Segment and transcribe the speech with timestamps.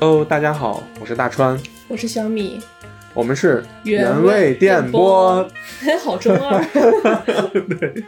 [0.00, 1.58] hello 大家好我是大川。
[1.88, 2.60] 我是小米。
[3.14, 5.48] 我们是原味电波。
[5.80, 6.62] 嘿 好中二。
[7.80, 8.04] 对。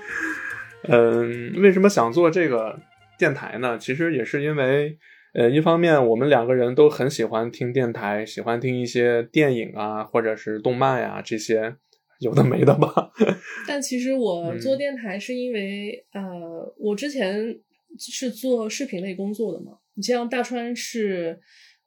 [0.89, 2.79] 嗯为什么想做这个
[3.19, 3.79] 电台呢？
[3.79, 4.99] 其实也是因为
[5.35, 11.75] 呃，一方面我们两个人都很喜欢听电台，喜欢听一些电影啊，或者是动漫呀、这些
[12.21, 13.11] 有的没的吧。
[13.67, 17.59] 但其实嗯我做电台是因为，呃，我之前
[17.99, 19.79] 是做视频类工作的嘛。
[19.95, 21.41] 你像大川是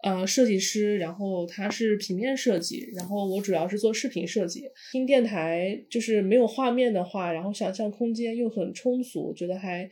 [0.04, 4.63] 呃设计师，然后他是平面设计，然后我主要是做视频设计。
[4.91, 9.90] 听电台就是没有画面的话，然后想象空间又很充足，觉得还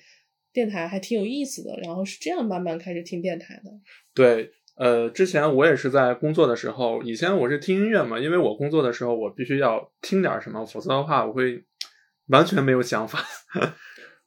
[0.54, 1.78] 电台还挺有意思的。
[1.84, 3.72] 然后是这样慢慢开始听电台的。
[4.14, 11.66] 对，呃，之前我也是在工作的时候，以前我是听音乐嘛，因为我工作的时候我必须要听点什么，否则的话我会
[12.28, 13.20] 完全没有想法。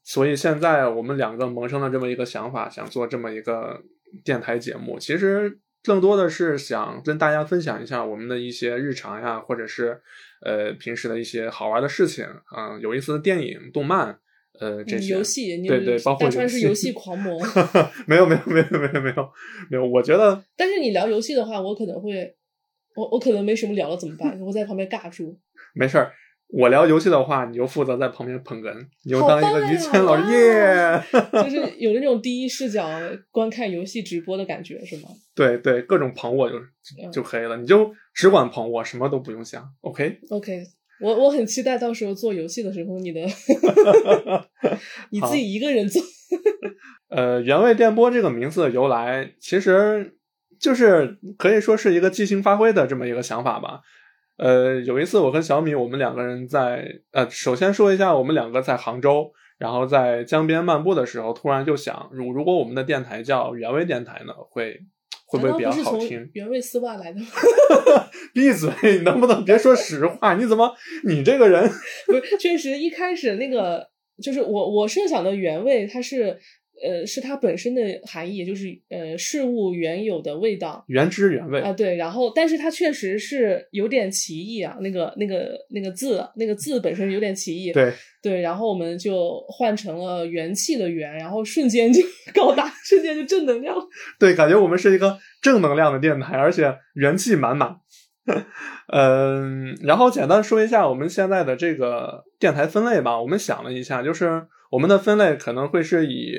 [0.05, 3.83] 所以现在我们两个萌生了这么一个想法，想做这么一个
[4.25, 10.01] 电台节目，其实更多的是想跟大家分享一下我们的一些日常呀，或者是
[10.45, 12.25] 呃平时的一些好玩的事情，
[12.57, 14.21] 嗯、有意思的电影、动漫，
[14.61, 17.41] 呃，这嗯些、游戏，你对对，包括大川是游戏狂魔。
[18.07, 19.15] 没有没有没有没有没有
[19.71, 22.35] 没有，我觉得但是你聊游戏的话，我可能会，
[22.95, 24.39] 我我可能没什么聊了，怎么办？
[24.41, 25.39] 我在旁边尬住。
[25.75, 26.13] 没事儿。
[26.49, 28.73] 我聊游戏的话，你就负责在旁边捧哏，
[29.05, 31.03] 你就当一个于谦老师哇耶。
[31.43, 32.89] 就是有那种第一视角
[33.33, 35.09] 观看游戏直播的感觉，是吗？
[35.35, 39.69] 对对，各种捧我就嗯就可以了，你就只管捧我，什么都不用想。
[39.81, 40.63] OK，OK，
[41.01, 43.21] 我我很期待到时候做游戏的时候，你的
[45.11, 46.03] 你自己一个人做。
[47.09, 50.17] 呃，原味电波这个名字的由来，其实
[50.59, 53.81] 就是可以说是一个即兴发挥的这么一个想法吧。
[54.39, 64.81] 呃，有一次我跟小米，我们两个人在呃，首先说一下，我们两个在杭州，然后在江边漫步的时候，突然就想，如如果我们的电台叫原味电台呢，会
[65.27, 66.31] 会不会比较好听从？
[66.35, 67.27] 原味丝袜来的吗？
[68.33, 68.71] 闭嘴！
[68.83, 70.35] 你能不能别说实话？
[70.35, 70.73] 你怎么，
[71.05, 71.69] 你这个人，
[72.07, 73.89] 不是，确实一开始那个
[74.23, 76.39] 就是我我设想的原味，它是
[76.83, 80.85] 呃是它本身的含义，就是呃事物原有的味道。
[80.89, 81.61] 原汁原味。
[81.61, 87.73] 啊，对，然后但是它确实是有点歧义啊，那个那个那个字，那个字本身有点歧义。
[87.73, 87.93] 对，
[88.23, 92.03] 对，然后我们就换成了元气的元，然后瞬间就
[92.35, 93.77] 高大，瞬间就正能量。
[94.19, 97.77] 对，感觉我们是一个正能量的电台，而且元气满满。
[98.93, 103.21] 嗯，然后简单说一下我们现在的这个电台分类吧。
[103.21, 106.35] 我们想了一下，就是我们的分类可能会是以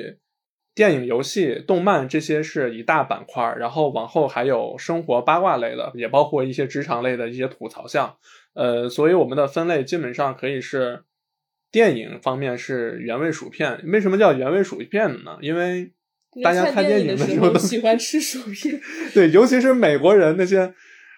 [0.78, 8.14] 电影、游戏、动漫这些是一大板块儿，然后往后还有生活八卦类的，也包括一些职场类的一些吐槽项。
[8.54, 11.02] 呃，所以我们的分类基本上可以是
[11.72, 13.80] 电影方面是原味薯片。
[13.86, 15.36] 为什么叫原味薯片呢？
[15.40, 15.90] 因为
[16.44, 18.80] 大家看电影的时候都喜欢吃薯片，
[19.12, 20.72] 对，尤其是美国人那些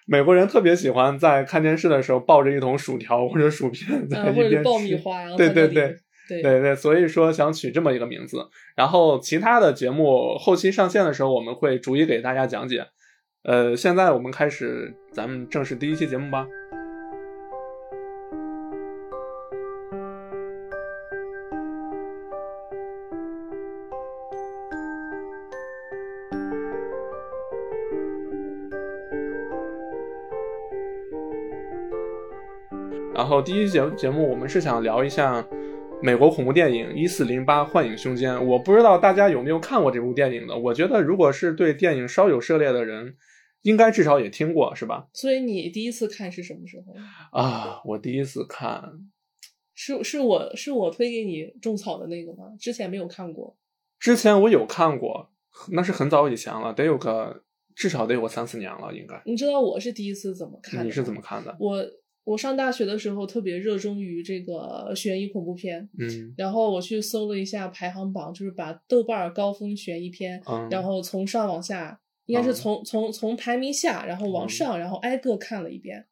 [0.07, 4.97] 美国人特别喜欢在看电视的时候抱着一桶薯条或者薯片在嗯，一边或者是爆米吃。
[4.97, 5.97] 花，对对对
[6.39, 8.47] 对对，所以说想取这么一个名字。
[8.75, 12.85] 然后其他的节目后期上线的时候，我们会逐一给大家讲解。
[13.43, 16.45] 呃，现在我们开始咱们正式第一期节目吧。
[33.13, 35.45] 然后第一节节目我们是想聊一下
[36.03, 38.33] 美国恐怖电影《一四零八幻影凶间》。
[38.43, 40.57] 我不知道大家有没有看过这部电影的。
[40.57, 43.15] 我觉得如果是对电影稍有涉猎的人，
[43.61, 45.07] 应该至少也听过，是吧？
[45.13, 47.39] 所以你第一次看是什么时候？
[47.39, 48.91] 啊，我第一次看，
[49.75, 52.45] 是是我是我推给你种草的那个吗？
[52.59, 53.55] 之前没有看过。
[53.99, 55.29] 之前我有看过，
[55.71, 57.43] 那是很早以前了，得有个
[57.75, 59.21] 至少得有个三四年了，应该。
[59.27, 60.85] 你知道我是第一次怎么看的？
[60.85, 61.55] 你是怎么看的？
[61.59, 61.79] 我
[62.23, 76.05] 我上大学的时候特别热衷于这个悬疑恐怖片，嗯然后我去搜了一下排行榜，就是把豆瓣儿高分悬疑片，嗯，然后从上往下，应该是嗯从、从从排名下，然后往上，然后挨个看了一遍。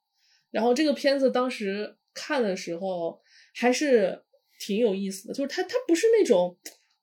[0.52, 3.20] 然后这个片子当时看的时候
[3.54, 4.24] 还是
[4.60, 6.58] 挺有意思的，就是它它不是那种。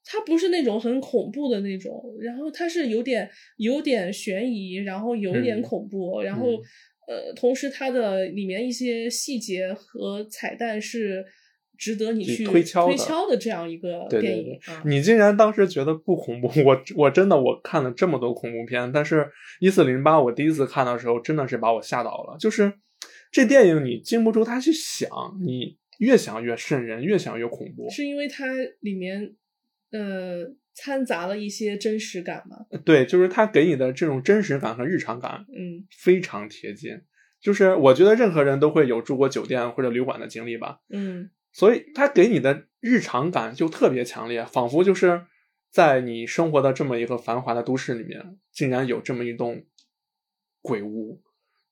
[0.08, 6.62] 它不是那种很恐怖的那种，然后它是有点有点悬疑，然后有点嗯恐怖，然后嗯
[7.06, 11.24] 呃，同时它的里面一些细节和彩蛋是
[11.78, 14.82] 值得你去去推敲的推敲的这样一个对对电影啊。
[14.84, 19.28] 你竟然当时觉得不恐怖， 我我真的我看了这么多恐怖片，但是
[19.60, 22.72] 一四零八我第一次看的时候真的是把我吓到了，就是
[23.30, 25.08] 这电影你禁不住他去想，
[25.44, 27.88] 你越想越瘆人，越想越恐怖。
[27.90, 28.46] 是因为它
[28.80, 29.34] 里面
[29.92, 30.44] 呃
[30.76, 32.58] 掺杂了一些真实感嘛？
[32.84, 37.00] 对，就是他给你的这种真实感和日常感嗯非常贴近。
[37.40, 45.26] 就是我觉得任何人都会有住过酒店或者旅馆的经历吧，嗯所以他给你的日常感就特别强烈，仿佛就是
[45.70, 49.64] 在你生活的这么一个繁华的都市里面，竟然有这么一栋
[50.60, 51.22] 鬼屋。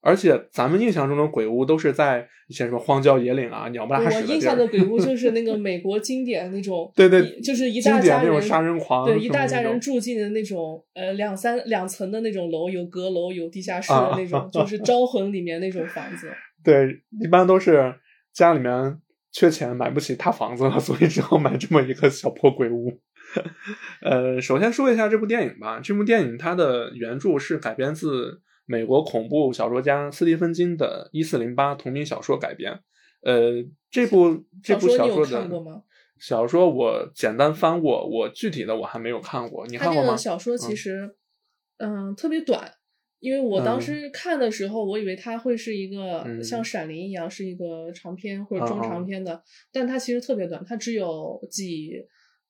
[0.05, 16.31] 而且咱们印象中的鬼屋都是在一些什么荒郊野岭啊、鸟不拉我屎地印象的，鬼屋就是那个 美国经典那种，对对就是一大家人典那种杀人狂对，一大家人住进的那种，呃，两三两层的那种楼，有阁楼，有地下室的啊那种，就是 招魂里面那种房子。
[16.63, 16.87] 对，
[17.19, 17.95] 一般都是
[18.31, 18.99] 家里面
[19.31, 23.01] 缺钱买不起大房子了，所以只好买这么一个小破鬼屋。
[24.03, 25.79] 呃，首先说一下这部电影吧。
[25.83, 32.79] 这部电影它的原著是改编自美国恐怖小说家斯蒂芬金的《一四零八》同名小说改编。
[33.21, 35.83] 呃，这部这部小说你有看过吗？
[36.19, 39.65] 小说我简单翻过，我具体的我还没有看过。
[39.67, 40.07] 你看过吗？
[40.07, 41.15] 这个小说其嗯实，
[41.77, 42.71] 嗯、特别短，
[43.19, 51.91] 因为我当嗯时看的时候，我以为它会是一个嗯像《闪灵》一样是一个长篇或者中长篇的，但它其实特别短，它只有几。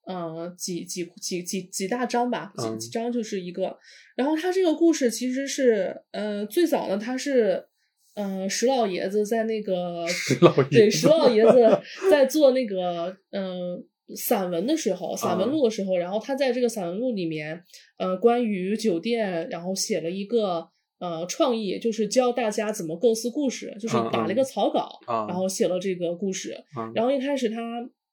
[0.06, 3.78] 呃，几几几几几大章吧，几嗯几章就是一个。
[4.16, 7.66] 然后他这个故事其实是，呃，最早呢，他是，
[8.14, 13.84] 呃，石老爷子在那个 石老爷对子石老爷子在做那个，嗯、
[14.16, 17.64] 散文的时候，散文啊录的时候，然后他在这个散文录里面，
[17.98, 20.70] 呃，关于酒店，然后写了一个
[21.00, 26.64] 呃创意，就是教大家怎么构思故事，就是嗯打了一个草稿，啊然后写了这个故事。
[26.78, 27.58] 嗯然后一开始他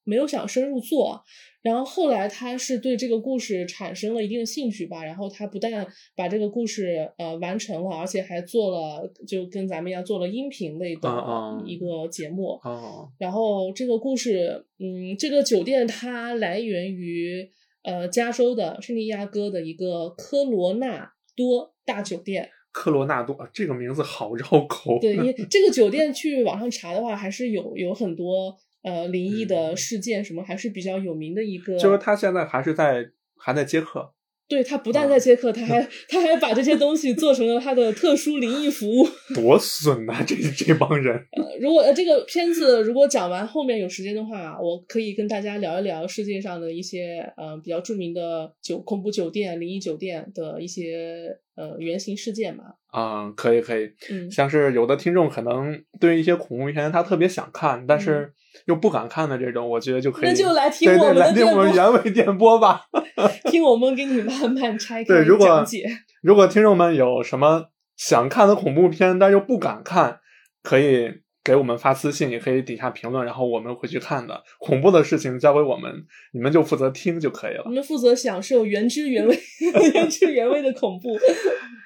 [0.05, 1.23] 没有想深入做，
[1.63, 12.61] 然后后来他是对这个故事产生了一定的兴趣吧，然后他不但把这个故事呃完成了，而且还做了就跟咱们一样做了音频类的一个节目。
[12.65, 17.49] 哦然后这个故事，嗯，这个酒店它来源于
[17.85, 22.51] 呃加州的圣地亚哥的一个科罗纳多大酒店。
[22.73, 24.99] 科罗纳多这个名字好绕口。
[24.99, 31.77] 对， 因为这个酒店去网上查的话，还是有有很多呃灵异的事件，什么还是比较有名的一个。
[31.77, 33.05] 嗯就是他现在还是在
[33.37, 34.13] 还在接客。
[34.49, 35.81] 对他不但在接客，他还
[36.11, 39.07] 他还把这些东西做成了他的特殊灵异服务。
[39.35, 41.17] 多损呐、这这帮人。
[41.33, 52.65] 呃如果呃这个片子如果讲完后面有时间的话，我可以跟大家聊一聊世界上的一些呃比较著名的酒恐怖酒店、灵异酒店的一些呃原型事件嘛。
[52.95, 58.33] 嗯、可以可以，嗯像是有的听众可能对于一些恐怖片他特别想看，但是
[58.67, 60.25] 又不敢看的这种，我觉得就可以。
[60.25, 62.83] 嗯那就来听我们听我们原味电波吧。
[63.51, 65.85] 听我们给你慢慢拆开对，如果讲解。
[66.23, 67.65] 如果听众们有什么
[67.97, 70.21] 想看的恐怖片，但又不敢看，
[70.63, 71.09] 可以
[71.45, 74.43] 给我们发私信，也可以底下评论，然后我们回去看的。
[74.59, 75.93] 恐怖的事情交给我们，
[76.33, 77.75] 你们就负责听就可以了你。
[77.75, 79.37] 们负责享受原汁原味、
[79.95, 81.19] 原汁原味的恐怖。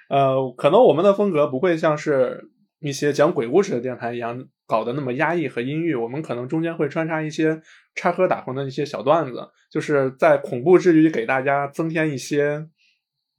[0.09, 2.51] 呃，可能我们的风格不会像是
[2.81, 7.61] 一些讲鬼故事的电台一样搞得那么压抑和阴郁，我们可能中间会穿插一些
[7.95, 9.41] 插科打诨的一些小段子，
[9.73, 12.67] 就是在恐怖之余给大家增添一些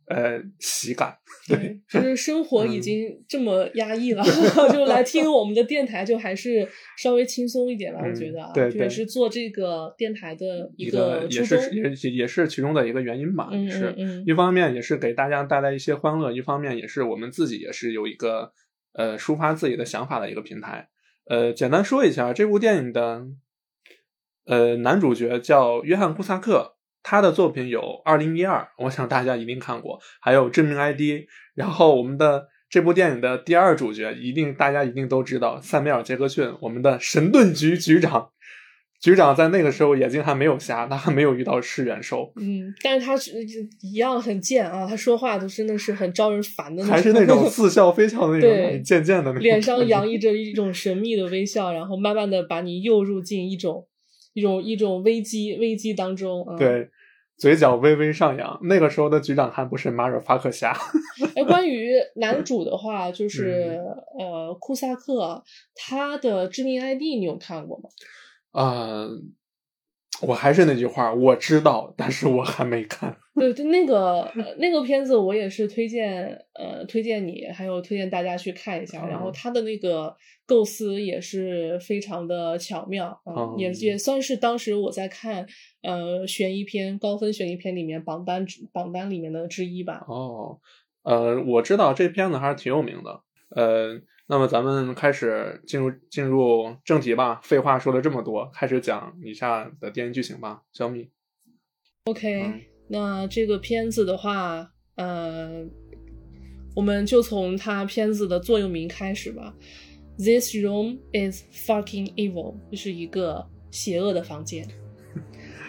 [0.08, 1.18] 呃喜感。
[1.48, 4.22] 对，就是生活嗯已经这么压抑了，
[4.74, 8.02] 就来听我们的电台，就还是稍微轻松一点吧。
[8.04, 11.44] 我嗯觉得啊，也是做这个电台的一个也。
[11.44, 13.48] 是也也是其中的一个原因吧。
[13.52, 18.52] 嗯是嗯嗯一方面也是给大家带来一些欢乐，一方面也是我们自己也是有一个
[18.94, 20.90] 呃抒发自己的想法的一个平台。
[21.30, 23.28] 呃，简单说一下这部电影的
[24.46, 26.77] 呃男主角叫约翰库萨克，
[27.10, 31.00] 他的作品有《二零一二》，我想大家一定看过，还有《致命 ID》。
[31.56, 38.32] 然后我们的这部电影的第二主角，一定大家一定都知道，塞缪尔·杰克逊，我们的神盾局局长。
[39.00, 43.32] 局长在那个时候眼睛还没有瞎，他还没有遇到噬元兽，嗯，但是他是
[43.82, 53.88] 一样很贱啊，他说话都真的是很招人烦的还是那种 似笑非笑的那种，对让你渐渐的那种脸上洋溢着一种神秘的微笑，然后慢慢的把你诱入进一种
[54.34, 56.44] 一种一种危机危机当中。
[56.50, 56.90] 嗯、，对，
[57.38, 58.60] 嘴角微微上扬。
[58.64, 60.76] 那个时候的局长还不是马尔法克夏，
[61.36, 63.80] 哎，关于男主的话，就是、
[64.20, 65.44] 嗯呃库萨克，
[65.76, 67.90] 他的致命 ID 你有看过吗？
[68.54, 69.08] 呃，
[70.22, 73.16] 我还是那句话，我知道，但是我还没看。
[73.36, 79.06] 对就，那个呃那个片子我也是推荐呃推荐你，还有推荐大家去看一下。
[79.06, 80.16] 然后嗯他的那个
[80.48, 85.46] 构思也是非常的巧妙，嗯，嗯也也算是当时我在看
[85.84, 90.04] 呃悬疑片高分悬疑片里面榜单榜单里面的之一吧。
[90.08, 90.58] 哦，
[91.04, 93.22] 呃，我知道这片子还是挺有名的。
[93.50, 97.40] 呃，那么咱们开始进入进入正题吧。
[97.44, 100.62] 废话说了这么多，开始讲以下的电影剧情吧。
[100.74, 101.10] 小米
[102.06, 105.66] ，OK，、嗯那这个片子的话，呃，
[106.76, 109.54] 我们就从它片子的座右铭开始吧。
[110.18, 114.68] This room is fucking evil，就是一个邪恶的房间。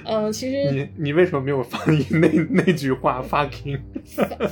[0.08, 3.78] 嗯、其实你你为什么没有翻译那那句话 fucking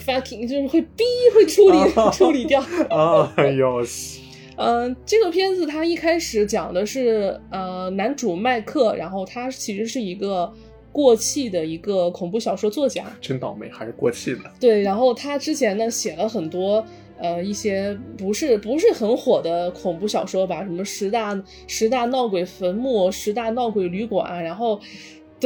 [0.04, 2.60] fucking 就是会逼会处理、哦 处理掉。
[2.90, 3.32] 啊？
[3.36, 3.82] 哎呦，
[4.56, 10.52] 嗯、这个片子它一开始讲的是呃男主麦克，然后他其实是一个
[10.92, 13.04] 过气的一个恐怖小说作家。
[13.20, 14.40] 真倒霉，还是过气的。
[14.58, 16.82] 对，然后他之前呢写了很多
[17.18, 24.80] 呃一些不是不是很火的恐怖小说吧，什么十大十大闹鬼坟墓、十大闹鬼旅馆，然后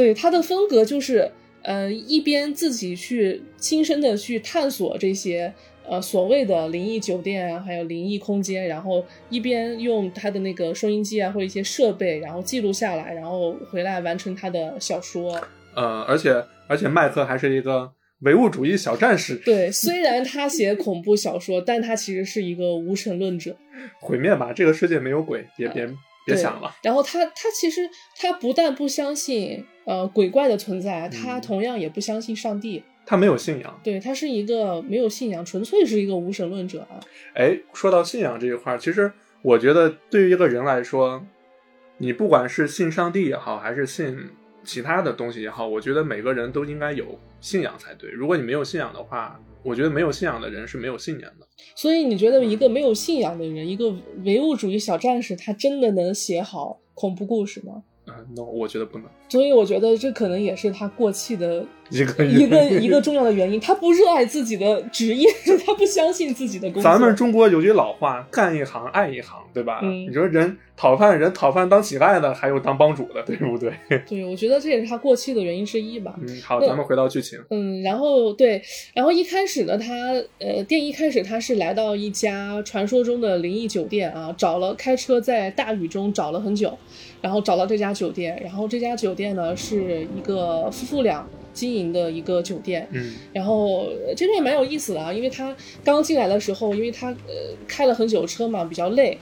[0.01, 1.31] 对他的风格就是
[1.63, 5.53] 呃一边自己去亲身的去探索这些。
[5.83, 15.41] 呃，所谓的灵异酒店啊，还有灵异空间，然后一边用他的那个收音机啊或者一些设备，然后记录下来，然后回来完成他的小说。
[15.75, 16.31] 呃，而且
[16.67, 23.57] 而且麦克还是一个唯物主义小战士，对，虽然他写恐怖小说，但他其实是一个无神论者。
[23.99, 25.89] 毁灭吧，这个世界没有鬼，别别
[26.27, 26.73] 别想了。
[26.83, 27.81] 然后他他其实
[28.17, 32.83] 他不但不相信呃鬼怪的存在，他嗯同样也不相信上帝。
[33.05, 33.79] 他没有信仰。
[33.83, 36.99] 对他是一个没有信仰，纯粹是一个无神论者啊。
[37.33, 39.11] 哎，说到信仰这一块儿，其实
[39.41, 41.25] 我觉得对于一个人来说，
[41.97, 44.17] 你不管是信上帝也好，还是信
[44.63, 48.11] 其他的东西也好，我觉得每个人都应该有信仰才对。
[48.11, 51.47] 如果你没有信仰的话，我觉得没有信仰的人是没有信念的。
[51.75, 57.83] 所以你觉得一个没有信仰的人，一个唯物主义小战士，他真的能写好恐怖故事吗？
[58.29, 59.07] 嗯、n o 我觉得不能。
[59.29, 63.59] 所以我觉得这可能也是他过气的一个一个一个重要的原因。
[63.59, 65.29] 他不热爱自己的职业，
[65.65, 66.83] 他不相信自己的工作。
[66.83, 69.79] 咱们中国有句老话，干一行爱一行，对吧？
[69.83, 73.71] 嗯你说人讨饭人讨饭当乞丐的，还有当帮主的，对不对？
[74.07, 76.13] 对，我觉得这也是他过气的原因之一吧。
[76.19, 77.39] 嗯，好，咱们回到剧情。
[77.51, 78.61] 嗯，然后对，
[78.93, 86.77] 然后一开始呢，他呃，电影一开始他是来到一家传说中的灵异酒店啊，找了开车在大雨中找了很久，
[87.21, 99.17] 然后找到这家酒店，然后这家酒店呢是一个夫妇俩经营的一个酒店，嗯然后呃这边也蛮有意思的啊，因为他刚进来的时候，因为他呃开了很久车嘛，比较累。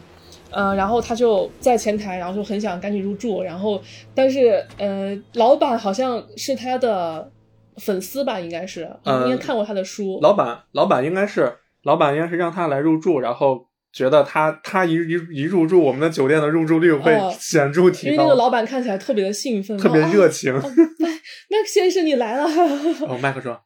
[0.52, 3.80] 呃，然后他就在前台，然后就很想赶紧入住，然后
[4.16, 7.32] 但是呃，老板好像是他的
[7.78, 10.18] 粉丝吧，应该是，呃应该看过他的书。
[10.24, 11.54] 老板，老板应该是
[11.84, 20.54] 老板应该是让他来入住，然后觉得他他一一一入住，我们的酒店的入住率会哦显著因提高，因为那个老板看起来特别的兴奋，特别哦热情。
[20.54, 20.62] 哦
[21.00, 21.08] 麦
[21.52, 22.46] 麦克先生，你来了。
[23.10, 23.60] 哦，麦克说：“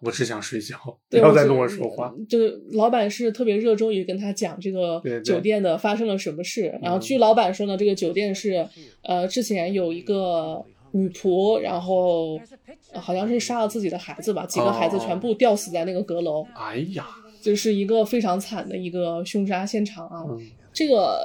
[0.00, 0.76] 我只想睡觉，
[1.10, 2.10] 不要再跟我说话。
[2.28, 6.78] 就是老板是特别热衷于跟他讲这个酒店的发生了什么事。
[6.82, 8.66] 然后嗯据老板说呢，这个酒店是
[9.02, 12.40] 呃之前有一个女仆，然后、
[12.92, 17.06] 呃好像是杀了自己的孩子吧，几个孩子哦全部吊死在那个阁楼，哎呀，
[17.46, 20.24] 就是一个非常惨的一个凶杀现场啊。
[20.28, 20.40] 嗯
[20.76, 21.18] 这个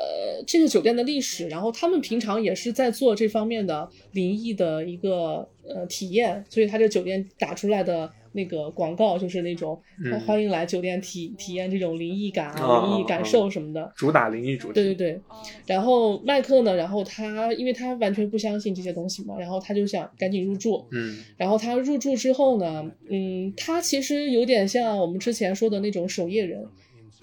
[0.47, 13.91] 这个酒店的历史，然后他们平常也是在做这方面的灵异的一个呃体验，所以他这酒店打出来的那个广告就是那种、嗯欢迎来酒店体体验这种灵异感啊、哦灵异感受什么的。
[13.95, 14.73] 主打灵异主题。
[14.73, 15.21] 对对对，
[15.65, 26.65] 然后麦克呢，然后他因为他完全不相信这些东西嘛，然后他就想赶紧入住，嗯然后他入住之后呢，嗯，他其实有点像我们之前说的那种守夜人，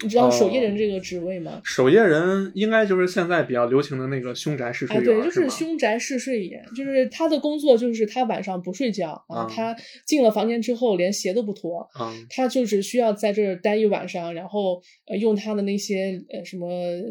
[0.01, 1.61] 你知道哦守夜人这个职位吗？
[1.63, 9.75] 守夜人应该就是现在比较流行的那个凶宅试睡啊，员，对，就是凶宅试睡员，就是他的工作就是他晚上不睡觉啊，嗯他
[10.05, 16.67] 进了房间之后连鞋都不脱，嗯他就只需要在这儿待一晚上，然后呃用他的那些呃什么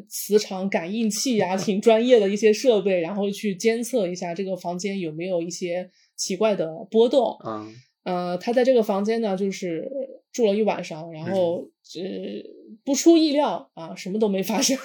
[0.09, 7.37] 磁场感应器呀、 挺专业的一些设备，然后去监测一下这个房间有没有一些奇怪的波动。
[7.45, 9.87] 嗯呃，他在这个房间呢，就是
[10.33, 11.69] 住了一晚上，然后、
[11.99, 14.77] 嗯呃不出意料啊，什么都没发生。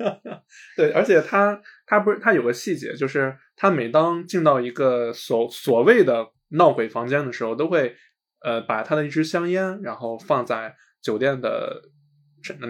[0.76, 7.94] 对，而且他他不是他有个细节，就是他每当进到一个所所谓的闹鬼房间的时候，都会
[8.42, 11.82] 呃把他的一支香烟，然后放在酒店的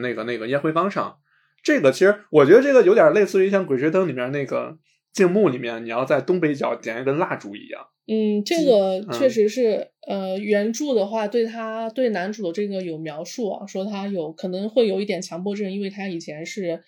[0.01, 1.19] 那个那个烟灰缸上。
[1.63, 4.79] 这个其实我觉得这个有点类似于像《鬼吹灯》里面那个
[5.13, 7.87] 静木里面，你要在东北角点一根蜡烛一样。
[8.09, 9.11] 嗯，这个嗯。
[9.11, 16.85] 确实是，呃，原著的话对他对男主的这个有描述啊，说他有可能会有一点强迫症，因为他以前是，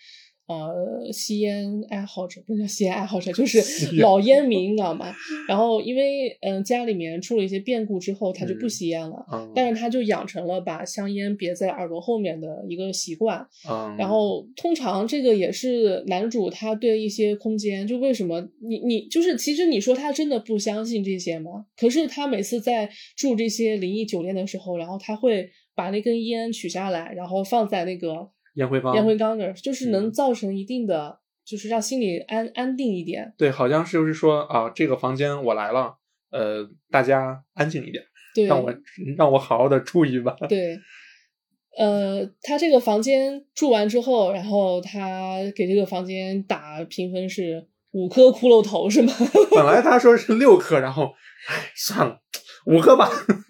[0.48, 5.14] 呃吸烟爱好者，不是叫吸烟爱好者，就是老烟民， 你知道吗？
[5.46, 13.46] 然后因为嗯、呃家里面出了一些变故之后，他就不嗯吸烟了，嗯但是他就养成了把香烟别在耳朵后面的一个习惯。
[13.68, 21.66] 嗯，然后通常这个也是男主他对一些空间，就为什么你你就是其实你说他真的不相信这些吗？
[21.76, 33.32] 可是他每次在住这些灵异酒店的时候，然后他会把那根烟取下来，然后放在那个烟灰缸烟灰缸那儿，就是能嗯造成一定的，就是让心里安安定一点。
[33.36, 35.96] 对，好像是就是说啊，这个房间我来了，
[36.30, 38.74] 呃，大家安静一点，对，让我
[39.16, 40.36] 让我好好的住一晚。
[40.48, 40.78] 对，
[41.78, 49.12] 呃，他这个房间住完之后，然后他给这个房间打评分是五颗骷髅头，是吗？
[49.54, 51.14] 本来他说是六颗，然后，
[51.48, 52.20] 哎，算了，
[52.68, 53.08] 五颗吧。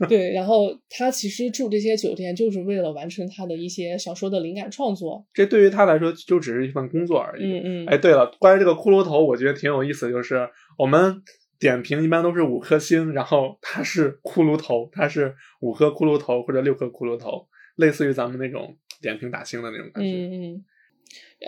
[0.08, 5.26] 对，然后他其实住这些酒店就是为了完成他的一些小说的灵感创作。
[5.34, 7.42] 这对于他来说就只是一份工作而已。
[7.42, 10.48] 嗯嗯，哎，对了，关于这个骷髅头，我觉得挺有意思，就是
[10.78, 11.20] 我们
[11.58, 20.10] 点评一般都是五颗星，然后他是骷髅头，他是五颗骷髅头或者六颗骷髅头，类似于咱们那种点评打星的那种感觉。
[20.10, 20.64] 嗯嗯，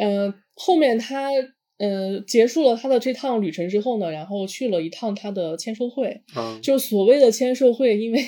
[0.01, 1.29] 呃，后面他
[1.81, 6.23] 呃结束了他的这趟旅程之后呢，然后去了一趟他的签售会。
[6.37, 8.25] 嗯，就所谓的签售会，因为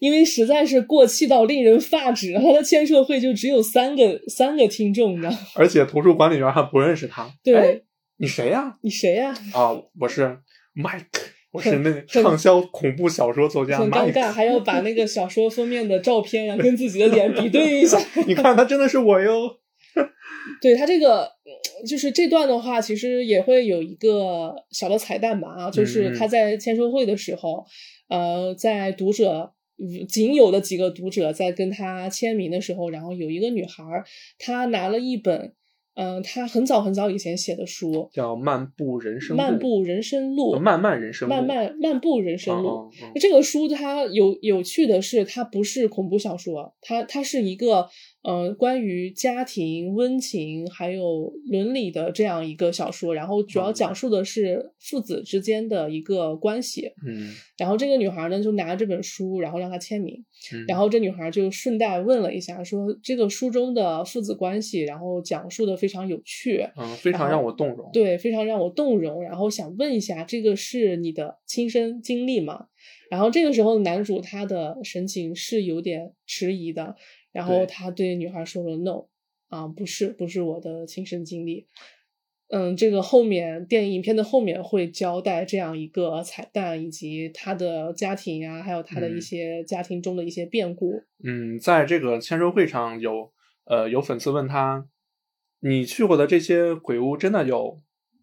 [0.00, 5.38] 因为实在是过气到令人发指，他的签售会就只有三个三个听众，你知道吗？
[5.54, 7.30] 而且图书管理员还不认识他。
[7.42, 7.80] 对，哎
[8.18, 9.72] 你谁呀、你谁呀、啊？
[9.98, 10.38] 我是
[10.74, 11.06] Mike，
[11.52, 14.12] 我是很那畅销恐怖小说作家很尴。
[14.12, 17.98] 尬，还要把那个小说封面的照片呀、跟自己的脸比对一下。
[18.26, 19.56] 你看，他真的是我哟。
[20.60, 21.52] 对他这个，嗯
[21.84, 27.64] 就是这段的话，其实也会有一个小的彩蛋吧啊，就是他在签售会的时候，
[28.08, 34.04] 呃，在读者嗯仅有的几个读者在跟他签名的时候，然后有一个女孩儿，
[34.38, 35.54] 她拿了一本，
[35.94, 42.90] 嗯、她很早很早以前写的书叫《漫步人《生》，漫步人生路》，漫漫人生路，漫漫漫步人生路。
[43.16, 47.88] 这个书它有有趣的是，它不是恐怖小说，它它是一个
[48.22, 56.92] 呃关于家庭温情还有伦理的这样一个小说，然后主要嗯讲述的是父子之间的一个关系。
[57.06, 67.90] 嗯，然后这个女孩呢就拿这本书，然后让他签名，嗯然后这女孩就顺带问了一下，说这个书中的父子关系，然后讲述的非常有趣，嗯，非常让我动容。
[67.92, 69.22] 对，非常让我动容。
[69.22, 72.66] 然后想问一下，这个是你的亲身经历吗？
[73.10, 76.94] 然后这个时候，男主他的神情是有点迟疑的，
[77.32, 79.06] 然后他对女孩说了 “no”，
[79.48, 81.66] 啊，不是，不是我的亲身经历。
[82.52, 91.04] 嗯，这个后面电影影片的后面会交代这样一个彩蛋，以及他的家庭啊，还有他的一嗯些家庭中的一些变故。
[91.22, 93.32] 嗯，在这个签售会上有
[93.66, 94.88] 呃有粉丝问他，
[95.60, 97.78] 你去过的这些鬼屋真的有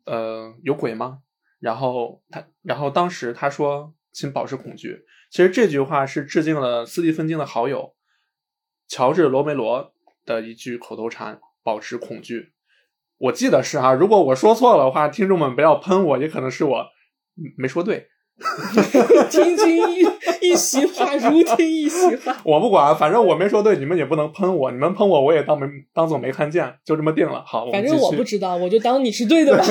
[0.06, 1.20] 呃有鬼吗？
[1.62, 5.06] 然后他然后当时他说，请保持恐惧。
[5.32, 7.96] 其实这句话是致敬了斯蒂芬金的好友
[8.88, 9.93] 乔治罗梅罗
[10.26, 12.54] 的一句口头禅：保持恐惧。
[13.17, 16.78] 我记得是啊，如果我说错了的话，听众们不要喷我，也可能是我
[17.36, 18.08] 嗯没说对。
[19.32, 20.06] 听君一
[20.47, 22.38] 一席话，如听一席话。
[22.43, 27.43] 我不管，反正我没说对，你们也不能喷我，你们喷我我也当没当做没看见，就这么定了。
[27.47, 29.63] 好，反正我不知知道，我就当你是对的吧。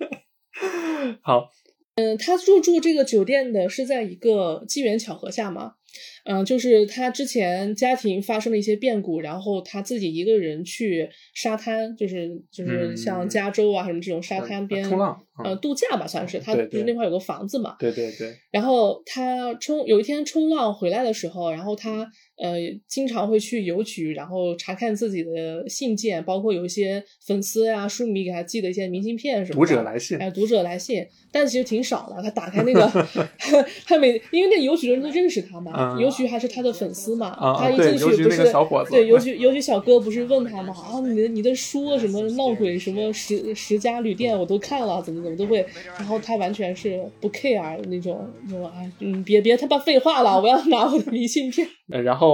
[1.24, 1.48] 好，
[1.94, 5.76] 嗯，他入住这个酒店的是在一个机缘巧合下嘛，
[6.24, 22.06] 嗯，就是他之前家庭发生了一些变故，然后他自己一个人去沙滩，就是就是像嗯加州啊什么这种沙滩边冲浪，呃，嗯，度假吧算是，他不是那块有个房子嘛，对对对，然后他冲有一天冲浪回来的时候，然后他
[22.40, 22.56] 呃
[22.88, 29.76] 经常会去邮局，然后查看自己的信件，包括有一些粉丝呀、书迷给他寄的一些明信片什么读的。
[29.76, 32.22] 者来信，哎，读者来信，但其实挺少的。
[32.22, 32.90] 他打开那个，
[33.86, 37.28] 他每因为那邮局的人都认识他嘛，嗯邮局还是他的粉丝嘛。
[37.28, 40.74] 啊啊他一进去不是个小伙子对邮局邮局小哥不是问他嘛？
[40.74, 45.64] 啊，你的你的书什么闹鬼什么十十家旅店我都看了，怎么怎么都会。
[45.98, 51.66] 然后他完全是不 care 那种，说啊嗯别别他妈废话了，我要拿我的明信片。
[51.92, 52.29] 呃然后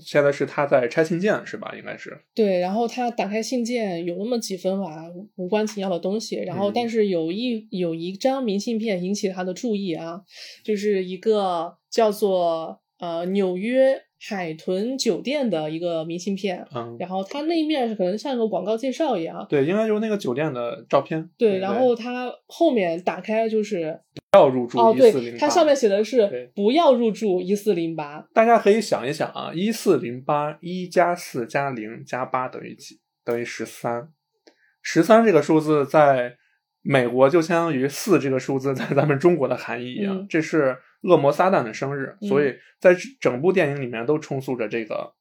[0.00, 1.74] 现在是他在拆信件是吧？
[1.76, 5.04] 应该是，对，然后他打开信件，有那么几分吧
[5.36, 10.22] 无关紧要的东西，然后嗯但是有一有一张明信片引起他的注意啊，
[10.64, 21.28] 就是一个叫做呃纽约海豚酒店的一个明信片，嗯，然后它那一面可能像个广告介绍一样，对，应该就是那个酒店的照片。
[21.36, 33.00] 对，然后它后面打开就是不要入住哦，对一四零，它上面写的是不要入住一四零八，大家可以想一想啊，一四零八一加四加零加八等于几？
[33.24, 34.08] 等于十三。
[34.82, 36.36] 十三这个数字在
[36.82, 45.14] 美国就相当于四这个数字在咱们中国的含义一样，嗯这是恶魔撒旦的生日，嗯所以在整部电影里面都充诉着这个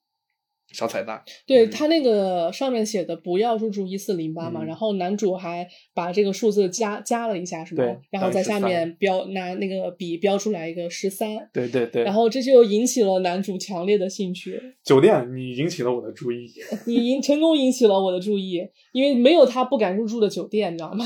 [0.72, 1.17] 小彩蛋。
[1.26, 7.98] 嗯对他那个上面写的不要入住一四零八嘛，嗯然后男主还把这个数字加加了一下，是吗对？
[8.12, 14.62] 然后在下等于13面标拿那个笔标出来一个十三，对对对，然后这就引起了男主强烈的兴趣。
[14.84, 16.48] 酒店你引起了我的注意，
[16.86, 18.62] 你引成功引起了我的注意，
[18.94, 21.06] 因为没有他不敢入住的酒店，你知道吗？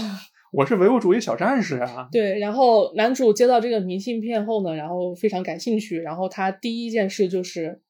[0.55, 2.07] 我是唯物主义小战士啊。
[2.11, 7.81] 对，然后男主接到这个明信片后呢，然后非常感兴趣，然后他第一件事就是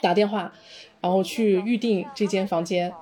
[0.00, 0.52] 打电话，
[1.00, 2.92] 然后去预定这间房间。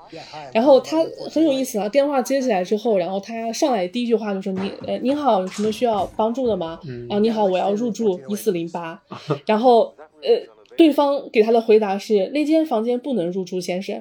[0.53, 6.81] 然后他很有意思啊，电话接起来之后，然后他上来第一句话就说：“你呃，您好，有什么需要帮助的吗？
[6.89, 9.03] 嗯啊，你好，我要入住一四零八。
[9.47, 10.31] ”然后呃，
[10.77, 13.95] 对方给他的回答是：“那间房间不能入住，先生。”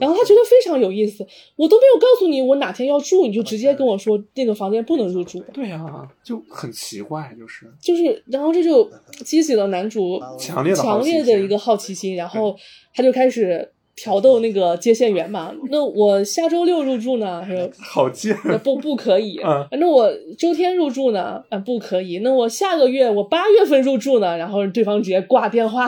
[0.00, 1.26] 然后他觉得非常有意思，
[1.56, 5.42] 我都没有告诉你我哪天要住，你就直接跟我说那个房间不能入住。
[5.52, 8.90] 对啊、就很奇怪，就是就是，然后这就
[9.24, 12.56] 激起了男主强烈的强烈的一个好奇心，然后
[12.94, 15.52] 他就开始挑逗那个接线员嘛。
[15.70, 17.42] 那我下周六入住呢？
[17.44, 18.36] 他说 好贱。
[18.44, 19.38] 那不不可以。
[19.44, 20.08] 嗯那我
[20.38, 21.42] 周天入住呢？
[21.50, 22.20] 啊，不可以。
[22.20, 24.36] 那我下个月我八月份入住呢？
[24.38, 25.86] 然后对方直接挂电话。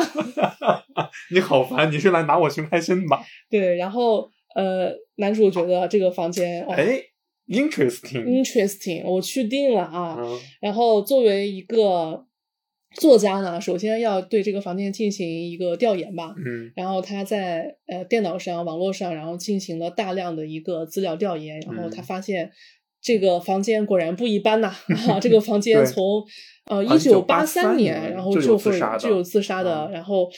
[1.32, 3.22] 你好烦，你是来拿我寻开心吧？
[3.48, 7.00] 对，然后呃，男主觉得这个房间哦哎
[7.48, 8.24] ，interesting。
[8.24, 10.16] interesting，我去定了啊。
[10.20, 12.24] 嗯然后作为一个
[12.96, 16.34] 作家呢，首先要对这个房间进行一个调研吧。
[16.44, 22.50] 嗯然后他在呃电脑上、网络上，然后进行了大量的一个资料调研，然后他嗯发现
[23.00, 24.74] 这个房间果然不一般呐、
[25.08, 25.20] 啊！
[25.20, 26.24] 这个房间从
[26.66, 30.28] 呃一1983九八三年然后就会就有自杀的，嗯然后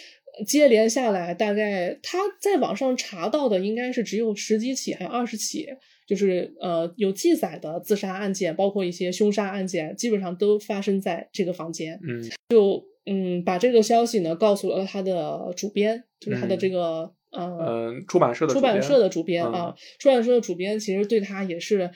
[0.46, 5.66] 接连下来，大概他在网上查到的应该是只有十几起，还有二十起。
[6.12, 11.98] 就是呃有记载的自杀案件，包括一些凶杀案件，基本上都发生在这个房间。
[12.06, 21.90] 嗯就嗯，把这个消息呢告诉了他的主编，就是他的嗯这个、呃嗯，出版社的出版社的主编嗯啊，出版社的主编其实对他也是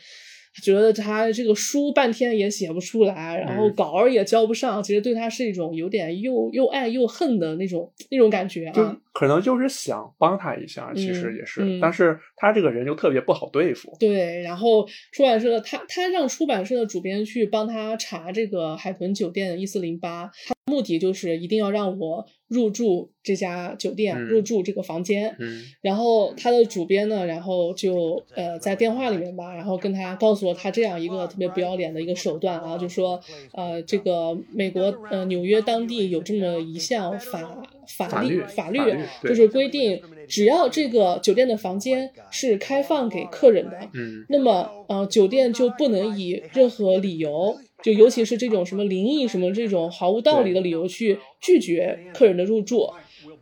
[0.62, 8.96] 觉得他这个书半天也写不出来，然后嗯稿儿也交不上，其实对他是一种有点又又爱又恨的那种那种感觉就啊。
[9.12, 13.96] 可能就是想帮他一下，其实嗯也是，嗯但是他这个人就特别不好对付。
[13.98, 25.34] 对，然后出版社的他他让出版社的主编去帮他查这个海豚酒店一四零八，他目的就是一定要让我入住这家酒店，嗯入住这个房间。
[25.38, 33.20] 嗯然后他的主编呢，然后就呃在电话里面吧，然后跟他告诉了他这样一个特别不要脸的一个手段啊，就说
[33.52, 38.80] 呃这个美国呃纽约当地有这么一项法法律法律
[39.22, 47.58] 就是规定，只要这个酒店的房间是开放给客人的，嗯那么呃酒店就不能以任何理由。
[47.82, 52.90] 就尤其是这种什么灵异什么这种毫无道理的理由去拒绝客人的入住，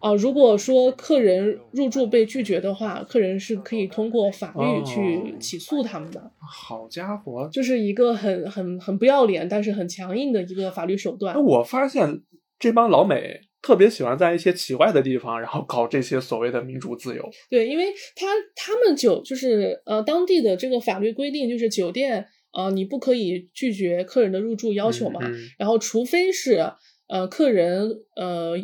[0.01, 7.49] 啊、如果说客人入住被拒绝的话，客人是可以通过法律哦去起诉他们的，好家伙！
[7.53, 11.40] 就是一个很很很不要脸，但是很强硬的一个法律手段那。
[11.40, 12.23] 我发现
[12.59, 17.31] 这帮老美特别喜欢在一些奇怪的地方，然后搞这些所谓的民主自由。
[17.49, 26.73] 对，因为他他们酒就是呃当地的这个法律规定，就是酒店呃你不可以拒绝客人的入住要求嘛，嗯然后除非是
[27.09, 28.55] 呃客人呃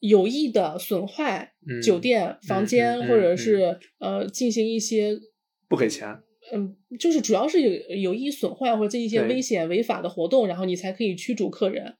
[0.00, 5.18] 有意的损坏嗯酒店房间，或者嗯是呃进行一些
[5.68, 6.20] 不给钱。
[6.52, 11.94] 嗯，就是主要是有有意损坏或者这一些危险违法的活动，然后你才可以驱逐客人。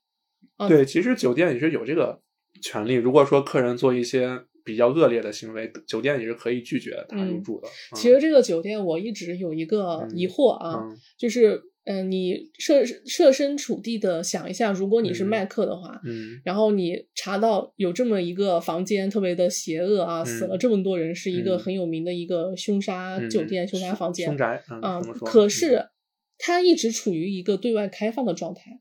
[0.56, 2.20] 啊对，其实酒店也是有这个
[2.60, 2.94] 权利。
[2.94, 7.68] 如果说客人做一些比较恶劣的行为，酒店也是可以拒绝他入住的。
[7.68, 25.86] 嗯其实这个酒店我一直有一个嗯疑惑啊，嗯就是嗯、呃你设设身处地的想一下，如果你是嗯麦克的话，嗯然后你查到有这么一个房间特别的邪恶啊，死了这么多人，是一个嗯很有名的一个凶杀嗯酒店、凶杀房间凶宅，嗯，啊、可嗯是
[26.38, 28.80] 它一直处于一个对外开放的状态。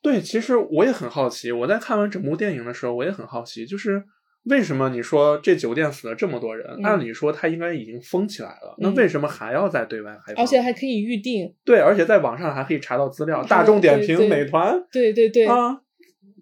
[0.00, 1.52] 对，其实我也很好奇。
[1.52, 4.02] 我在看完整部电影的时候，我也很好奇，就是
[4.46, 6.66] 为什么你说这酒店死了这么多人？
[6.78, 10.44] 嗯按理说它应该已经封起来了，那嗯为什么还要再对外开放？
[10.44, 15.80] 而且还可以预定，对，而且在网上还可以查到资料，大众点评、美团对对对，啊，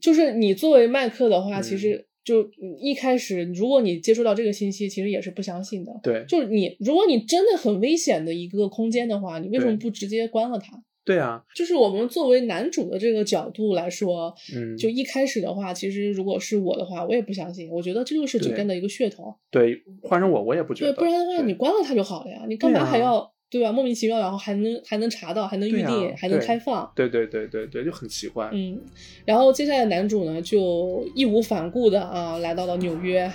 [0.00, 5.92] 就是你作为麦克的话，嗯其实就一开始，如果你接触到这个信息，其实也是不相信的。
[6.02, 10.82] 对就是你，如果你真的很危险的一个空间的话，你为什么不直接关了它？
[11.04, 17.68] 对啊，就是我们作为男主的这个角度来说，嗯，就一开始的话，其实如果是我的话，我也不相信。
[17.68, 19.34] 我觉得这就是酒店的一个噱头。
[19.50, 23.70] 对，换成我我也不觉对，得，不然的话，你关了它就好了呀，你干嘛还要对吧？
[23.70, 26.90] 莫名其妙，然后还能还能查到，还能预定，还能开放。
[26.92, 28.50] 对对对对对，就很奇怪。
[28.52, 28.80] 嗯，
[29.24, 33.30] 然后接下来男主呢就义无反顾的啊来到了纽约，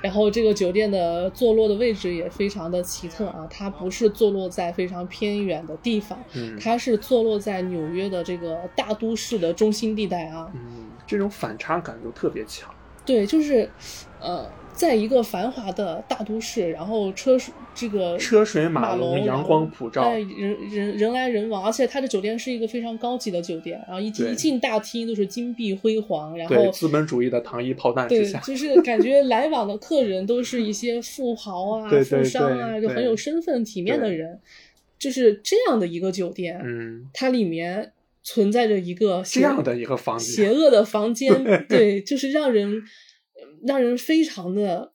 [0.00, 10.48] 然后这个酒店的坐落的位置也非常的奇特啊，它不是坐落在非常偏远的地方，嗯它是坐落在纽约的这个大都市的中心地带啊。
[10.54, 12.72] 嗯，这种反差感就特别强。
[13.04, 13.68] 对，就是，
[14.18, 20.02] 呃，在一个繁华的大都市，然后车水这个车水马马龙阳光普照。
[20.02, 34.40] 哎，人人人来人往，而且它的酒店是一个非常高级的酒店，然后一进一进大厅都是金碧辉煌，然对后资本主义的糖衣炮弹之对，下，就是感觉来往的客人都是一些富豪啊、 富商啊，就很有身份、体面的人，
[34.98, 37.92] 就是这样的一个酒店，嗯，它里面
[38.24, 40.34] 存在着一个这样的一个房间。
[40.34, 42.82] 邪，恶的房间， 对，就是让人
[43.66, 44.92] 让人非常的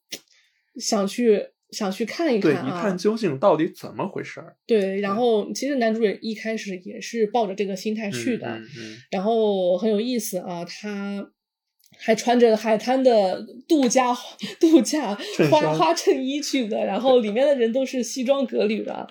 [0.78, 4.56] 想去想去看一看对，啊，一探究竟到底怎么回事儿。
[4.66, 11.32] 对，然后其实男主也一开始也是抱着这个心态去的，嗯嗯然后很有意思啊，他
[11.98, 14.16] 还穿着海滩的度假
[14.60, 15.14] 度假
[15.52, 19.08] 花花衬衣去的，然后里面的人都是西装革履的，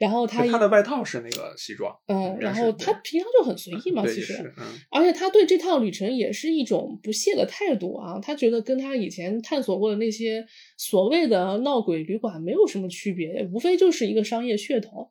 [0.00, 10.46] 然后他他的外套是那个西装，嗯，然后他平常就很随意嘛，其实，嗯而且他对这趟旅程也是一种不屑的态度啊，他觉得跟他以前探索过的那些
[10.78, 15.10] 所谓的闹鬼旅馆没有什么区别，无非就是一个商业噱头。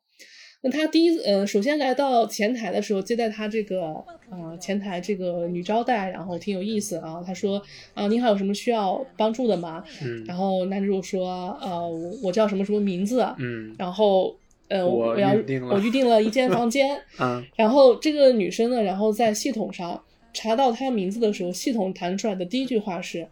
[0.61, 3.93] 那他第一呃，首先来到前台的时候，接待他这个
[4.31, 7.23] 呃前台这个女招待，然后挺有意思啊。
[7.25, 7.61] 他说
[7.93, 9.81] 啊、您还有什么需要帮助的吗？
[10.03, 14.37] 嗯然后男主说呃，我我叫什么什么名字，嗯然后
[14.69, 15.31] 呃我要
[15.69, 20.01] 我预定了一间房间， 嗯然后这个女生呢，然后在系统上
[20.33, 23.27] 查到她名字的时候，系统弹出来的第一句话是：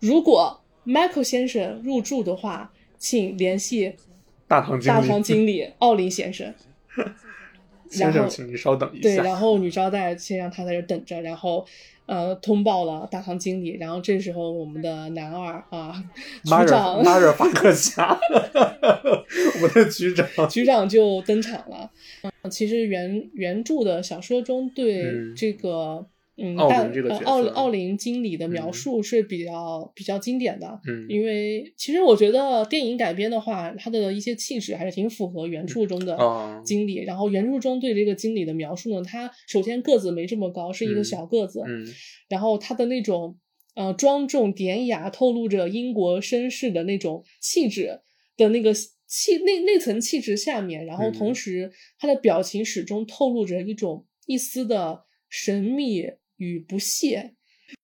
[0.00, 3.94] 如果 Michael 先生入住的话，请联系
[4.48, 6.52] 大堂经理，大堂经理奥林先生。
[7.90, 11.66] 先生，请你稍等一下对，然后女招待先让他在这等着，然后
[12.10, 15.94] 呃通报了大堂经理，然后这时候我们的男二啊
[16.44, 18.18] 局长马尔法克侠，
[19.62, 21.88] 我的局长， 局长就登场了。
[22.22, 26.06] 嗯，其实原原著的小说中对嗯这个嗯
[26.56, 30.80] 奥林这个奥奥林经理的描嗯述是比较比较经典的。
[30.88, 37.04] 嗯因为其实我觉得电影改编的话，他的一些气质还是挺符合原著中的哦经理。
[37.04, 41.86] 然后原著中对这个经理的描述呢，他首先个子没这么高，是一个嗯小个子，嗯
[42.28, 43.38] 然后他的那种
[43.74, 48.00] 呃庄重典雅，透露着英国绅士的那种气质
[48.36, 56.04] 的那个气那那层气质下面，然后嗯同时他的表情始终透露着一种一丝的神秘
[56.40, 57.34] 与不屑。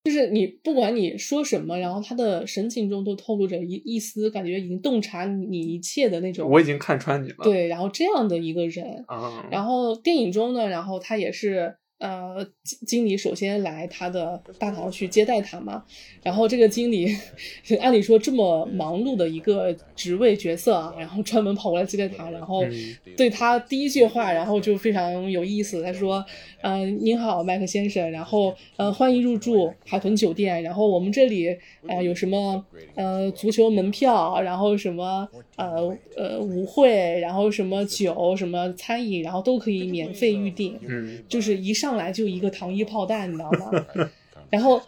[0.03, 6.51] 就是你不管你说什么，然后他的神情中都透露着一一丝感觉已经洞察你一切的那种。
[6.51, 7.37] 我已经看穿你了。
[7.45, 15.83] 对，然后这样的一个人，啊，然后电影中呢，然后他也是呃，经经理首先来他的大堂去接待他嘛，
[16.23, 17.09] 然后这个经理
[17.81, 22.97] 按理说这么忙碌的一个职位角色啊，然后专门跑过来接待他，然后嗯。
[23.17, 26.23] 对他第一句话，然后就非常有意思，他说
[26.61, 31.49] ：“呃，您好，麦克先生，然后呃，欢迎入住海豚酒店，然后我们这里
[31.89, 32.63] 呃有什么
[32.95, 40.79] 呃足球门票，然后什么呃呃舞会，然后什么酒，什么餐饮，然后都可以免费预定。
[40.89, 43.71] ”嗯就是一上来就一个糖衣炮弹，你知道吗？
[44.51, 44.81] 然后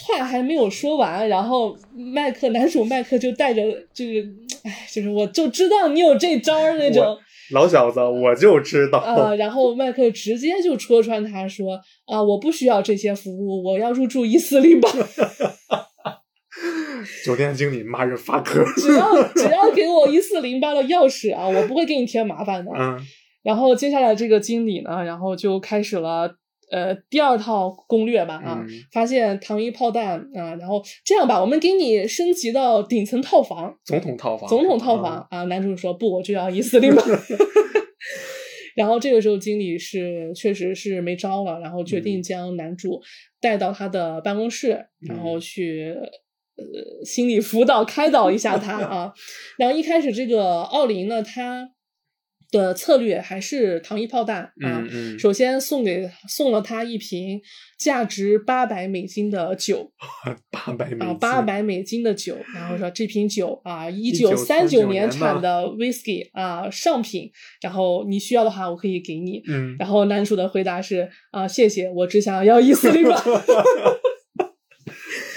[0.00, 7.18] 话还没有说完，然后麦克男主麦克就带着就是，哎，就是我就知道你有这招儿那种
[7.50, 8.98] 老小子，我就知道。
[9.00, 14.88] 啊、然后麦克直接就戳穿他说啊、我不需要这些服务，我要入住一四零八，
[17.24, 18.64] 酒店经理马尔法克。
[18.76, 22.70] 只要 只要给我一四零八的钥匙啊，我不会给你添麻烦的。
[22.74, 22.98] 嗯
[23.42, 26.32] 然后接下来这个经理呢，然后就开始了
[26.70, 35.42] 呃第二套攻略吧啊，嗯发现糖衣炮弹啊，然后这样吧，我们给你升级到顶层套房，总统套房，总统套房啊。
[35.46, 37.02] 男主说不，我就要一四零八。
[38.76, 43.00] 然后这个时候经理是确实是没招了，然后决定将男主
[43.40, 45.96] 带到他的办公室，然后去。
[46.62, 49.12] 呃，心理辅导开导一下他啊，
[49.58, 51.70] 然后一开始这个奥林呢，他
[52.50, 54.88] 的策略还是糖衣炮弹啊，嗯。
[54.92, 57.40] 嗯首先送给送了他一瓶
[57.78, 59.90] 价值八百美金的酒
[60.50, 67.30] 八百美啊，八百美金的酒，然后说这瓶酒啊，一九三九年产的 whisky 啊，上品，
[67.62, 69.42] 然后你需要的话我可以给你。
[69.48, 73.16] 嗯，然后男主的回答是啊，谢谢，我只想要一四零八。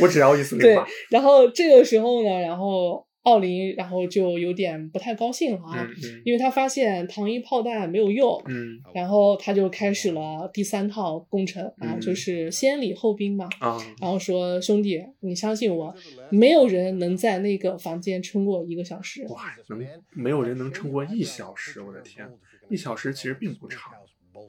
[0.06, 0.78] 我只要一四零对。，
[1.10, 13.50] 然后这个时候呢，然后奥林然后就有点不太高兴了啊，嗯嗯因为他发现糖衣炮弹没有用，嗯然后他就开始了第三套工程啊，嗯就是先礼后兵嘛。
[13.60, 15.94] 啊，然后说兄弟，你相信我，
[16.30, 19.26] 没有人能在那个房间撑过一个小时。
[19.30, 22.28] 哇，能没有人能撑过一小时，我的天，
[22.70, 23.92] 一小时其实并不长。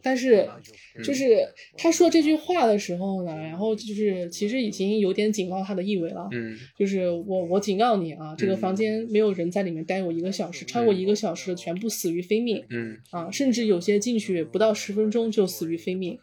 [0.02, 0.48] 但是，
[0.96, 6.28] 嗯就是他说这句话的时候呢，然后就是其实已经有点警告他的意味了。
[6.32, 16.18] 嗯就是我我警告你啊，这个嗯房间没有人在里面待过一个小时，超过一个小时的全部死于非命嗯，啊，甚至有些进去不到十分钟就死于非命。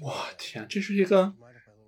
[0.00, 1.32] 我天，这是一个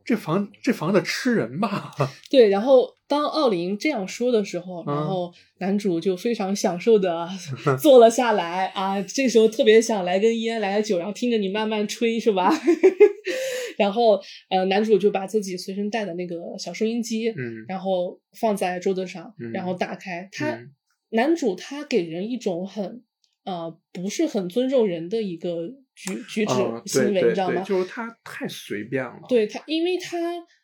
[0.04, 1.92] 这房这房子吃人吧？
[2.30, 7.28] 对，然后当奥林这样说的时候，嗯然后男主就非常享受的
[7.80, 12.52] 坐了下来啊，这时候特别想来根烟，来个酒，然后听着你慢慢吹，是吧？
[13.78, 20.28] 然后呃，男主就把自己随身带的那个小收音机，嗯然后放在桌子上，嗯然后打开。
[20.32, 20.70] 他、嗯
[21.10, 23.04] 男主他给人一种很
[23.44, 27.62] 呃不是很尊重人的一个举举止啊，行为，你知道吗？
[27.62, 29.20] 就是他太随便了。
[29.28, 30.18] 对他，因为他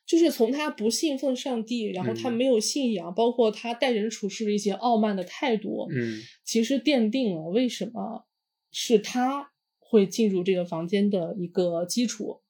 [0.05, 8.27] 就是从他不信奉上帝，然后他嗯没有信仰，包括他待人处事的一些傲慢的态度，嗯其实奠定了为什么
[8.73, 12.43] 是他会进入这个房间的一个基础。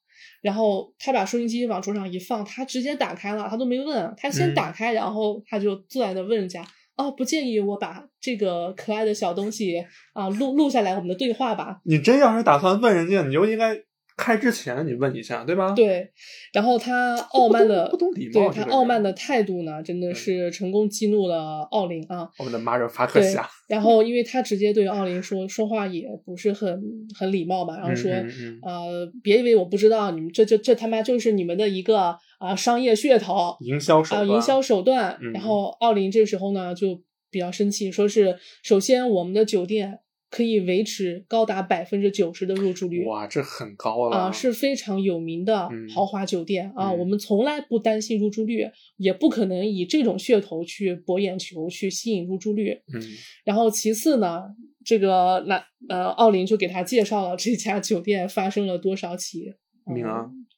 [0.43, 6.67] 然后他把收音机往桌上一放，他直接打开了，他都没问，他先嗯打开，然后他就坐在那问人家。
[7.01, 9.83] 哦，不建议我把这个可爱的小东西
[10.13, 11.81] 啊录录下来我们的对话吧？
[11.85, 13.75] 你真要是打算问人家，你就应该
[14.21, 16.11] 开之前你问一下，对吧？，对，
[16.53, 22.29] 然后他傲慢的不懂礼貌对他傲慢的态度呢，真的是成功激怒了奥林啊。
[22.39, 26.83] 我们的马尔法克对夏，，然后因为他直接对奥林说说话也不是很
[27.19, 35.19] 很礼貌嘛，然后说、嗯嗯呃，别以为我不知道，你们这这这他妈就是你们的一个啊、商业噱头营销手啊、段，营销手段。
[35.23, 43.05] 嗯然后奥林这时候呢就比较生气，说是首先我们的酒店可以维持高达百分之九十的入住率。
[43.05, 48.65] 哇，这很高了啊，是非常有名的嗯豪华酒店、啊，嗯我们从来不担心入住率，
[48.97, 52.81] 也不可能以这种噱头去博眼球，去吸引入住率。
[52.95, 53.03] 嗯
[53.45, 54.43] 然后其次呢，
[54.85, 59.53] 这个那呃，奥林就给他介绍了这家酒店发生了多少起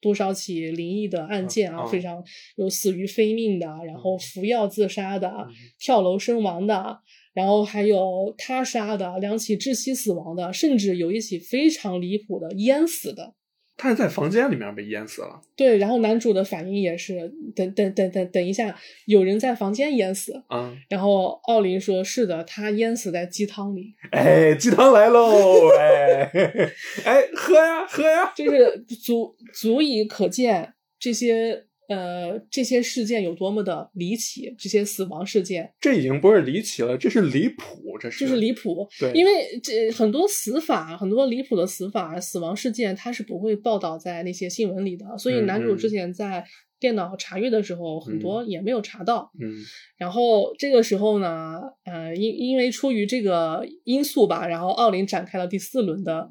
[0.03, 2.23] 多少起灵异的案件啊，嗯非常
[2.57, 6.99] 有死于非命的，然后服药自杀的，嗯跳楼身亡的。
[7.35, 13.35] 然后还有他杀的两起窒息死亡的，甚至有一起非常离谱的淹死的。
[13.75, 20.41] 他是在房间里面被淹死了对，然后男主的反应也是，等等等等等一下，有人在房间淹死。
[20.49, 20.77] 啊！
[20.91, 25.69] 然后奥林说：“是的，他淹死在鸡汤里。”哎，鸡汤来喽！
[25.81, 26.31] 哎
[27.05, 28.33] 哎，喝呀喝呀！
[28.37, 38.89] 就是足足以可见这些呃这些事件有多么的离奇，这些死亡事件这已经不是离奇了，这是离谱，这是就是离谱。
[38.99, 45.07] 对，因为这很多死法，很多离谱的死法、死亡事件，它是不会报道在那些新闻里的。
[45.19, 46.45] 所以嗯男主嗯之前在
[46.81, 49.31] 电脑查阅的时候，很多也没有查到。
[49.41, 49.53] 嗯
[49.97, 56.29] 然后这个时候呢，呃，因因为出于这个因素吧，然后奥林展开了第四轮的，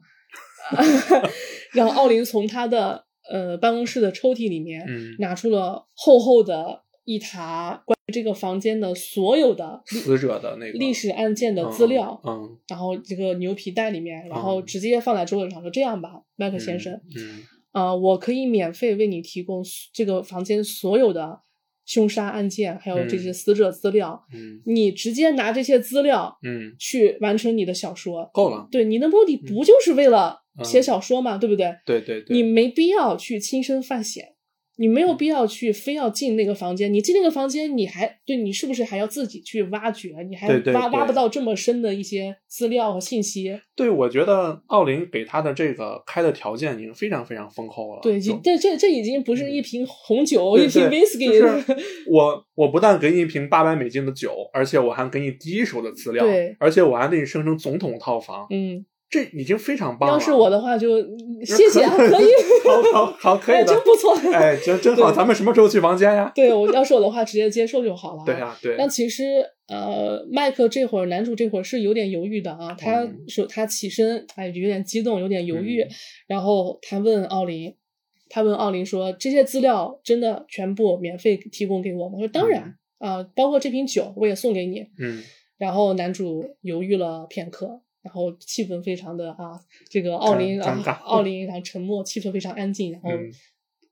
[1.74, 21.40] 然后奥林从他的呃办公室的抽屉里面嗯，拿出了厚厚的一沓关于这个房间的所有的死者的那个历史案件的资料，嗯，然后这个牛皮袋里面，然后直接放在桌子上，说这样吧，麦克嗯先生，嗯呃，我可以免费为你提供这个房间所有的
[21.86, 24.26] 凶杀案件，还有这些死者资料。
[24.34, 24.62] 嗯。
[24.66, 28.30] 你直接拿这些资料嗯，去完成你的小说。
[28.34, 31.74] 够了，对，你的目的不就是为了嗯写小说嘛，对不对？
[31.86, 34.36] 对对对，你没必要去亲身犯险，
[34.78, 36.92] 你没有必要去非要进那个房间。
[36.92, 40.10] 你进那个房间，你还对你是不是还要自己去挖掘？
[40.30, 43.60] 你还挖挖不到这么深的一些资料和信息。
[43.76, 48.00] 对，我觉得奥林给他的这个开的条件已经非常非常丰厚了。
[48.02, 60.14] 对，就这这这已经不是一瓶红酒，对一瓶对 whisky，就是 我我不但给你一瓶八百美金的酒，而且我还给你第一手的资料，对而且我还给你生成总统套房，嗯，这已经非常棒了。
[60.16, 61.02] 要是我的话就
[61.46, 62.28] 谢谢啊， 可以，
[62.64, 64.16] 好好好，可以哎，真，不错。
[64.34, 66.32] 哎，真真好，对咱们什么时候去房间呀？
[66.34, 68.24] 对我要是我的话，直接接受就好了。
[68.26, 72.74] 对啊、对，但其实，呃，麦克这会儿，男主这会儿是有点犹豫的啊。
[72.80, 75.84] 他嗯说他起身，哎，有点激动，有点犹豫。
[75.84, 75.90] 嗯
[76.28, 77.76] 然后他问奥林，
[78.30, 84.86] 他问奥林说：“这些资料真的全部免费提供给我吗？”我说：“当然，啊、包括这瓶酒我也送给你。
[84.98, 85.22] 嗯，”
[85.60, 93.32] 然后男主犹豫了片刻，然后气氛非常的啊，这个奥林奥林然后沉默，气氛非常安静，然后嗯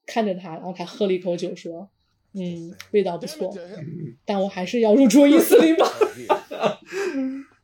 [0.06, 1.88] 看着他，然后他喝了一口酒说
[2.34, 3.54] ：“嗯，味道不错，
[4.26, 5.86] 但我还是要入住一四零吧。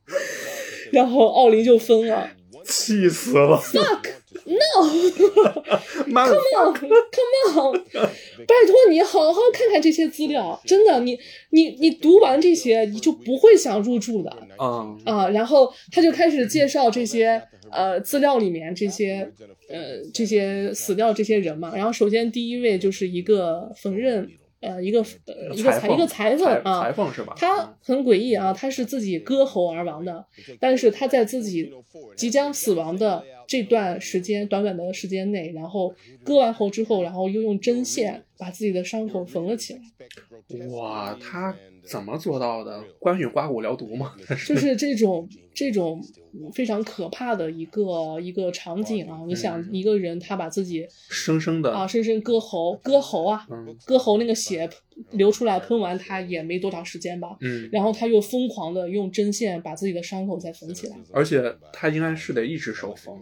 [0.92, 2.30] 然后奥林就疯了
[2.64, 4.04] 气死了！，fuck
[4.46, 7.78] no，妈 的，come on，come on，
[8.46, 11.18] 拜托你好好看看这些资料，真的，你
[11.50, 15.28] 你你读完这些，你就不会想入住的啊，啊。
[15.30, 19.30] 然后他就开始介绍这些呃资料里面这些
[19.68, 21.72] 呃这些死掉这些人嘛。
[21.74, 24.26] 然后首先第一位就是一个缝纫
[24.60, 27.34] 呃一个呃一个裁一个裁缝啊，裁缝是吧？
[27.36, 30.24] 他很诡异啊，他是自己割喉而亡的，
[30.60, 31.70] 但是他在自己
[32.16, 35.94] 即将死亡的这段时间，短短的时间内，然后
[36.24, 42.82] 割完喉之后，然后又用针线把自己的伤口缝了起来，哇，他怎么做到的？
[42.98, 44.14] 关羽刮骨疗毒吗？
[44.46, 46.04] 就是这种这种
[46.52, 49.22] 非常可怕的一个一个场景啊！
[49.26, 54.68] 你想，一个人他把自己生生的啊生生割喉，割喉啊，嗯割喉那个血
[55.12, 60.96] 流出来，喷完他也没多长时间吧，嗯，然后他又疯狂的用针线把自己的伤口再缝起来。
[61.10, 61.42] 而且
[61.72, 63.18] 他应该是得一只手缝，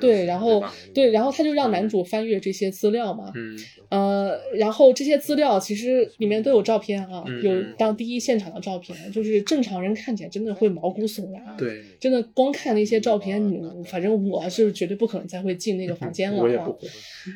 [0.00, 3.56] 对，然后对，然后他就让男主翻阅这些资料嘛，嗯
[3.90, 16.72] 呃，然后这些资料其实里面都有照片啊，有当第一现场的照片，就是正常人看起来真的会毛骨悚然啊。，对，真的光看那些照片，你反正我是绝对不可能再会进那个房间了啊 我也不。
[16.72, 16.88] 会，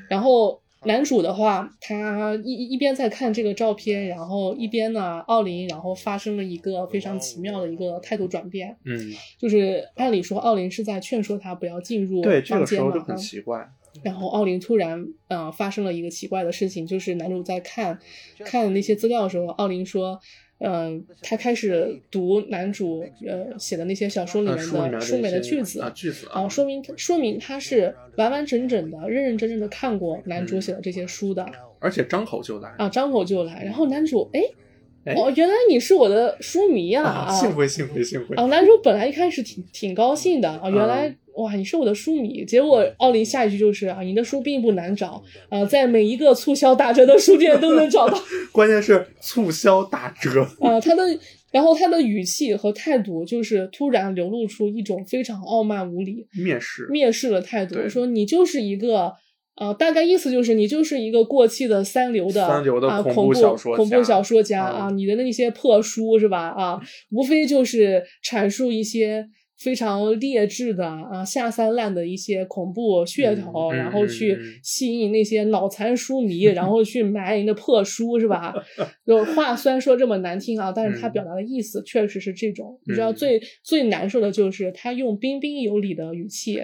[0.09, 13.69] 然后男主的话，他一一边在看这个照片，然后一边呢，奥林然后发生了一个非常奇妙的一个态度转变，嗯，就是按理说奥林是在劝说他不要进入对，这房间嘛，个时候就很啊奇怪，
[14.03, 17.99] 然后奥林突然呃发生了一个奇怪的事情，就是男主在看
[18.41, 20.19] 看那些资料的时候，奥林说。
[20.65, 31.45] 嗯、他开始读男主呃写的那些小说里啊，面的书里面的句子啊，句子啊，说明说明他是完完整整的、认认真真的看过男主写的这些书的。
[31.81, 32.73] 而且张口就来。
[32.79, 33.65] 啊，张口就来。
[33.65, 34.41] 然后男主哎
[35.05, 38.37] 哎哦，原来你是我的书迷啊啊，幸会幸会幸会。
[38.37, 48.19] 啊，男主本来一开始挺挺高兴的啊，原来、哇你是我的书迷，结果奥林下一句就是啊，你的书并不难找啊，在每一个促销打折的书店都能找到
[48.53, 51.03] 关键是促销打折，啊， 他的。
[51.53, 59.13] 然后他的语气和态度就是突然流露出一种非常傲慢无礼、蔑视，蔑视的态度，说你就是一个。
[59.55, 66.49] 呃，大概意思就是你就是一个过气的三流的三流的啊，恐恐怖小说家恐怖小说家啊啊，你的那些破书是吧？
[66.57, 66.81] 啊，
[67.11, 69.27] 无非就是阐述一些
[69.63, 78.53] 非常劣质的啊下三滥的一些恐怖噱头，然后去吸引那些脑残书迷，然后去买你的破书是吧？
[79.07, 82.79] 就话虽然说这么难听啊，但是他嗯表达的意思确实是这种。
[82.87, 86.59] 你知道嗯最最难受的就是他用彬彬有礼的语气，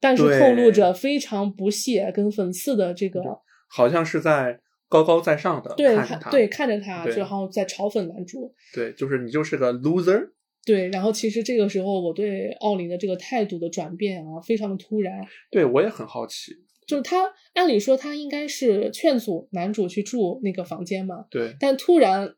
[0.00, 3.20] 但是透露着非常不屑跟讽刺的这个。
[3.68, 8.54] 好像是在高高在上的对看他，对，看着他，对然后在嘲讽男主。
[8.72, 10.28] 对，就是你就是个 loser，
[10.66, 15.20] 对，然后其实这个时候我对奥林的这个态度的转变啊，非常的突然。
[15.50, 16.52] 对我也很好奇，
[16.86, 22.34] 就是他按理说他应该是劝阻男主去住那个房间嘛，对，但突然，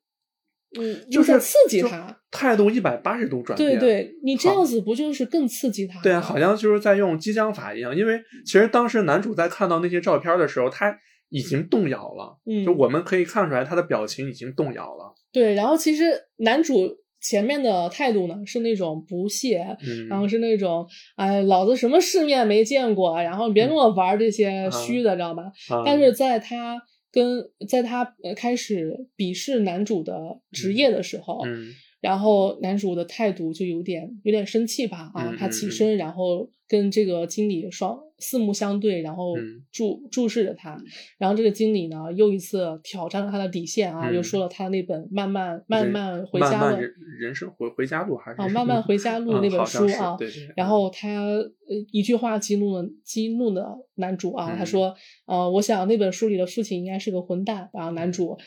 [0.78, 2.20] 嗯，就是刺激他。
[2.30, 6.02] 态度一百八十度转变，对对，你这样子不就是更刺激他？
[6.02, 6.38] 对啊，好。
[6.38, 10.94] 像就是在用激将法一样，因为其实当时男主在看到那些照片的时候，他
[11.30, 16.04] 已经动摇了，嗯，就我们可以看出来他的表情已经动摇了，对，然后其实
[16.36, 16.74] 男主
[17.20, 20.86] 前面的态度呢是那种不屑，嗯，然后是那种
[21.16, 25.44] 哎，老子什么世面没见过，然后别跟我玩这些虚的，知道吧？
[25.70, 25.82] 啊。
[25.84, 31.72] 但是在他跟在他呃开始鄙视男主的职业的时候，嗯
[32.06, 39.64] 然后男主的态度就有点有点生气吧啊，嗯他起身，然后跟这个经理双四目相对，然后嗯。
[39.72, 40.80] 注注视着他，
[41.18, 50.16] 然后这个经理呢又一次挑战了他的底线啊，嗯又说了他那本慢慢慢人慢回家了慢慢人人生回回家路还是啊，慢慢回家路嗯那本书啊，
[50.56, 50.88] 然后。
[50.88, 54.66] 他呃一句话激怒了激怒了男主啊，他嗯。
[54.66, 54.94] 说
[55.26, 58.38] 呃，我想那本书里的父亲应该是个混蛋，然后男主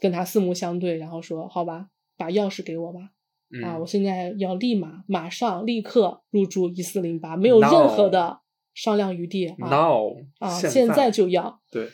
[0.00, 3.00] 跟他四目相对，然后说好吧，把钥匙给我吧。
[3.48, 8.40] 嗯啊，我现在要立马、马上、立刻入住一四零八，没有任何的
[8.74, 10.48] 商量余地啊 now 啊！
[10.58, 11.60] 现现在就要。
[11.70, 11.88] 对，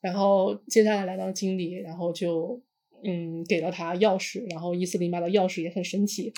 [0.00, 2.60] 然后接下来来到经理，然后就
[3.04, 6.32] 嗯给了他钥匙，然后一四零八的钥匙也很神奇。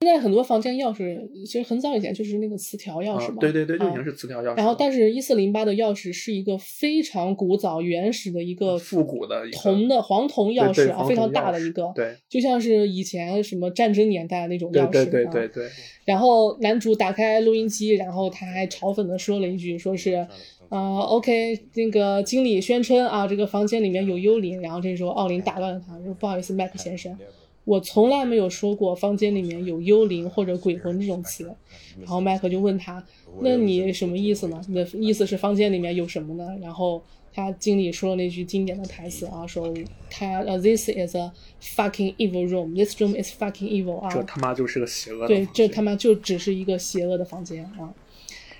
[0.00, 4.54] 现在很多房间钥匙其实很早以前就是那个磁条钥匙嘛，啊对对对，就已经啊是磁条钥匙了。
[4.56, 14.90] 然后，但是一四零八的钥匙是一个非常古早、原始的一个复古的铜的黄铜钥匙啊，非常大的一个，对就像是以前什么战争年代那种钥匙。
[14.90, 15.68] 对对对对，
[16.04, 20.26] 然后男主打开录音机，然后他还嘲讽的说了一句，说是，
[20.68, 24.60] 呃，OK，那个经理宣称啊，这个房间里面有幽灵。
[24.60, 27.16] 然后这时候奥林打断了他，说不好意思，麦克先生，
[27.64, 31.54] 我从来没有说过房间里面有幽灵或者鬼魂这种词。
[32.00, 33.04] 然后麦克就问他，
[33.40, 34.60] 那你什么意思呢？
[34.68, 36.56] 你的意思是房间里面有什么呢？
[36.60, 37.02] 然后
[37.32, 39.72] 他经理说了那句经典的台词啊，说
[40.10, 41.30] 他呃，This is a
[41.62, 42.74] fucking evil room.
[42.74, 44.08] This room is fucking evil 啊。
[44.10, 47.94] 这他妈就是个邪恶的对，这他妈就只是一个邪恶的房间啊！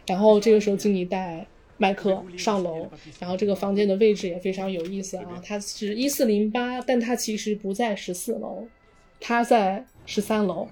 [0.06, 1.46] 然后这个时候，经理带
[1.76, 8.66] 麦克上楼，然后这个房间的位置也非常有意思啊，它是一四零八，但它其实不在十四楼，
[9.20, 10.68] 它在十三楼。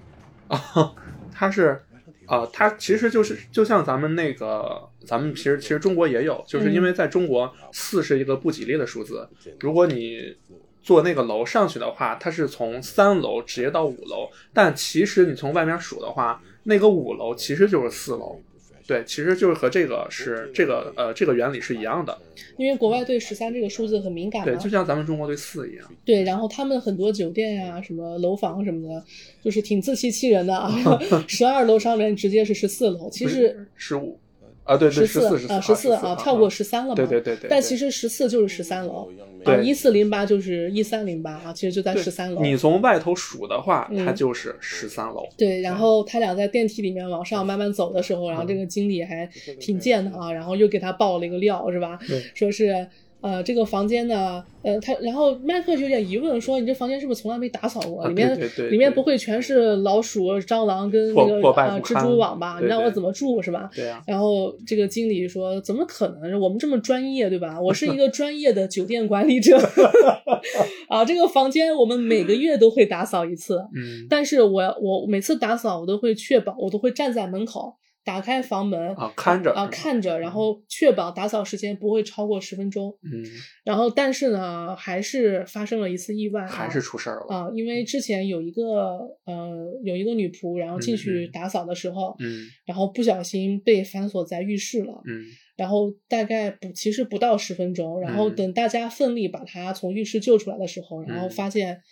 [0.48, 0.94] 啊，
[1.32, 1.82] 它是
[2.26, 9.28] 啊，它其实就是就像咱们那个，咱们其实其实中国也有，就是因为在中国四是一个不吉利的数字，
[9.60, 10.36] 如果你
[10.82, 18.40] 坐那个楼上去的话，它是从三楼直接到五楼，但其实你从外面数的话，那个五楼其实就是四楼。
[18.86, 22.16] 对，其实就是和这个是这个呃这个原理是一样的，
[22.56, 25.88] 因为国外对十三这个数字很敏感对，嘛，就像咱们中国对四一样。
[26.04, 29.04] 对，然后他们很多酒店呀、什么楼房什么的，
[29.42, 30.72] 就是挺自欺欺人的啊。
[31.28, 34.18] 十二楼上面直接是十四楼，其实十五
[34.64, 36.94] 啊，对对，十四十啊十四啊，跳过十三了嘛。
[36.94, 42.40] 对对对对，但其实十四就是十三楼，啊，对一四零八就是一三零八啊，其实就在十三楼。
[42.42, 45.26] 你从外头数的话，嗯它就是十三楼。
[45.36, 49.28] 对，然后他俩在电梯里面往上慢慢走的时候，然后这个经理还
[49.58, 52.22] 挺贱的啊，然后又给他爆了一个料，是吧对？
[52.34, 52.86] 说是
[53.22, 58.02] 呃这个房间呢，呃他，然后麦克就有点疑问，说你这房间是不是从来没打扫过？
[58.02, 58.38] 啊里面
[58.70, 62.54] 里面不会全是老鼠、蟑螂跟那个破败呃蜘蛛网吧？
[62.58, 63.70] 对对你让我怎么住是吧？
[63.74, 66.38] 对啊、然后这个经理说：“怎么可能？
[66.40, 67.60] 我们这么专业，对吧？
[67.60, 69.56] 我是一个专业的酒店管理者
[70.88, 71.04] 啊。
[71.04, 77.74] 这个房间我们每个月都会打扫一次，嗯但是我我每次打扫，我都会确保，我都会站在门口，
[78.04, 82.98] 打开房门啊看着啊看着，然后确保打扫时间不会超过十分钟。
[83.02, 83.24] 嗯，
[83.64, 87.26] 然后但是呢，还是发生了一次意外、啊，还是出事儿了。
[87.28, 95.02] 啊，因为之前有一个呃有一个女仆，然后进去打扫的时候，嗯然后不小心被反锁在浴室了。
[95.06, 95.22] 嗯
[95.54, 101.82] 然后大概不，其实不到十分钟，然后嗯等大家奋力把她从浴室救出来的时候，然后嗯发现，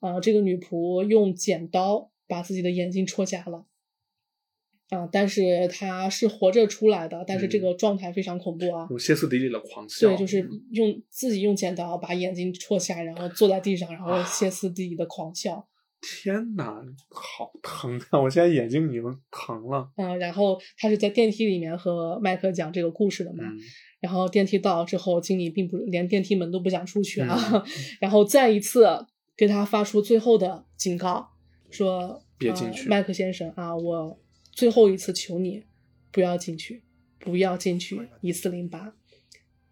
[0.00, 3.66] 啊、这个女仆用剪刀把自己的眼睛戳瞎了，
[4.90, 8.86] 啊、但是他是活着出来的，但是这嗯个状态非常恐怖啊。
[8.90, 10.08] 用歇斯底里的狂笑。
[10.08, 15.66] 对，就是用自己用剪刀把眼睛戳瞎，然后坐在地上，然后歇斯底里的狂笑。
[16.02, 18.18] 天哪，好疼啊！
[18.20, 19.90] 我现在眼睛已经疼了。
[19.96, 23.44] 嗯，然后他是在电梯里面和麦克讲这个故事的嘛。
[23.44, 23.58] 嗯
[24.00, 27.62] 然后电梯到之后，经理并不连电梯门都不想出去啊，嗯
[28.00, 28.86] 然后再一次
[29.36, 31.28] 给他发出最后的警告，
[31.68, 34.18] 说别进去呃麦克先生啊，我
[34.60, 35.62] 最后一次求你，
[36.12, 36.82] 不要进去，
[37.18, 38.92] 不要进去一四零八。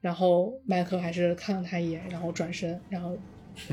[0.00, 3.14] 然后麦克还是看了他一眼，然后转身，然后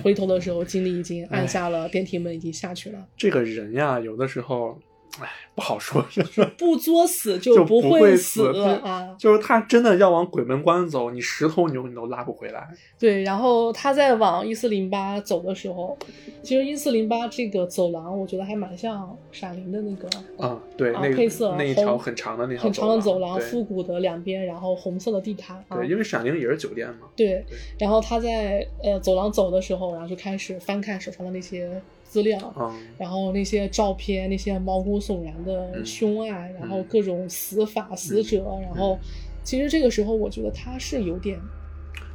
[0.03, 3.07] 回头的时候，经理已经按下了电梯门，已经下去了。
[3.15, 4.77] 这个人呀，有的时候，
[5.21, 9.15] 哎，不好说，就 是不作死 就不会死他啊！
[9.17, 12.67] 就是他真的要往鬼门关走，你十头牛你都拉不回来。
[12.99, 15.97] 对，然后他在往一四零八走的时候，
[16.43, 25.77] 其实一四零八这个走廊，我觉得还蛮像闪灵的那个啊，对，那个啊配色那一条很长的那条很长的走廊，复古的两边，然后红色的地毯啊。
[25.77, 27.07] 对，因为闪灵也是酒店嘛。
[27.15, 31.81] 对对然后他在呃走廊走的时候，然后就开始翻看手上的那些
[32.15, 38.97] 资料，嗯，然后那些照片，那些毛骨悚然的嗯凶案，然后嗯各种死法、死者，然后
[39.43, 41.37] 其实这个时候我觉得他是有点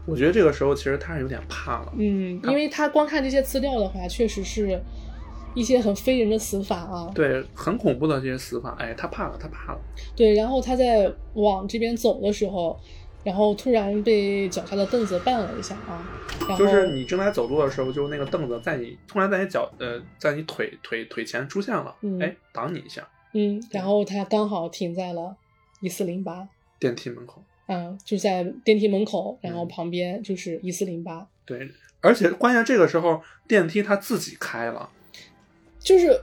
[0.07, 1.93] 我觉得这个时候其实他是有点怕了。
[1.99, 4.81] 嗯，因为他光看这些资料的话，确实是
[5.55, 7.13] 一些很非人的死法啊。
[7.15, 9.81] 对，很恐怖的这些死法，哎，他怕了，他怕了。
[10.17, 12.81] 对，然后他在往这边走的时候，
[13.23, 16.03] 然后突然被脚下的凳子绊了一下啊，
[16.49, 25.37] 然后就是你正在走路的时候，就是那个凳子在你突然在你脚呃，在你腿腿腿前出现了，嗯哎，挡你一下，嗯，然后他刚好停在了
[25.81, 26.49] 一四零八，
[26.79, 27.43] 电梯门口。
[27.73, 34.91] 嗯，就在电梯门口，然后嗯旁边就是一四零八，对，而且关键这个时候电梯它自己开了，
[35.79, 36.21] 就是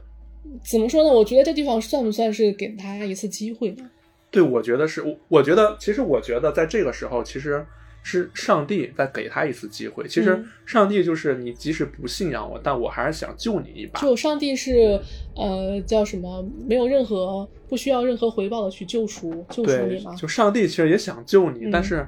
[0.69, 1.09] 怎么说呢？
[1.09, 3.89] 我觉得这地方算不算是给他一次机会呢？
[4.29, 7.65] 对，我觉得是，我我觉得其实我觉得在这个时候，其实
[8.03, 10.07] 是上帝在给他一次机会。
[10.07, 13.99] 其实嗯上帝就是你，即使不信仰我，但我还是想救你一把。
[14.01, 14.99] 就上帝是
[15.35, 20.15] 呃叫什么，没有任何不需要任何回报的去救赎救赎对你嘛，。
[20.15, 22.05] 就上帝其实也想救你，嗯但是，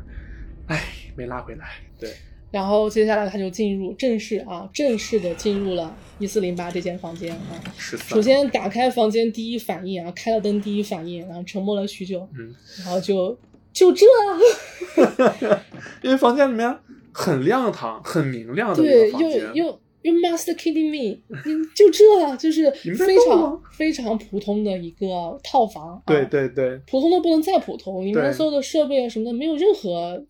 [0.68, 0.82] 哎，
[1.16, 1.68] 没拉回来。
[2.00, 2.10] 对，
[2.52, 7.62] 然后接下来他就进入正式啊，正式的进入了一四零八这间房间啊。
[7.78, 13.38] 首，先打开房间，第一反应啊，开了灯，第一反应，然后沉默了许久，嗯，然后就
[13.72, 15.62] 就这啊，
[16.02, 16.78] 因为房间里面
[17.12, 19.54] 很亮堂、很明亮的对，又又。
[19.56, 30.26] 又 You must kidding me，嗯就这啊，就是非常非常普通的一个套房，啊、对，对对，普通的不能再普通，里面所有的设备啊什么的没有任何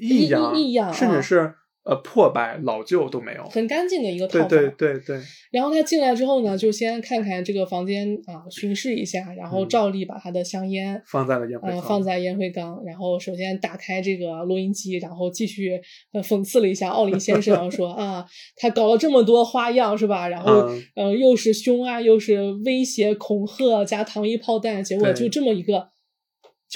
[0.00, 3.44] 异样、异样啊甚至是呃破败、老旧都没有。
[3.50, 4.48] 很干净的一个套房。
[4.48, 5.20] 对对对，
[5.52, 11.02] 然后他进来之后呢，就先看看这个房间啊，巡视一下，然后嗯照例把他的香烟。
[11.06, 11.86] 放在了烟灰呃，缸。
[11.86, 15.78] 放在烟灰缸，然后首先打开这个录音机，然后继续
[16.14, 18.24] 呃讽刺了一下奥林先生，说啊，
[18.56, 20.26] 他搞了这么多花样是吧？
[20.26, 25.88] 然后、嗯呃，又是凶啊，又是威胁恐吓加糖衣炮弹，结果就这么一个，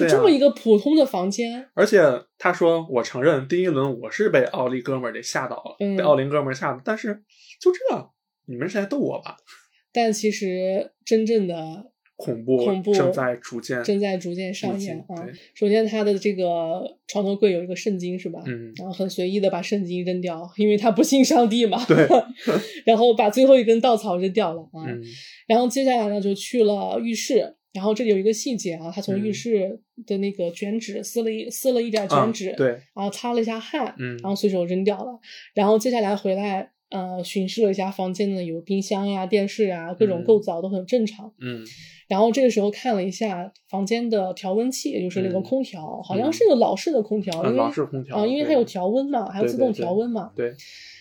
[0.07, 2.01] 就这么一个普通的房间，而且
[2.39, 6.81] 他说：“我承认第一轮我是被奥利哥们儿给吓到了，嗯被奥林哥们儿吓的。
[6.85, 7.23] 但是
[7.61, 8.11] 就这，
[8.47, 9.37] 你们是在逗我吧？
[9.93, 11.57] 但其实真正的
[12.17, 15.27] 恐怖恐怖正在逐渐正在逐渐上演啊。
[15.55, 18.41] 首先，他的这个床头柜有一个圣经是吧？
[18.47, 21.85] 嗯然后很随意的把圣经扔掉，因为他不信上帝嘛。
[21.87, 22.07] 对
[22.85, 24.85] 然后把最后一根稻草扔掉了啊。
[24.87, 25.03] 嗯
[25.47, 27.55] 然后接下来呢，就去了浴室。
[27.73, 35.19] 然后这里有一个细节啊，他从嗯浴室的那个卷纸撕了一撕了一点啊卷纸，对，然后擦了一下汗，嗯然后随手扔掉了。
[35.55, 41.33] 然后接下来回来，呃，巡视了一下房间呢，有冰箱呀、电视啊，各种嗯构造都很正常。
[41.41, 41.65] 嗯
[42.09, 50.33] 然后这个时候看了一下房间的调温器，也就是那个嗯空调，好像是个老式的空调，因为啊老式空调啊，因为它有调温嘛，还有自动调温嘛。
[50.35, 50.55] 对，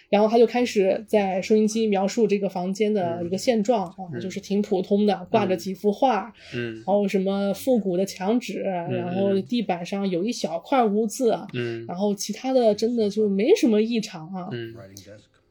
[0.10, 14.50] 然后他就开始在收音机描述这个房间的一个现状啊，嗯就是挺普通的，挂着几幅画，嗯然后什么复古的墙纸，然后地板上有一小块污渍，嗯然后其他的真的就没什么异常啊。
[14.52, 14.74] 嗯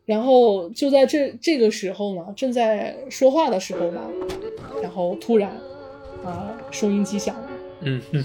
[0.06, 4.08] 然后就在这这个时候呢，正在说话的时候吧，
[4.80, 5.50] 然后突然
[6.24, 7.48] 啊，收音机响了，
[7.82, 8.24] 嗯嗯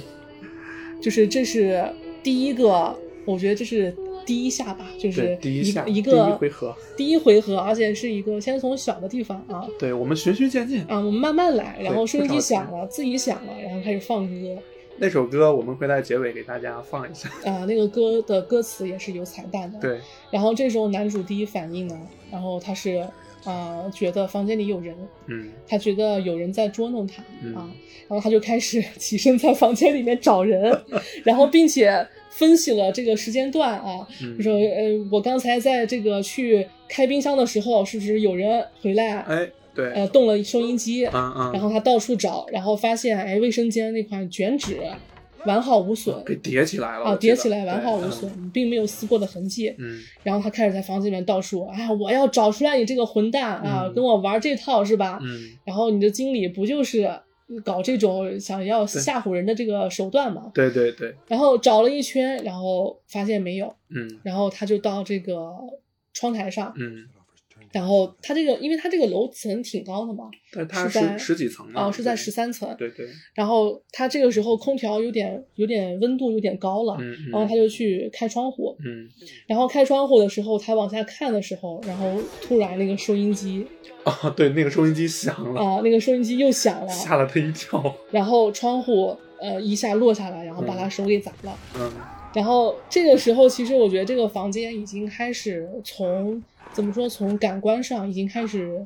[1.01, 1.83] 就是这是
[2.21, 3.91] 第一个，我觉得这是
[4.25, 9.67] 第一下吧，就是对，第一下第一回合，第一回合，而且是一个先从小的地方啊。
[9.79, 10.81] 对我们循序渐进。
[10.83, 14.57] 啊，我们慢慢来，然后收音机响了，自己响了，然后开始放歌。
[14.97, 17.29] 那首歌我们会在结尾给大家放一下。
[17.49, 19.99] 啊，那个歌的歌词也是有彩蛋的。，对，
[20.29, 21.99] 然后这时候男主第一反应呢，
[22.31, 23.07] 然后他是
[23.43, 24.95] 啊、觉得房间里有人，
[25.25, 25.49] 嗯。
[25.67, 27.55] 他觉得有人在捉弄他、嗯。
[27.55, 27.67] 啊，
[28.07, 30.79] 然后他就开始 起身在房间里面找人，
[31.23, 34.07] 然后并且分析了这个时间段啊，
[34.39, 39.17] 说呃，我刚才在这个去开冰箱的时候，是不是有人回来？
[39.19, 44.77] 哎，对，呃，动了收音机，嗯嗯，然后他到处找，然后发现哎，卫生间那款卷纸
[45.45, 48.01] 完好无损给叠起来了，啊，叠起来完好无。
[48.01, 49.73] 对损，并没有撕过的痕迹。
[49.79, 55.19] 嗯然后他开始在房间里面到处，哎，我要找出来你这个混蛋啊，嗯跟我玩这套是吧？
[55.21, 57.09] 嗯然后你的经理不就是
[57.59, 60.51] 搞这种想要吓唬人的这个手段嘛？
[60.53, 64.19] 对对对，然后找了一圈，然后发现没有，嗯。
[64.23, 65.51] 然后他就到这个
[66.13, 67.07] 窗台上，嗯，
[67.71, 71.79] 然后他这个，因为他这个楼层挺高的嘛，但它是在十十几层呢？
[71.79, 79.07] 啊、是在十三层，对对，然后他这个时候空调有点有点温度有点高了，嗯嗯然后他就去开窗户，嗯
[79.47, 83.65] 然后开窗户的时候，他往下看的时候，然后突然那个收音机
[84.03, 87.95] 啊，对，那个收音机响了，啊、那个收音机又响了，吓了他一跳。
[88.11, 91.57] 然后窗户呃一下落下来，然后把他手给砸了。
[91.75, 91.91] 嗯
[92.33, 96.41] 然后这个时候，其实我觉得这个房间已经开始从
[96.73, 98.85] 怎么说，从感官上已经开始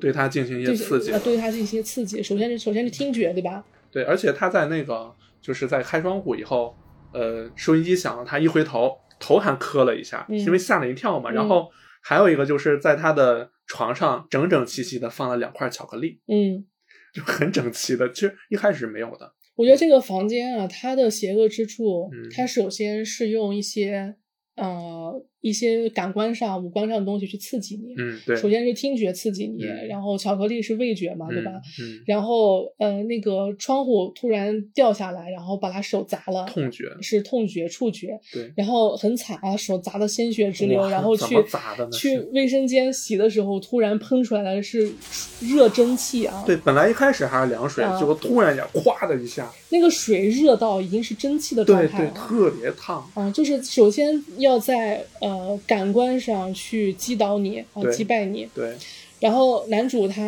[0.00, 2.22] 对他进行一些刺激呃，对他进行一些刺激。
[2.22, 3.64] 首先是首先是听觉，对吧？
[3.90, 6.74] 对，而且他在那个就是在开窗户以后，
[7.12, 11.30] 呃，收音机响了，他一回头，头还磕了一下，嗯因为吓了一跳嘛。
[11.30, 11.68] 嗯然后
[12.00, 16.64] 还有一个就是在他的床上整整齐齐的放了两块巧克力，嗯，
[17.12, 19.34] 就很整齐的，其实一开始是没有的。
[19.56, 24.16] 我觉得这个房间啊，它的邪恶之处，嗯它首先是用一些
[24.56, 27.94] 呃一些感官上、五官上的东西去刺激你。
[27.98, 31.52] 嗯，对，首先是听觉刺激你，嗯然后巧克力是味觉嘛，对吧？
[31.80, 44.90] 嗯，然后呃，那个窗户突然掉下来，然后把他手砸了，痛觉，是痛觉、触觉，对，然后很惨啊，手砸的鲜血直流，然后 去砸的呢去卫生间洗的时候，突然喷出来的是
[45.40, 52.10] 热蒸汽啊，对，本来一开始还是凉水，啊结果突然一下，哗的一下，那个水热到已经是蒸汽的状对对，态了。
[52.12, 53.02] 特别烫。
[53.14, 55.31] 啊，就是首先要在呃
[55.66, 58.74] 感官上去击倒你啊，击败你，对，
[59.20, 60.22] 然后男主他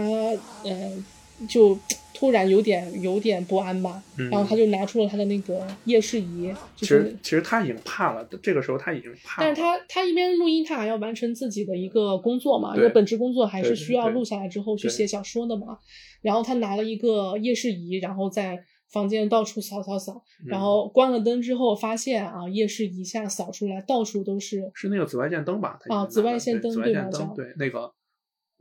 [0.62, 1.04] 呃
[1.48, 1.78] 就
[2.14, 4.30] 突然有点有点不安吧，嗯。
[4.30, 9.46] 然后他就拿出了他的那个夜视仪，就其实是，其实他已经怕了，这个时候他已经怕了。
[9.46, 15.78] 但是他他一边录音，他还要完成自己的一个工作嘛，因为本职工作还是需要录下来之后去写小说的嘛。
[16.22, 18.64] 然后他拿了一个夜视仪，然后在
[18.94, 25.78] 房间到处扫扫扫，然嗯后关了灯之后发现啊，夜视一下扫出来到处都是是那个紫外线灯吧？
[25.90, 27.02] 啊紫外线灯对对
[27.34, 27.92] 对那个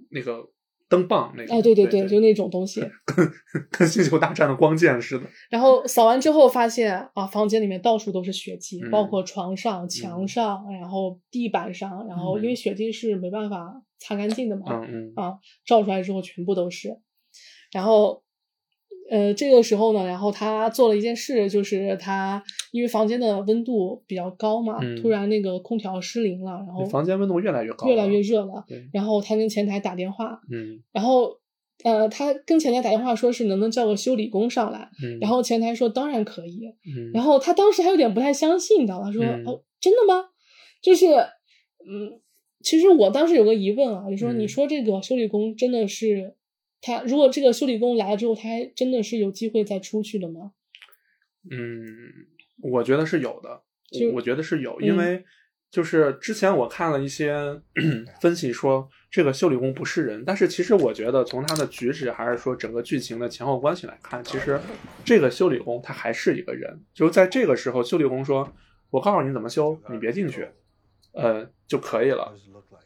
[0.09, 0.49] 那个
[0.89, 1.53] 灯棒那个。
[1.53, 2.81] 哎，对对对，就那种东西。
[3.05, 3.31] 跟
[3.71, 5.25] 跟星球大战的光剑似的。
[5.49, 15.34] 然后扫完之后发现啊，房间里面到处都是血迹，嗯包括床上、墙上，然后地板上，然后因为血迹是没办法擦干净的嘛，嗯嗯啊，
[15.65, 16.99] 照出来之后全部都是。
[17.71, 18.21] 然后，
[19.14, 28.22] 呃，这个时候呢，然后他做了一件事，就是他因为房间的温度比较高嘛，嗯突然那个空调失灵了，然后房间温度越来越高，越来越。
[28.22, 31.38] 热了，然后他跟前台打电话，嗯然后。
[31.84, 39.11] 呃，他跟前台打电话说是能不能叫个修理工上来，嗯，然后前台说当然可以，嗯，然后他当时还有点不太相信，你知道吗？
[39.11, 40.24] 说、嗯哦，真的吗？
[40.82, 42.22] 就是，嗯，
[42.64, 46.36] 其实我当时有个疑问啊，就说嗯你说这个修理工真的是
[46.86, 50.51] 他，如果这个修理工来了之后，他还真的是有机会再出去的吗？
[51.49, 51.88] 嗯，
[52.61, 55.23] 我觉得是有的，就我觉得是有，嗯因为
[55.71, 57.61] 就是之前我看了一些
[58.19, 64.59] 分析说这个修理工不是人，但是其实我觉得从他的举止还是说整个剧情的前后关系来看，其实
[65.05, 68.53] 这个修理工他还是一个人，就是在这个时候，修理工说
[68.91, 70.47] ：“我告诉你怎么修，你别进去，
[71.13, 72.36] 呃就可以了，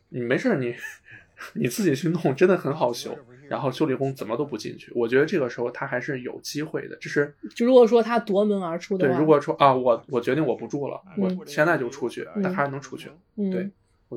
[0.09, 0.75] 你没事儿你
[1.55, 3.17] 你自己去弄，真的很好修。”
[3.49, 13.09] 然后修理工怎么都不进去，我觉得这个时候他还是有机会的，就是就如果说他夺门而出的对，如果说啊，我我决定我不住了，我嗯现在就出去，嗯但还是能出去。
[13.35, 13.69] 嗯，对，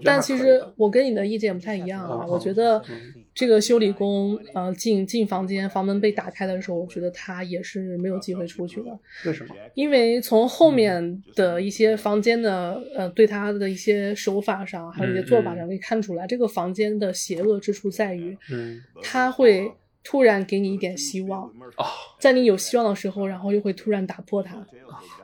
[0.05, 3.01] 但其实我跟你的意见不太一样啊，嗯我觉得嗯
[3.35, 8.99] 这个修理工呃进进房间，房门被打开的时候，我觉得他也是没有机会出去的。
[9.27, 9.55] 为什么？
[9.75, 19.73] 因为从后面的一些房间的呃对他的一些手法上，还有一些做法上可以看出来，这个房间的邪恶之处在于，嗯他会
[20.03, 21.43] 突然给你一点希望，
[21.77, 21.85] 哦，
[22.19, 24.65] 在你有希望的时候，然后又会突然打破它。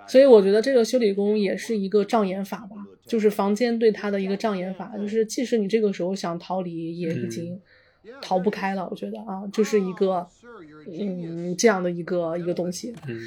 [0.07, 2.77] 所以我觉得这个修理工也是一个障眼法吧，
[3.07, 7.61] 就是房间对他的一个障眼法，就是即使你这个时候想逃离，也已经
[8.21, 8.87] 逃不开了。
[8.91, 10.27] 我觉得啊，就是一个
[10.87, 12.93] 嗯这样的一个一个东西。
[13.09, 13.19] 嗯。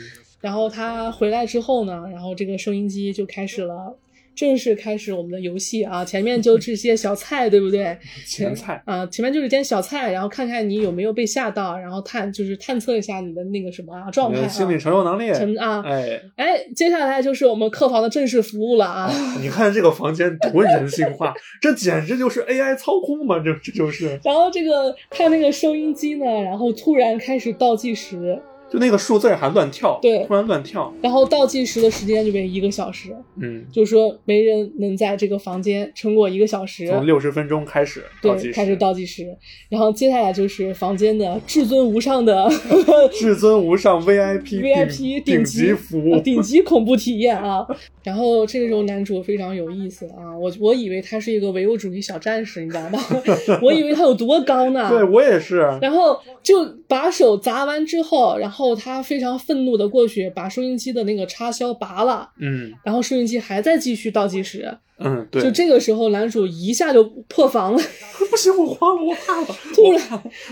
[0.42, 3.94] 然后他回来之后呢，然后这个收音机就开始了，
[4.40, 6.06] 正式开始我们的游戏啊。
[6.06, 7.98] 前面就是些小菜，对不对？
[8.26, 19.12] 前菜啊，前面就是点小菜，然后看看你有没有被吓到，然后探就是探测一下你的那个什么啊状态心理承受能力，承啊，哎，哎，接下来就是我们客房的正式服务了啊。
[19.42, 28.42] 你看这个房间多人性化，这简直就是 AI 操控嘛，这这就是，然后这个看那个收音机呢，然后突然开始倒计时，
[28.72, 36.88] 就那个数字还乱跳，对突然乱跳，然后倒计时的时间就变一个小时，嗯，就是说没人能在这个房间撑过一个小时。
[36.88, 39.36] 从六十分钟开始倒计对，时，开始倒计时，
[39.70, 42.50] 然后接下来就是房间的至尊无上的
[43.12, 47.66] 至尊无上 VIP VIP 顶级级服务呃，顶级恐怖体验啊！
[48.04, 53.00] 然后这个时候男主非常有意思啊，我我以为他是一个唯物主义小战士，你知道吗？
[53.62, 54.90] 我以为他有多高呢？
[54.90, 64.78] 对我也是，然后就把手砸完之后，然后他非常愤怒的过去把收音机的那个插销拔了，嗯然后收音机还在继续倒计时。
[65.00, 67.82] 嗯，对，就这个时候，男主一下就破防了，
[68.30, 70.02] 不行，我慌 了，我怕了，突然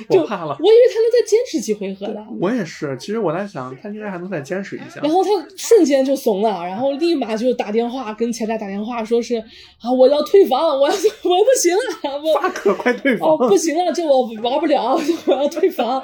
[0.09, 0.65] 就我怕了我。
[0.65, 2.23] 以为他能再坚持几回合的。
[2.39, 5.01] 我也是，其实我在想，他应该还能再坚持一下。
[5.01, 9.35] 然后他瞬间就怂了，然后立马就打电话跟前台打电话，说是
[9.81, 13.29] 啊，我要退房，我要 我不行了，我发可快退房！
[13.31, 16.01] 哦不行了，这我玩不了，我要退房。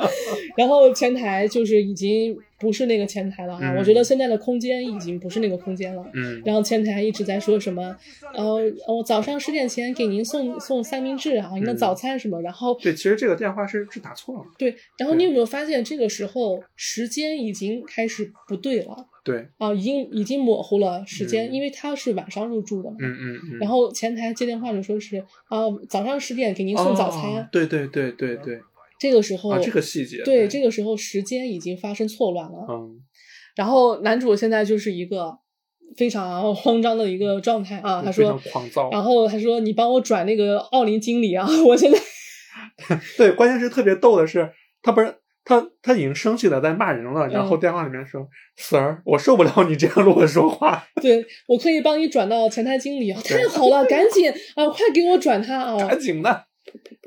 [0.58, 6.04] 然后前台就是已经不是那个前台了啊，嗯我觉得现在的空间已经不是那个空间了。
[6.14, 7.96] 嗯然后前台一直在说什么，
[8.34, 8.58] 呃，
[8.88, 14.46] 我早上十点前给您送送三明治啊，您的嗯早餐什么，然后对，其实这个电话是是打错了。
[14.58, 19.08] 对，然后你有没有发现这个时候时间已经开始不对了？
[19.24, 22.98] 对，啊，已经已经模糊了时间，嗯因为他是晚上入住的嘛。
[23.00, 23.60] 嗯嗯嗯。
[23.60, 25.60] 然后前台接电话就说是啊，
[25.90, 27.22] 早上十点给您送早餐。
[27.22, 28.60] 哦对对对对对，
[29.04, 32.66] 这个时候，啊，这个细节，对这个时候时间已经发生错乱了。
[32.70, 33.02] 嗯
[33.56, 35.38] 然后男主现在就是一个
[35.98, 38.90] 非常 慌张的一个状态啊，他说，狂躁。
[38.92, 42.00] 然后他说你帮我转那个奥林经理啊，我现在
[43.18, 44.50] 对，关键是特别逗的是，
[44.82, 48.26] 他不是他他已经生气了在骂人了，然后嗯电话里面说
[48.58, 55.78] ：“Sir，我受不了你这样跟我说话， 对我可以帮你转到前台经理啊，太好了，赶紧啊，快给我转他啊！
[55.88, 56.46] 赶紧的。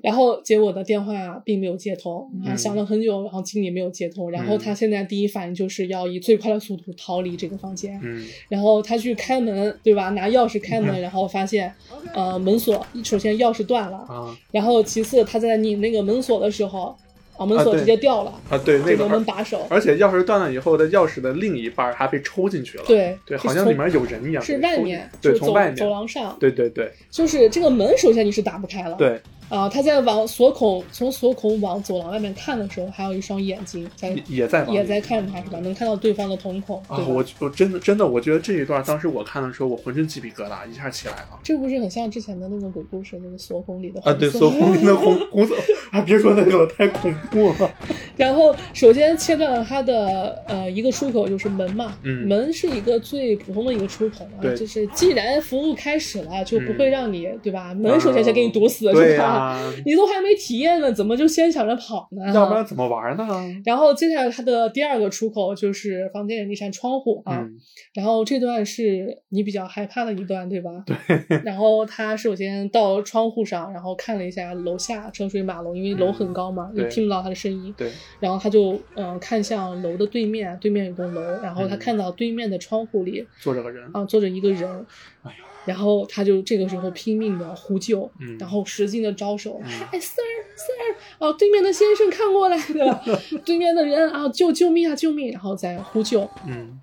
[0.02, 10.10] 然后结果的电话并没有接通，啊，嗯想了很久，然后经理没有接通，然后嗯他现在第一反应就是要以最快的速度逃离这个房间，嗯然后他去开门，对吧？
[10.10, 11.72] 拿钥匙开门，然后发现，
[12.14, 16.96] 呃，门锁首先钥匙断了，啊然后其次他在拧那个门锁的时候，
[17.36, 22.84] 啊，门锁直接掉了，啊，对那个个门把手，而且钥匙断了以后的钥匙的另一半还被抽进去了。
[22.86, 24.42] 对对，好像里面有人一样。
[24.42, 25.76] 是外面，是走从外面。
[25.76, 35.58] 走廊上，对对对就是这个门首先你是打不开了，对，啊，他在往锁孔从锁孔往走廊外面看的时候，还有一双眼睛在也也在也在看他是吧？
[35.60, 41.38] 能看到对方的瞳孔，啊对，我我真的真的，我觉得这一段当时我看的时候，我浑身鸡皮疙瘩一下起来了。
[41.42, 45.54] 这不是很像之前的那个鬼故事，那个锁孔里的啊，对，红色所红的红红色
[45.92, 47.70] 啊，别说那个了，太恐怖了。
[48.16, 57.74] 然后首先切断了它的呃一个出口，就是门嘛，嗯门是一个最普通的一个出口啊，就是既然服务开始了，就不嗯会让你、对吧？
[57.74, 59.58] 门首先先给你堵死、对是吧？
[59.60, 62.32] 呀，你都还没体验呢，怎么就先想着跑呢？
[62.34, 63.26] 要不然怎么玩呢？
[63.64, 67.56] 然后接下来它的第二个出口就是房间里那扇窗户啊，嗯
[67.94, 70.70] 然后这段是你比较害怕的一段，对吧？
[70.86, 70.96] 对。
[71.44, 77.74] 然后他首先到窗户上，然后看了一下楼下车水马龙，因为楼很高嘛，对也听不到他的声音。
[77.76, 77.90] 对，
[78.20, 84.86] 然后他就嗯、呃看向楼的对面，对面有栋楼，然后他嗯看到对面的窗户里坐着个人，啊坐着一个人，
[85.22, 90.22] 哎呀，然后他就这个时候拼命的呼救，嗯然后使劲的招手，嗯哎，sir
[90.56, 93.02] sir，哦，对面的先生看过来，对吧？
[93.44, 95.32] 对面的人啊，救救命啊，救命！
[95.32, 96.80] 然后再呼救，嗯，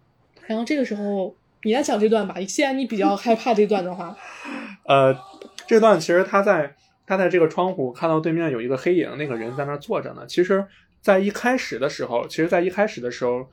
[0.47, 4.15] 然后这个时候你来讲这段吧，既然你比较害怕这段的话，
[4.85, 5.15] 呃，
[5.65, 6.75] 这段其实他在
[7.07, 10.25] 他在这个窗户看到对面有一个黑影，那个人在那儿坐着呢。
[10.27, 10.65] 其实，
[11.03, 13.45] 在一开始的时候，其实，在一开始的时候，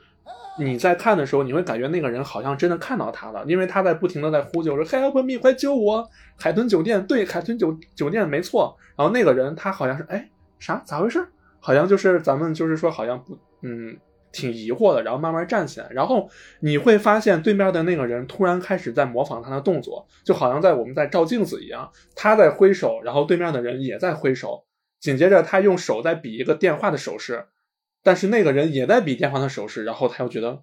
[0.58, 8.76] 你在看的时候，你会感觉那个人好像真的看到他了，因为他在不停的在呼救说 “Help me，快救我！”海豚酒店，对，海豚酒酒店没错。
[8.96, 11.26] 然后那个人他好像是哎啥咋回事？
[11.58, 13.96] 好像就是咱们就是说好像不嗯
[14.30, 16.30] 挺疑惑的，然后慢慢站起来，然后
[16.60, 24.62] 你会发现对面的那个人突然开始在模仿他的动作，就好像在我们在照镜子一样，他在挥手，然后对面的人也在挥手，
[25.00, 27.46] 紧接着他用手在比一个电话的手势，
[28.02, 30.62] 但是那个人也在比电话的手势，然后他又觉得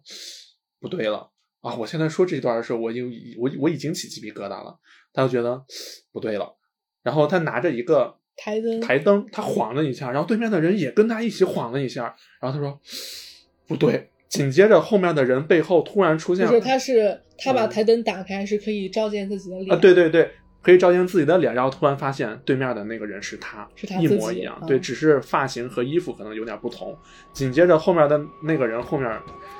[0.79, 1.31] 不对了。
[1.61, 1.73] 啊！
[1.75, 4.77] 我现在说这段的时候，我已经我我已经起鸡皮疙瘩了，
[5.11, 5.65] 他就觉得
[6.13, 6.55] 不对了，
[7.01, 12.79] 然后他拿着一个台灯台灯，他晃了一下，然后对面的人也跟他一起晃了一下，然后他说
[13.67, 17.69] 不对，紧接着后面的人背后突然出现了，就是他是他把嗯。
[17.69, 20.31] 台灯打开是可以照见自己的脸啊，对对对，
[20.67, 26.93] 可以照见自己的脸，然后突然发现对面的那个人是他，是他一模一样，嗯对，只是发型和衣服可能有点不同。
[27.31, 29.09] 紧接着后面的那个人后面，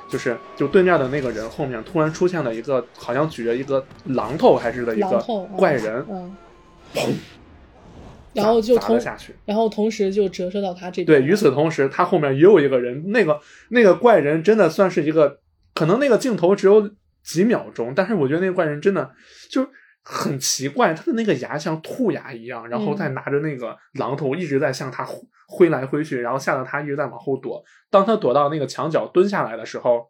[0.06, 5.18] 就是就对面的那个人后面突然出现了一个好像举着一个榔头还是的一个
[5.56, 6.36] 怪人，嗯，
[6.94, 7.14] 砰，
[8.34, 9.34] 然后就同砸了下去。
[9.46, 13.40] 然后同时就折射到他这边对，与此同时，他后面也有一个人，那个
[13.70, 15.38] 那个怪人真的算是一个，
[15.72, 16.90] 可能那个镜头只有
[17.24, 19.10] 几秒钟，但是我觉得那个怪人真的
[19.48, 19.66] 就
[20.10, 27.62] 很奇怪，他的那个牙像兔牙一样，然后嗯再拿着那个榔头一直在向他挥挥来挥去，然后吓得他一直在往后躲。
[27.90, 30.08] 当他躲到那个墙角蹲下来的时候，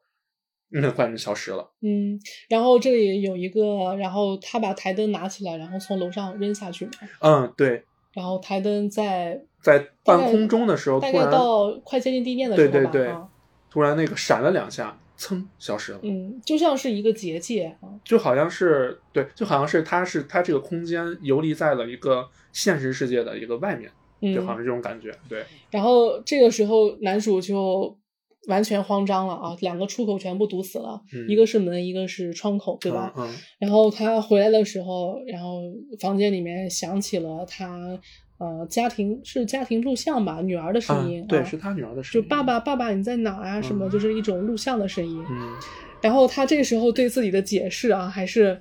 [0.70, 1.68] 那个怪人消失了。
[1.82, 2.16] 嗯，
[2.48, 7.82] 然后这里有一个，然后他把台灯拿起来，然后从楼上扔下去嘛，嗯，对，
[8.12, 13.28] 然后台灯在在半空中的时候，大概到快接近地面的时候吧，对对对啊
[13.70, 15.98] 突然那个闪了两下，噌消失了。
[16.02, 23.90] 嗯，就像是一个结界啊，就好像是对，就好像是它是它这个空间游离在了一个现实世界的一个外面，
[24.34, 25.12] 就好像这种感觉。
[25.28, 27.98] 对，然后这个时候男主就
[28.46, 33.12] 完全慌张了啊，两个出口全部堵死了，嗯一个是门，一个是窗口，对吧？
[33.16, 35.60] 嗯然后他回来的时候，然后
[36.00, 37.98] 房间里面响起了他
[38.38, 42.22] 呃家庭是家庭录像吧，女儿的声音，嗯，对，啊是他女儿的声音。
[42.22, 43.60] 就爸，爸爸爸你在哪儿啊？
[43.60, 45.24] 什么嗯就是一种录像的声音。
[45.28, 45.54] 嗯
[46.00, 48.60] 然后他这个时候对自己的解释啊，还是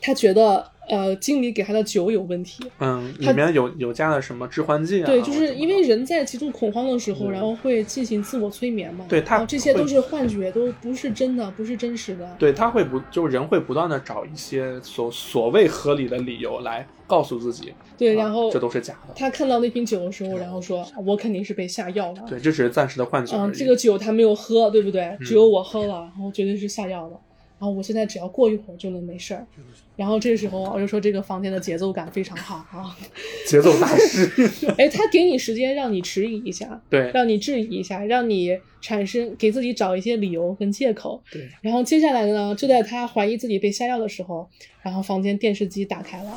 [0.00, 2.64] 他觉得呃，经理给他的酒有问题。
[2.80, 5.06] 嗯，里面有有加了什么致幻剂啊？
[5.06, 9.04] 对，就是因为人在极度恐慌的时候，嗯然后会进行自我催眠嘛。
[9.08, 12.36] 对他这些都是幻觉，都不是真的，不是真实的。
[12.38, 19.14] 对他会不就是人会不断的找一些所所谓合理的理由来告诉自己，对，啊然后这都是假的。
[19.14, 25.02] 他看到那瓶酒的时候，然后说：“我肯定是被下药了。”对，这只是暂时的幻觉而嗯，这个酒他没有喝，对不对？
[25.02, 27.16] 嗯只有我喝了，然后绝对是下药的。
[27.62, 29.46] 然后我现在只要过一会儿就能没事儿。
[29.94, 32.98] 然后这时候我就说这个房间的节奏感非常好啊，
[33.46, 34.28] 节奏大师。
[34.76, 41.22] 哎，他给你时间让你迟疑一下，对让你质疑一下，让你产生给自己找一些理由跟借口。
[41.30, 44.50] 对，然后接下来呢，就在他怀疑自己被下药的时候，
[44.82, 46.36] 然后房间电视机打开了，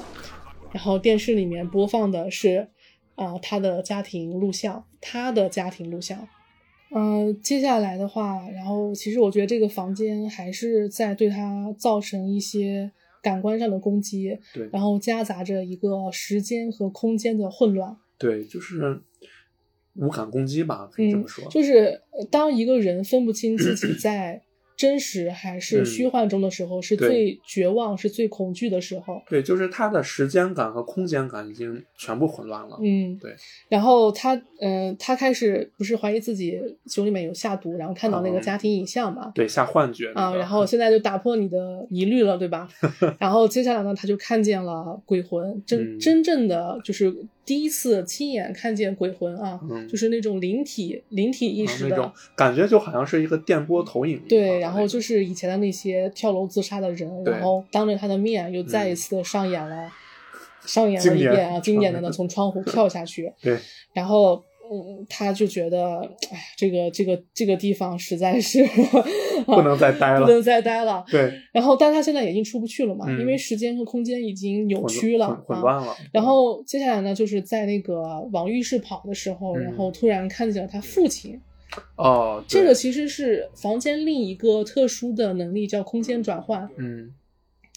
[0.73, 2.67] 然后电视里面播放的是
[3.15, 6.27] 啊、他的家庭录像，他的家庭录像。
[6.97, 12.89] 嗯、接下来的话，然后其实我觉得这个房间还是在对他造成一些
[13.21, 17.97] 感官上的攻击，对然后夹杂着一个时间和空间的混乱。
[18.17, 19.01] 对，就是
[19.95, 24.41] 无感攻击吧，可以这嗯么说。，就是呃当一个人分不清自己 在
[24.77, 29.21] 真实还是嗯虚幻中的时候，是最绝望、是最恐惧的时候。
[29.29, 32.77] 对，就是他的时间感和空间感已经全部混乱了。
[32.81, 33.35] 嗯，对。
[33.69, 39.31] 然后他，嗯、他开始不是怀疑自己酒里面有下毒，然后看到那个嗯家庭影像嘛。
[39.33, 42.67] 对，下幻觉、那啊，然后现在就打破你的疑虑了，对吧？
[43.19, 47.15] 然后接下来呢，他就看见了鬼魂，真、嗯真正的就是
[47.45, 49.87] 第一次亲眼看见鬼魂啊，嗯。
[49.87, 54.19] 就是那种灵体灵体意识的，啊那种感觉就好像是一个电波投影。
[54.27, 59.89] 对，然后就是以前的那些跳楼自杀的人，然后当着他的面又再一次的上演了，
[60.65, 63.57] 上演了一遍啊，经典的呢从窗户跳下去，对。
[63.93, 65.99] 然后嗯，他就觉得，
[66.31, 68.65] 哎呀，这个这个这个地方实在是
[69.45, 70.25] 不能再待了。
[70.25, 71.03] 不能再待了。
[71.09, 75.59] 对，然后，但他现在已经出不去了嘛，嗯因为时间和空间已经扭曲了混。
[75.59, 75.95] 乱了。
[76.11, 81.39] 然后接下来呢，就是在那个往浴室跑的时候，嗯然后突然看见了他父亲。
[81.97, 86.67] 哦，这个其实是房间另一个特殊的能力，叫空间转换。
[86.77, 87.13] 嗯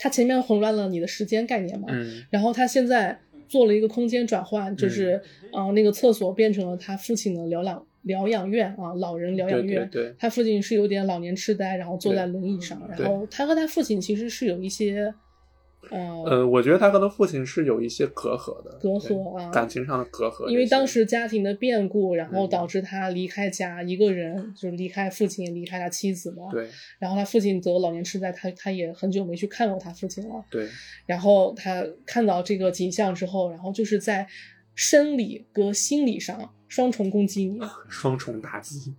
[0.01, 3.19] 他前面混乱了你的时间概念嘛，嗯然后他现在
[3.49, 5.21] 做了一个空间转换，就是
[5.53, 9.89] 呃那个厕所变成了他父亲的疗养疗养院啊，老人疗养院。
[9.91, 15.13] 对对他父亲是有点老年痴呆，然后坐在轮椅上，对然后他和他父亲其实是有一些
[15.91, 20.49] 呃呃，我觉得他和他父亲是有一些隔阂的，隔阂啊感情上的隔阂。
[20.49, 26.51] 因为当时家庭的变故，然后嗯导致他离开家，一个人就离开父亲，离开他妻子嘛。。
[26.51, 26.69] 对
[26.99, 30.45] 然后他父亲得老年痴呆，他他也很久没去看过他父亲了。
[30.51, 30.69] 对
[31.07, 34.27] 然后他看到这个景象之后，然后就是在
[34.75, 37.59] 生理和心理上双重攻击你。
[37.89, 38.95] 双重打击，对，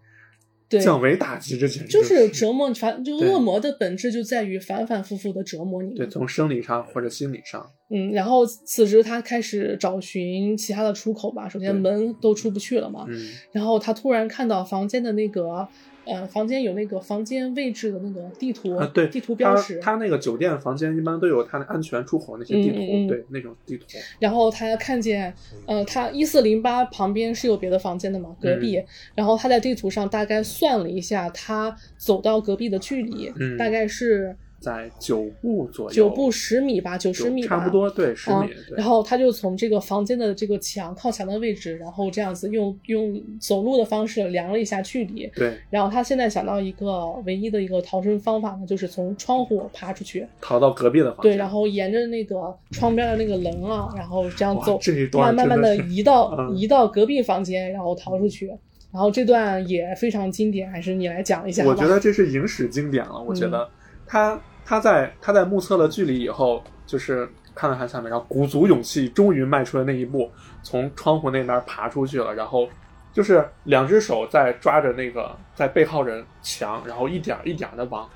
[0.77, 5.95] 降维打击，这简直就是折磨反，就恶魔的本质就在于反反复复的折磨你。
[5.95, 11.49] 对，从生理上或者心理上，嗯，然后此时他开始找寻其他的出口吧。
[11.49, 15.67] 首先门都出不去了嘛，嗯然后他突然看到房间的那个，
[16.09, 19.79] 呃，房间有那个房间位置的那个地图，啊，对，地图标识。
[19.79, 23.85] 他那个酒店房间一般都有他的安全出口那些地图，嗯嗯嗯对那种地图，
[24.19, 25.33] 然后他看见，
[25.65, 28.77] 呃，他一四零八旁边是有别的房间的嘛，隔壁。
[28.77, 28.85] 嗯
[29.15, 45.25] 然后他在地图上大概算了一下，他走到隔壁的距离，嗯大概是在九步左右，九步十米吧，九十米，差不多，对，十啊米，对然后他就从这个房间的这个墙靠墙的位置，然后这样子用用走路的方式量了一下距离。
[45.35, 50.27] 对，然后他现在想到一个唯一的一个逃生方法呢，就是从窗户爬出去。
[50.41, 58.51] 逃到隔壁的房间，对，然后沿着那个窗边的那个棱啊，然后这样走，哇这一段慢慢慢的移到、嗯移到隔壁房间，然后逃出去。
[58.91, 61.69] 然后这段也非常经典，还是你来讲一下吧。
[61.69, 63.21] 我觉得这是影史经典了。
[63.21, 63.69] 我觉嗯得
[64.09, 70.31] 他他在他在目测了距离以后，就是看了看下面，然后鼓足勇气，终于迈出了那一步，
[70.63, 72.33] 从窗户那边爬出去了。
[72.33, 72.67] 然后
[73.13, 78.09] 就是两只手在抓着那个在背靠着墙，然后一点一点的往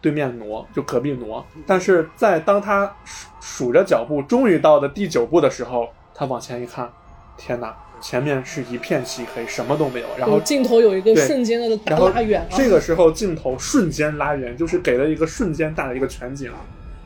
[0.00, 1.46] 对面挪，就隔壁挪。
[1.64, 6.90] 但是在当他数数着脚步，终于到的第九步的时候，他往前一看，
[7.36, 7.76] 天哪！
[8.00, 10.06] 前面是一片漆黑，什么都没有。
[10.16, 16.50] 然后嗯镜头有一个对瞬间的拉远啊，这个时候镜头瞬间拉远，就是给了一个瞬间大的一个全景，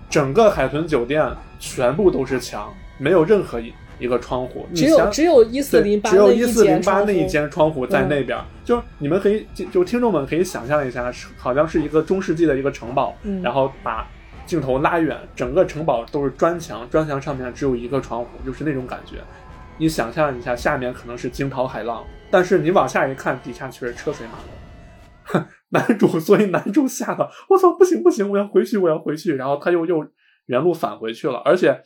[0.09, 1.29] 整个海豚酒店
[1.59, 4.67] 全部都是墙，没有任何一一个窗户。
[4.71, 14.07] 你只有想只有一四零八只有那一一四零八间窗户那一间窗户在嗯那边，就是你们可以就就听众们可以想象一下，是好像是一个中世纪的一个城堡，嗯然后把
[14.47, 19.17] 镜头拉远，整个城堡都是砖墙，砖墙上面只有一个窗户，就是那种感觉。
[19.79, 25.45] 你想象一下，下面可能是惊涛骇浪，但是你往下一看，底下却是车水马龙。
[25.71, 29.35] 男主，所以男主吓得我操，不行不行，我要回去，我要回去。
[29.35, 30.07] 然后他又又
[30.47, 31.77] 原路返回去了，而且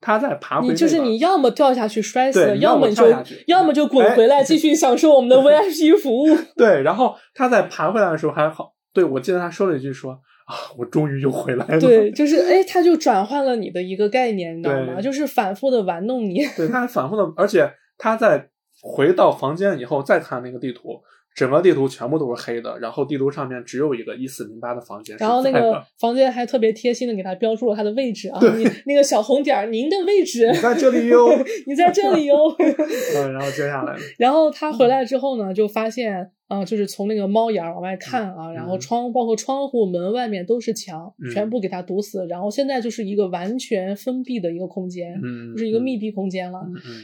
[0.00, 3.04] 他在爬回、这个，你就是你要么掉下去摔死要么就
[3.46, 6.36] 要么就滚回来哎继续享受我们的 VIP 服务。
[6.56, 11.78] 对，然后他在爬回来的时候还好，对我记得他说了一句说啊，我终于又回来了。
[11.80, 15.00] 对，就是哎，他就转换了你的一个概念，你知道吗？
[15.00, 16.44] 就是反复的玩弄你。
[16.56, 17.68] 对，他还反复的，而且
[17.98, 18.48] 他在
[18.80, 21.00] 回到房间以后再看那个地图，
[21.34, 31.28] 整个地图全部都是黑的，然后地图上面只有一个一四零八的房间是然后那个房间还特别贴心的给他标注了他的位置啊，你那个小红点儿，您的位置你，在这里哟。
[31.66, 32.34] 你在这里哟。
[32.58, 42.26] 嗯，然后接下来，然后他回来之后呢，就发现，呃，就是从那个猫眼儿往外看啊，然后嗯窗包括窗户、门外面都是墙，嗯全部给它堵死。
[42.28, 46.60] 然后现在就是一个完全封闭的一个空间，嗯，就是一个密闭空间了。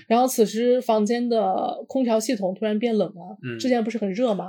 [0.07, 4.49] 然后此时房间的空调系统突然变冷了，嗯之前不是很热嘛，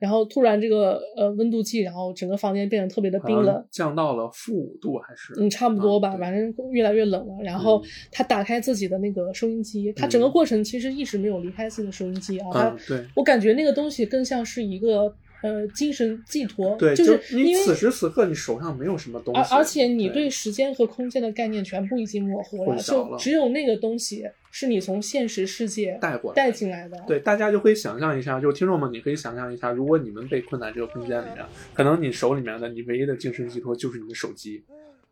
[0.00, 5.34] 然后突然这个呃温度计，然后整个房间变得特别的冰冷，降到了负五度还是？
[5.40, 7.34] 嗯，差不多吧，反正越来越冷了。
[7.42, 12.48] 然后嗯他打开自己的那个收音机，他整个嗯过程其实一直没有离开自己的收音机啊。
[12.52, 12.76] 他。
[13.14, 26.98] 我感觉那个东西更像是一个呃精神寄托，对，就是你此时此刻你手上没有什么东西，而而且你对对时间和空间的概念全部已经模糊了，就只有那个东西是你从现实世界带过来带进来的。
[27.06, 34.62] 对，大家就可以想象一下，就听众们，你可以想象一下，如果你们被困在这个空间里面，可能你手里面的你唯一的精神寄托就是你的手机，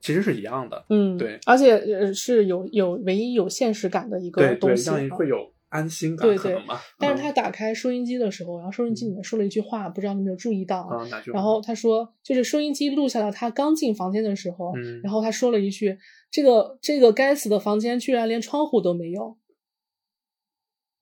[0.00, 0.84] 其实是一样的。
[0.90, 4.96] 嗯，对而且呃是有有唯一有现实感的一个对对，东西啊。
[4.96, 6.80] 让你会有安心感，对对可能吧。
[6.98, 10.88] 但是他嗯打开收音机的时候，然后收音机里面说了一句话，不知道你有没有注意到？
[11.32, 15.98] 然后他说，就是收音机录下了他刚进房间的时候，嗯然后他说了一句
[16.30, 19.36] ：“这个这个该死的房间居然连窗户都没有。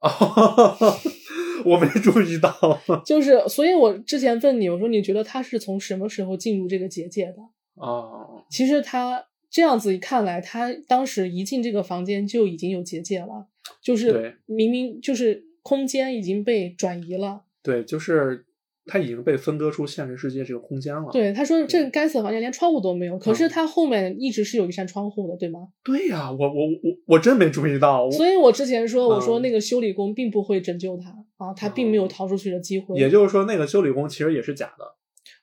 [0.00, 0.76] 哦，
[1.64, 2.52] 我没注意到。
[3.04, 7.36] ”就是，所以我之前问你，我说你觉得他是从什么时候进入这个结界的？
[7.76, 13.48] 哦，其实他这样子一看来，他当时一进这个房间就已经有结界了，
[13.82, 17.42] 就是明明就是空间已经被转移了。
[17.62, 18.44] 对，就是
[18.86, 21.08] 它已经被分割出现实世界这个空间了。
[21.10, 25.68] 对，他说这个该死的房间连窗户都没有，可是嗯他后面一直是有一扇窗户的，对吗？
[25.82, 28.10] 对呀，我我我我真没注意到。
[28.10, 32.98] 所以我之前说，我说嗯那个修理工并不会拯救他啊，他并没有逃出去的机会。
[32.98, 34.84] 也就是说，那个修理工其实也是假的。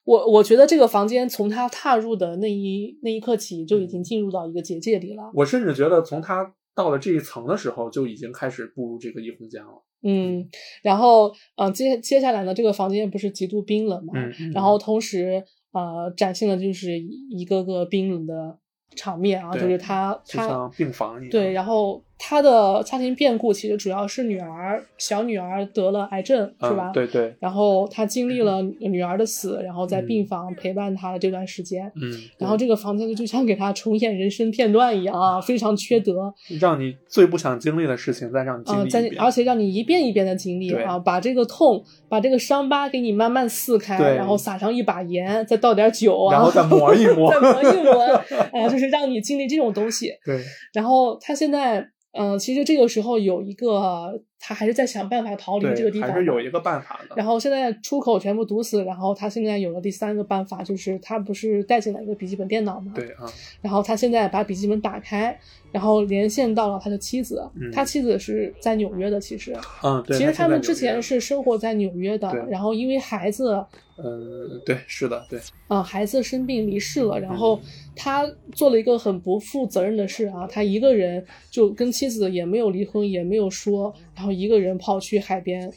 [0.03, 5.32] 我我觉得这个房间从他踏入的那一那一刻起，就已嗯经进入到一个结界里了。
[5.34, 9.84] 我甚至觉得，从他到了这一层的时候，就已经开始步入这个异空间了。
[10.03, 10.49] 嗯，
[10.82, 15.43] 然后呃，接接下来呢，这个房间不是极度冰冷嘛，嗯嗯然后同时
[15.74, 18.57] 呃，展现的就是一一个个冰冷的
[18.95, 21.30] 场面啊，就是他他像病房一样。
[21.30, 26.91] 对，然后他的家庭变故其实主要是女儿小女儿得了癌症，是嗯吧？
[26.93, 31.91] 对对，然后他经历了女儿的死，然后在病房陪伴她的这段时间。
[31.95, 39.13] 嗯，然后这个房间就像给他重演人生片段一样啊，非常缺德让你最不想经历的事情，再让你经啊，历一遍。
[39.15, 48.03] 嗯而且让你一遍一遍的经历啊，把这个痛，把这个伤疤给你慢慢撕开，对然后撒上一把盐，再倒点酒啊，然后再磨一 磨再磨一磨，
[48.53, 50.11] 啊，就是让你经历这种东西。
[50.24, 50.39] 对，
[50.74, 57.16] 然后他现在，嗯、其实这个时候有一个，他还是在想办法逃离，这个地方，还是有一个办法的。
[57.16, 62.91] 然后现在出口全部堵死，然后他现在有了第三个办法，就是他不是带进来一个笔记本电脑吗？
[62.93, 63.26] 对啊，
[63.62, 65.39] 然后他现在把笔记本打开，
[65.72, 70.17] 然后连线到了他的妻子，嗯他妻子是在纽约的，其实，嗯，对。
[70.17, 73.63] 其实他们之前是生活在纽约的，然后因为孩子，
[73.95, 77.61] 呃，对，是的，对，啊，孩子生病离世了，然后嗯
[77.95, 85.72] 他做了一个很不负责任的事啊，他一个人就跟妻子也没有离婚，也没有说，然后一个人跑去海边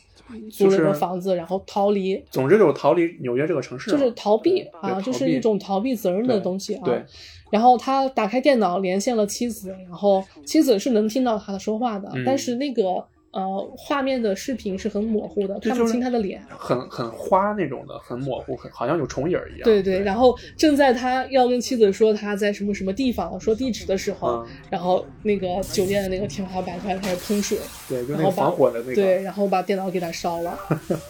[0.50, 6.82] 租了个房子，然后逃离，总之就是逃离纽约这个城市了，就是逃避对啊，就是一种逃避责任的东西啊。
[6.84, 7.04] 对。
[7.50, 16.40] 然后他打开电脑连线了妻子，然后妻子是能听到他的说话的，嗯但是那个呃画面的视频是很模糊的，看不清他的脸。
[16.48, 19.64] 很很花那种的，很模糊，很好像有重影儿一样。
[19.64, 30.58] 对对，然后正在他要跟妻子说他在什么什么地方说地址的时候，嗯然后那个酒店的那个天花板突然开始喷水，对，就那个然后把防火的那个，对，然后把电脑给他烧了，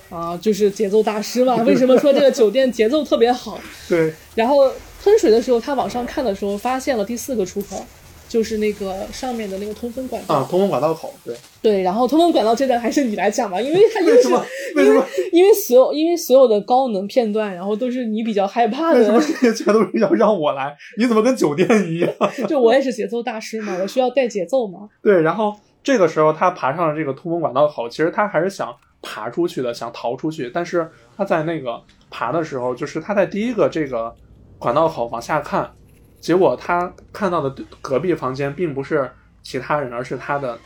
[0.09, 1.57] 啊，就是节奏大师嘛。
[1.65, 3.59] 为什么说这个酒店节奏特别好？
[3.89, 4.57] 对然后
[5.05, 7.85] 喷水的时候，他往上看的时候，发现了第四个出口，
[8.27, 10.35] 就是那个上面的那个通风管道。
[10.35, 14.47] 啊，通风管道口，对，对，然后通风管道这段还是你来讲吧，因为它也是为什么
[14.77, 19.21] 为什么因为所有因为所有的高能片段，然后都是你比较害怕的为什么。
[19.21, 20.75] 这些全都是要让我来？
[20.97, 22.11] 你怎么跟酒店一样？
[22.49, 24.89] 就我也是节奏大师嘛，我需要带节奏嘛。
[25.03, 31.79] 对，然后这个时候他爬上了这个通风管道口，其实他还是想爬出去的，想逃出去，但是他在那个
[32.11, 34.15] 爬的时候，就是他在第一个这个
[34.65, 35.71] 管道口往下看，
[36.19, 39.11] 结果他看到的隔壁房间并不是
[39.43, 40.59] 其他人，而是他的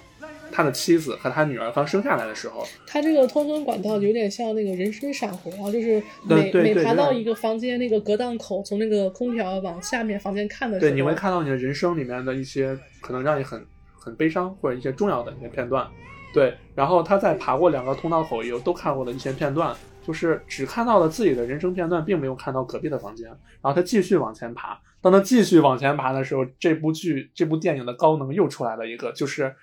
[0.53, 2.65] 他的妻子和他女儿刚生下来的时候。
[2.87, 13.67] 他这个通风管道有点像那个人生闪回啊，就是每每爬到一个房间那个隔档口，从那个空调往下面房间看的时候，对，你会看到你的人生里面的一些可能让你很
[13.99, 15.85] 很悲伤或者一些重要的一些片段。
[16.33, 19.75] 对，然后他在爬过两个通道口以后，都看过的一些片段，
[20.09, 23.29] 就是只看到了自己的人生片段，并没有看到隔壁的房间。
[23.29, 29.55] 然后他继续往前爬，当他继续往前爬的时候，这部剧这部电影的高能又出来了一个，就是。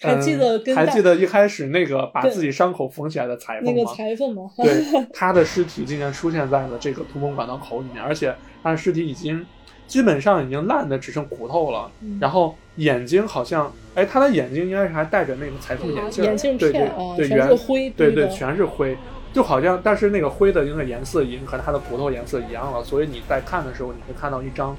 [0.00, 3.88] 还记得跟嗯、还记得一开始那个把自己伤口缝起来的裁缝那吗？
[3.90, 9.46] 个裁缝吗，对，他的尸体竟然出现在了这个通风管道口里面，而且他的尸体已经
[9.86, 18.98] 基本上已经烂的只剩骨头了，嗯然后眼睛好像，哎，他的眼睛应该是还戴着那个裁缝眼镜儿，眼镜对对全圆是灰对对，全是灰，
[19.34, 24.74] 就好像，但是那个灰的那个颜色已经和他的骨头颜色一样了，所以你在看的时候，你会看到一张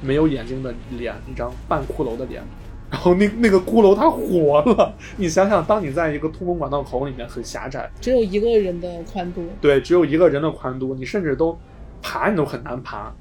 [0.00, 2.40] 没有眼睛的脸，一张半骷髅的脸。
[2.88, 9.44] 然后那 那个骷髅它活了，你想想，当你在一个通风管道口里面很狭窄， 只有一个人的宽度。
[9.60, 11.58] 对，只有一个人的宽度，你甚至都
[12.00, 13.12] 爬你都很难爬。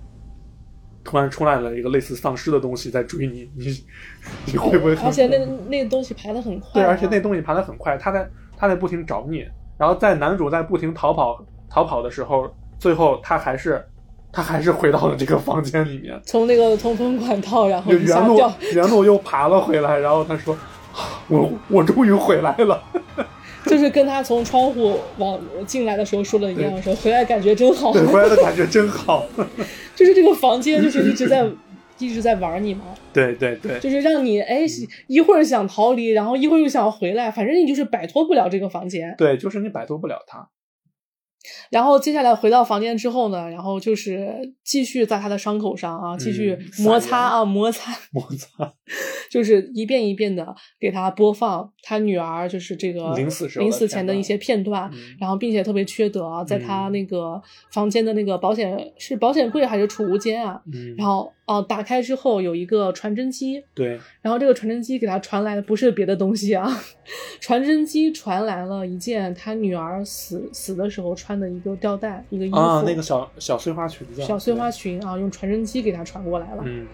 [1.04, 3.84] 突然出来了一个类似丧尸的东西在追你， 你
[4.48, 5.38] 你会不会很而且那
[5.68, 9.46] 那个东西爬得很快、对，啊，而且那东西爬得很快，它在它在不停找你，
[9.78, 12.50] 然后在男主在不停逃跑逃跑的时候，
[12.80, 13.86] 最后他还是
[14.32, 18.40] 他还是回到了这个房间里面，从那个通风管道，然后原路
[18.74, 20.58] 原路又爬了回来，然后他说
[21.28, 22.82] ：“我我终于回来了。
[23.66, 29.26] 就是跟他从窗户往进来的时候说的一样，说回来感觉真好”，对，回来的感觉真好。
[29.96, 31.44] 就是这个房间就是一直在
[31.98, 34.66] 一直在玩你嘛，对对对，就是让你哎
[35.08, 39.16] 一会儿想逃离，然后一会儿又想回来，反正你就是摆脱不了这个房间。
[39.18, 40.50] 对，就是你摆脱不了他。
[41.70, 48.74] 然后接下来回到房间之后呢，然后就是继续在他的伤口上啊，继续嗯摩擦啊摩擦， 摩擦，
[49.30, 55.00] 就是一遍一遍的给他播放他女儿就是这个临死临死前的一些片段，嗯。
[55.20, 56.92] 然后并且特别缺德啊，在他嗯。
[56.94, 57.40] 那个
[57.72, 60.60] 房间的那个保险是保险柜还是储物间啊？
[60.74, 66.68] 嗯，然后哦、打开之后有一个传真机，对，然后这个传真机给他传来的不是别的东西啊，
[67.40, 76.64] 传真机传来了一件他女儿死死的时候穿的一个吊带，一个衣服，啊，那个小小碎花裙子，小碎花裙啊，用传真机给他传过来了。
[76.66, 76.88] 嗯，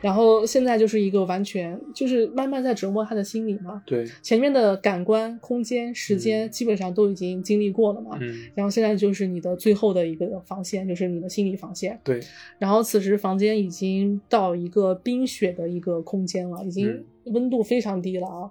[0.00, 3.82] 然后现在就是一个完全就是慢慢在折磨他的心理嘛。
[3.84, 8.16] 对，前面的感官、空间、时间嗯基本上都已经经历过了嘛。
[8.20, 12.00] 嗯，然后现在就是你的最后的一个防线，就是你的心理防线。
[12.02, 12.18] 对，
[12.58, 17.04] 然后此时房间已经到一个冰雪的一个空间了，已经嗯
[17.34, 18.50] 温度非常低了啊，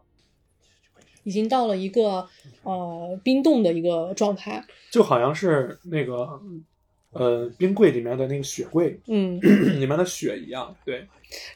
[1.23, 2.27] 已经到了一个
[2.63, 4.63] 呃冰冻的一个状态。
[4.91, 6.39] 就好像是那个
[7.11, 9.39] 呃冰柜里面的那个雪柜嗯，
[9.79, 11.05] 里面的雪一样，对，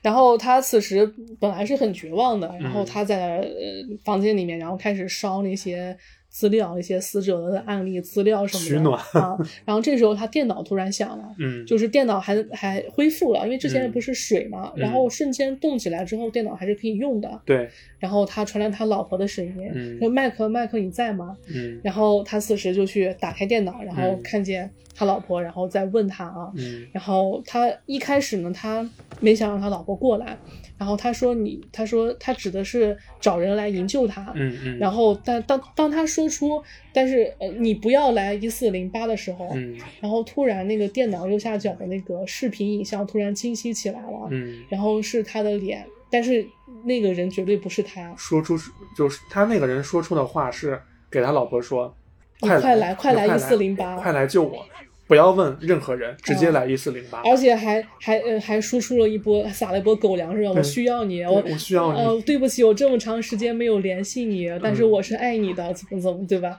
[0.01, 1.05] 然后他此时
[1.39, 2.85] 本来是很绝望的，然后嗯。
[2.85, 5.95] 他在呃房间里面，然后开始烧那些
[6.33, 9.37] 资料，一些死者的案例资料什么的啊。
[9.63, 11.23] 然后这时候他电脑突然响了。
[11.37, 17.39] 嗯，就是电脑还还恢复了，因为之前嗯不是水嘛，嗯然后瞬间动起来之后，电脑还是可以用的。
[17.45, 17.69] 对，
[17.99, 28.89] 然后他传来他老婆的声音，嗯说：“麦克，麦克，你在吗？”嗯然后他此时就去打开电脑，然后嗯看见他老婆，然后再问他啊，嗯然后他一开始呢，他
[29.19, 30.35] 没想让他老婆过来，
[30.77, 46.45] 然后他说你，他说他指的是找人来营救他，嗯嗯，然后但当当他说出，但是呃你不要来一四零八的时候，嗯然后突然那个电脑右下角的那个视频影像突然清晰起来了，嗯，然后是他的脸，但是
[46.83, 48.57] 那个人绝对不是他，说出
[48.97, 51.95] 就是他那个人说出的话是给他老婆说，
[52.41, 54.65] 你快快来快来一四零八快来救我，
[55.13, 60.53] 不要问任何人，直接来一四零八，而且还还呃还输出了一波撒了一波狗粮是吧？
[60.55, 66.57] 我需要你，我我需要你呃，对不起，我这么长时间没有联系你，但是嗯我是爱你的，怎么怎么对吧？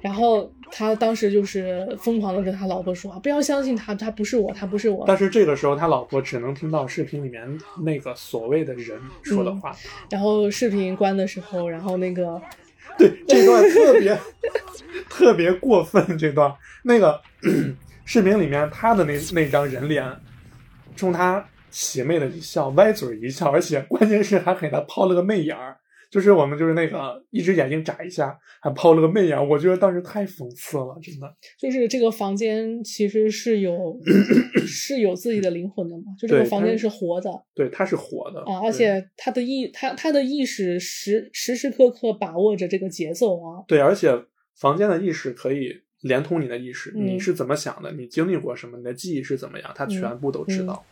[0.00, 5.02] 然后他当时就是疯狂的跟他老婆说，不要相信他，他不是我，他不是我。
[5.04, 9.74] 但是这个时候他老婆只能听到视频里面那个所谓的人说的话，
[10.08, 12.40] 然后视频关的时候，然后那个
[12.96, 14.16] 对这段特别
[15.10, 16.54] 特别过分，这段
[16.84, 17.20] 那个
[18.06, 20.10] 视频里面他的那那张人脸，
[20.94, 25.76] 冲他邪魅的一笑，歪嘴一笑，而且关键是还给他抛了个媚眼儿，
[26.08, 31.26] 就是我们就是那个一只眼睛眨一下，还抛了个媚眼儿，我觉得当时太讽刺了，真的。
[31.60, 33.98] 就是这个房间其实是有
[34.66, 37.30] 是有自己的灵魂的嘛，就这个房间是活的。
[37.56, 44.10] 对，它是活的啊，而且他的意他他的意识时时时刻刻把握着这个节奏啊，对，而且
[44.54, 50.84] 房间的意识可以连通你的意识，嗯你是怎么想的，你经历过什么，你的记忆是怎么样，他全部都知道。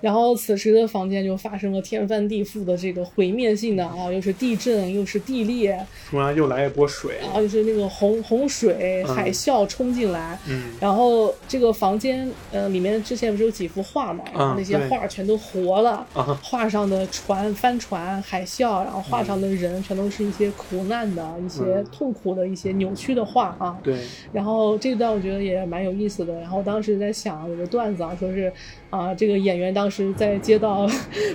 [0.00, 10.38] 然后此时的房间就发生了天翻地覆的这个毁灭性的啊，又是地震，又是地裂，突然又来一波水，然后就是那个洪洪水、嗯海啸冲进来。
[10.48, 14.24] 嗯，然后这个房间，呃，里面之前不是有几幅画嘛？
[14.32, 23.76] 然后那些画全都活了，啊，画上的船、帆船、海啸，然后画上的人全都是一些苦难的、一些嗯痛苦的、一些扭曲的画啊。
[23.82, 23.98] 对，
[24.32, 26.38] 然后这段我觉得也蛮有意思的。
[26.40, 28.52] 然后当时在想有个段子啊，说是
[28.90, 30.88] 啊、这个演员当时在接到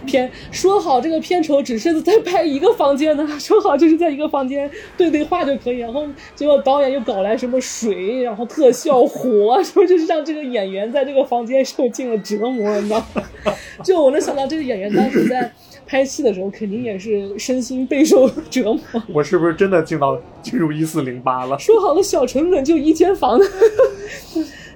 [0.06, 5.78] 片，说好这个片酬只是在拍一个房间呢， 说好就是在一个房间对对话就可以。
[5.78, 6.06] 然后
[6.36, 13.24] 结果导演又搞来什么水，然后特效火， 说就是让这个演员在这个房间受尽了折磨，你知道吗？
[13.84, 15.52] 就我能想到这个演员当时在。
[15.86, 21.60] 拍戏的时候肯定也是身心备受折磨，我是不是真的进到进入一四零八了？
[21.60, 23.46] 说好了小成本就一间房的，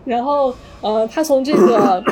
[0.04, 2.04] 然后呃，他从这个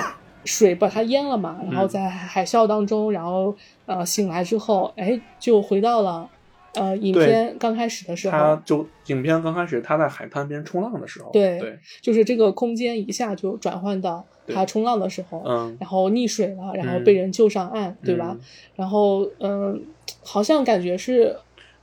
[0.45, 3.53] 水把它淹了嘛，然后在海啸当中，然后
[3.85, 6.29] 呃醒来之后，哎，就回到了
[6.75, 18.39] 呃影片刚开始的时候，他就影片刚开始他在海滩边冲浪的时候，对对，就是这个空间一下就转换到他冲浪的时候，嗯然后溺水了，然后嗯被人救上岸，对吧嗯？
[18.75, 19.81] 然后嗯、
[20.23, 21.35] 好像感觉是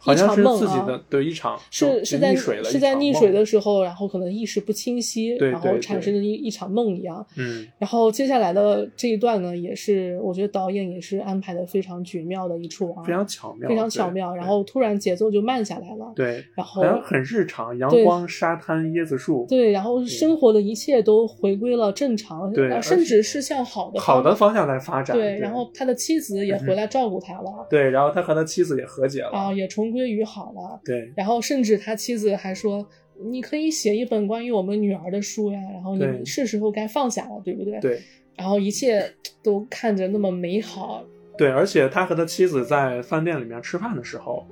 [0.05, 7.24] 好像是一场梦啊自己的对一场是是在是在溺水的时候，然后可能意识不清晰，然后产生的一一场梦一样。
[7.37, 14.35] 嗯然后接下来的这一段呢，也是我觉得导演也是安排的非常绝妙的一处啊，非常巧妙，非常巧妙。
[14.35, 25.16] 然后突然节奏就慢下来了，对，然后好像很日常，阳光、沙滩、椰子树，对，然后生活的一切都回归了正常，对然后甚至是向好的好的方方向来发展。
[25.16, 29.31] 对，然后他的妻子也回来照顾他了，对，然后他和他妻子也和解了。
[29.31, 30.81] 啊，也重归于好了。
[30.85, 32.89] 对然后甚至他妻子还说
[33.31, 37.78] ：“你可以写一本关于我们女儿的书呀，然后对你是时候该放下了，对不对？”。
[37.81, 38.01] 对
[38.35, 41.05] 然后一切都看着那么美好，
[41.36, 44.47] 对，而且他和他妻子在饭店里面吃饭的时候，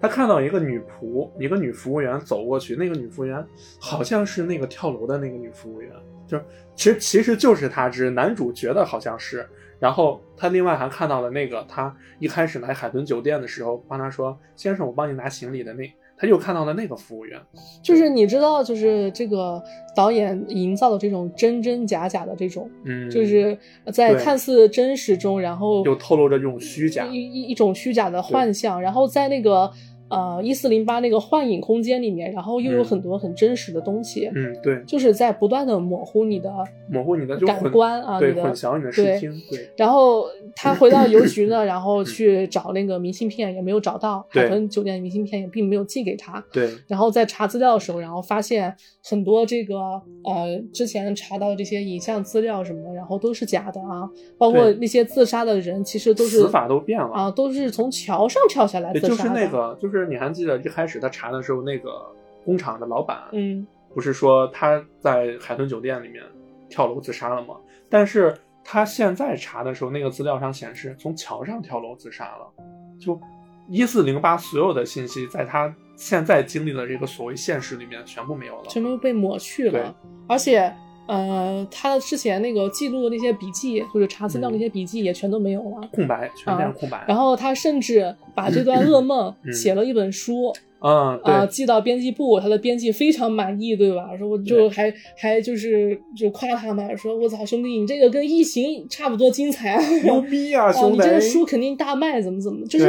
[0.00, 3.42] 他看到一个女仆，一个女服务员走过去，那个女服务员
[3.78, 5.92] 好像是那个跳楼的那个女服务员，
[6.26, 6.44] 就是
[6.74, 9.48] 其实其实就是他，之男主觉得好像是。
[9.80, 15.82] 然后他另外还看到了那个他一开始来海豚酒店的时候帮他说：“先生，我帮你拿行李的那。”
[16.22, 17.40] 他又看到了那个服务员，
[17.82, 19.58] 就是你知道，就是这个
[19.96, 23.56] 导演营造的这种真真假假的这种，嗯，就是
[23.90, 29.72] 在看似真实中，然后又透露着这种虚假一一一种虚假的幻象，然后在那个
[30.10, 32.84] 呃一四零八那个幻影空间里面，然后又有嗯。
[32.90, 36.52] 很多很真实的东西，嗯，对，就是在不断的模糊你的
[36.90, 40.24] 模糊你的感官啊，对，你的混淆你的视对听，对， 然后
[40.56, 44.42] 他回到邮局呢， 然后去找那个明信片，也没有找到，对。
[44.42, 46.44] 海豚酒店的明信片也并没有寄给他。
[46.52, 48.74] 对，然后在查资料的时候，然后发现
[49.04, 49.76] 很多这个
[50.24, 59.16] 呃之前查到的这些影像资料什么的，然后都是假的啊，包括那些自杀的人其实都是死法都变了啊，都是从桥上跳下来，自杀的。
[59.16, 62.06] 就是那个，就是你还记得一开始他查的时候，那个
[62.44, 66.22] 工厂的老板，嗯，不是说他在海豚酒店里面
[66.68, 67.56] 跳楼自杀了吗？
[67.88, 72.52] 但是他现在查的时候，那个资料上显示从桥上跳楼自杀了，
[72.98, 73.20] 就
[73.68, 78.64] 一四零八所有的信息在他现在经历的这个所谓现实里面全部没有了。
[78.68, 79.94] 全部被抹去了，
[80.28, 80.72] 而且。
[81.10, 85.88] 呃，他之前那个记录的那些笔记，就是查资料那些笔记也全都没有了。
[85.92, 86.98] 空白，全变空白。
[86.98, 94.16] 啊然后他甚至把这段噩梦嗯写了一本书，啊，寄到编辑部，他的编辑非常满意，对吧？
[94.16, 99.82] 说我就还还就是就夸他嘛，说我操兄弟，你这个跟异形差不多精彩啊！
[100.04, 100.98] 牛逼啊，啊，兄弟！
[100.98, 102.86] 你这个书肯定大卖，怎么怎么，就是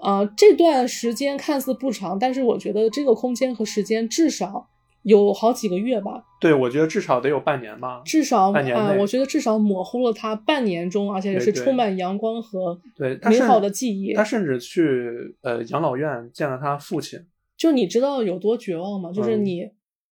[0.00, 4.66] 啊、呃这段时间看似不长，但是我觉得这个空间和时间至少
[5.08, 8.02] 有好几个月吧，对，我觉得至少得有半年吧。
[8.04, 8.50] 至少
[8.98, 14.12] 我觉得至少模糊了他半年中，而且也是充满阳光和对，美好的记忆。
[14.12, 17.18] 他甚至去呃养老院见了他父亲。
[17.56, 19.10] 就你知道有多绝望吗？
[19.10, 19.70] 就是嗯你，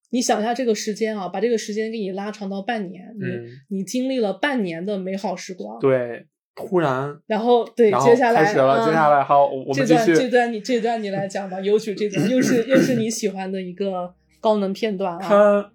[0.10, 6.26] 你想一下这个时间啊，把这个时间给你拉长到半年，你、嗯你经历了半年的美好时光，，对，
[6.56, 9.86] 突然，然后对，后接下来开始了，啊接下来好，这。
[9.86, 15.72] 段这段你这段你来讲吧，邮局这段又是又是你喜欢的一个高能片段啊，他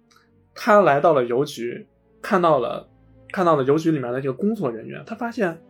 [0.53, 1.85] 他来到了邮局，
[2.21, 2.87] 看到了
[3.31, 5.61] 看到了邮局里面的这个工作人员，他发现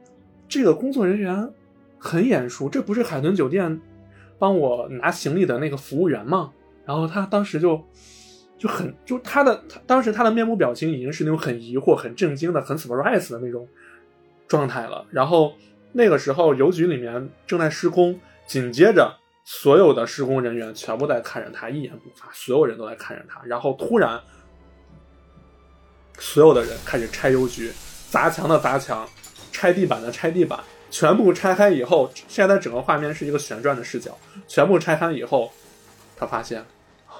[0.47, 1.51] 这个工作人员
[1.97, 3.81] 很眼熟，这不是海豚酒店
[4.37, 6.51] 帮我拿行李的那个服务员吗？
[6.85, 7.83] 然后他当时就
[8.57, 13.67] 就很就他的他当时他的面部表情已经是那种很疑惑、很震惊的、很 surprise 的那种
[14.47, 15.05] 状态了。
[15.09, 15.53] 然后
[15.93, 19.17] 那个时候邮局里面正在施工，紧接着
[19.47, 23.39] 所有的施工人员全部在看着他，一言不发，所有人都在看着他。
[23.45, 24.19] 然后突然
[26.17, 27.71] 所有的人开始拆邮局，
[28.09, 29.07] 砸墙的砸墙，
[29.51, 30.59] 拆地板的拆地板，
[30.89, 34.17] 全部拆开以后，现在整个画面是一个旋转的视角，
[34.47, 35.51] 全部拆开以后，
[36.17, 36.61] 他发现
[37.05, 37.13] 啊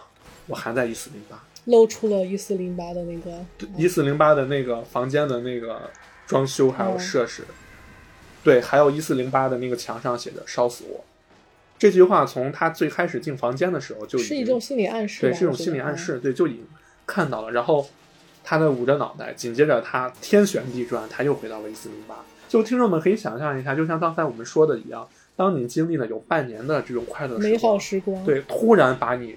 [0.47, 3.45] 我还在一四零八，露出了一四零八的那个，
[3.77, 5.79] 一四零八的那个房间的那个
[6.25, 7.45] 装修还有哦设施，
[8.43, 11.05] 对，还有一四零八的那个墙上写着“烧死我”。
[11.77, 15.97] 这句话从他最开始进房间的时候就已经是一种心理暗示，对，是一种心理暗。
[15.97, 16.65] 示，对，就已经
[17.05, 17.51] 看到了。
[17.51, 17.87] 然后
[18.43, 22.15] 他在捂着脑袋，紧接着他天旋地转，他又回到了一四零八。
[22.47, 29.35] 就听众们可以想象一下，就像刚才我们说的一样，当你经历了有半年的这种快乐嗯美好时光，，对，突然把你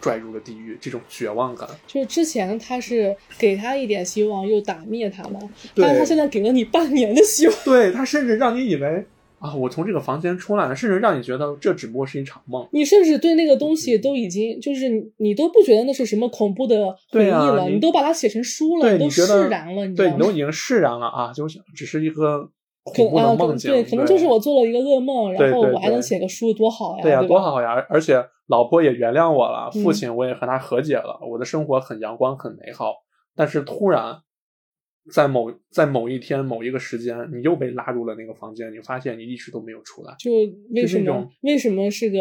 [0.00, 5.40] 拽入了地狱，这种绝望感，就是之前他是给他一点希望，又打灭他嘛，
[5.74, 9.04] 但是他现在给了你半年的希望，对他甚至让你以为
[9.44, 12.66] 啊，我从这个房间出来了，甚至让你觉得这只不过是一场梦。
[12.72, 20.10] 你甚至对那个东西都已经就是你你都不觉得那是什么恐怖的回忆了，你你都把它写成书了，你，都释然了，你对？
[20.12, 22.48] 你都已经释然了啊，就是只是一个
[22.84, 27.38] 可恐怖的梦境，对，可能就是我做了一个噩梦，然后我还能写个书，多好呀，对呀、吧多！
[27.38, 27.74] 好呀！
[27.90, 32.94] 而且老婆也原谅我了，嗯父亲我也和他和解了，我的生活很阳光，很美好。
[33.36, 34.20] 但是突然，
[35.12, 40.14] 在某在某一天某一个时间，你又被拉入了那个房间，你发现你一直都没有出来。
[40.18, 40.32] 就
[40.70, 42.18] 为什么为什么是个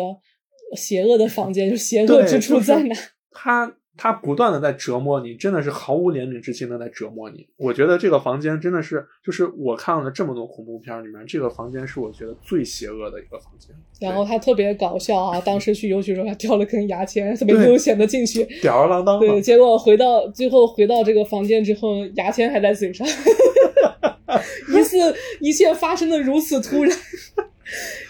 [0.75, 1.69] 邪恶的房间？
[1.69, 2.95] 就邪恶之处就是在哪？
[3.95, 7.47] 他他不断的在折磨你，真的是毫无怜悯之心的在折磨你。
[7.57, 13.73] 我觉得这个房间真的是，就是我看了这么多恐怖片里面，这个房间是我觉得最邪恶的一个房间。
[14.01, 15.39] 然后他特别搞笑啊！
[15.41, 18.43] 当时去邮局的时候，还掉了根牙签，特别悠闲的进去。
[18.61, 23.07] 吊儿郎当对，，结果回到最后回到这个房间之后，牙签还在嘴上，
[24.75, 24.97] 疑似
[25.39, 26.97] 一切发生的如此突然。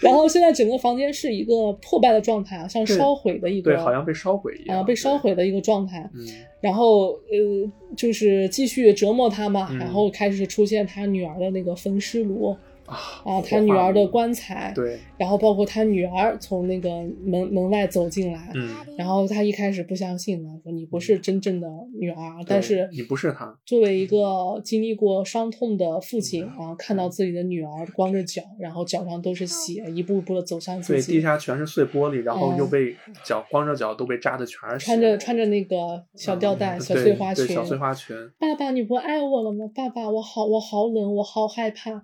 [0.00, 5.14] 然后现在整个房间是一个破败的状态啊，像烧毁的一个，对，好像被烧毁一样，啊被烧。
[5.24, 6.10] 毁的一个状态。
[6.12, 6.26] 嗯，
[6.60, 12.54] 然后呃，就是继续折磨他嘛，嗯然后开始出现他女儿的那个焚尸炉
[12.86, 16.90] 啊啊，他女儿的棺材，对，然后包括他女儿从那个
[17.24, 32.54] 门门外走进来，嗯，然后他一开始不相信呢，说你不是真正的女儿，但是你不是他，作为一个经历过伤痛的父亲嗯啊，看到自己的女儿光着脚，然后脚上都是血，一步步的走向自己对，地下全是碎玻璃，然后嗯。
[32.58, 32.94] 又被
[33.24, 39.68] 脚光着脚都被扎的全是血，穿着穿着那个小吊带、小碎花裙，小碎花裙，爸爸，你不爱我了吗？
[39.74, 42.00] 爸爸，我好，我好冷，我好害怕。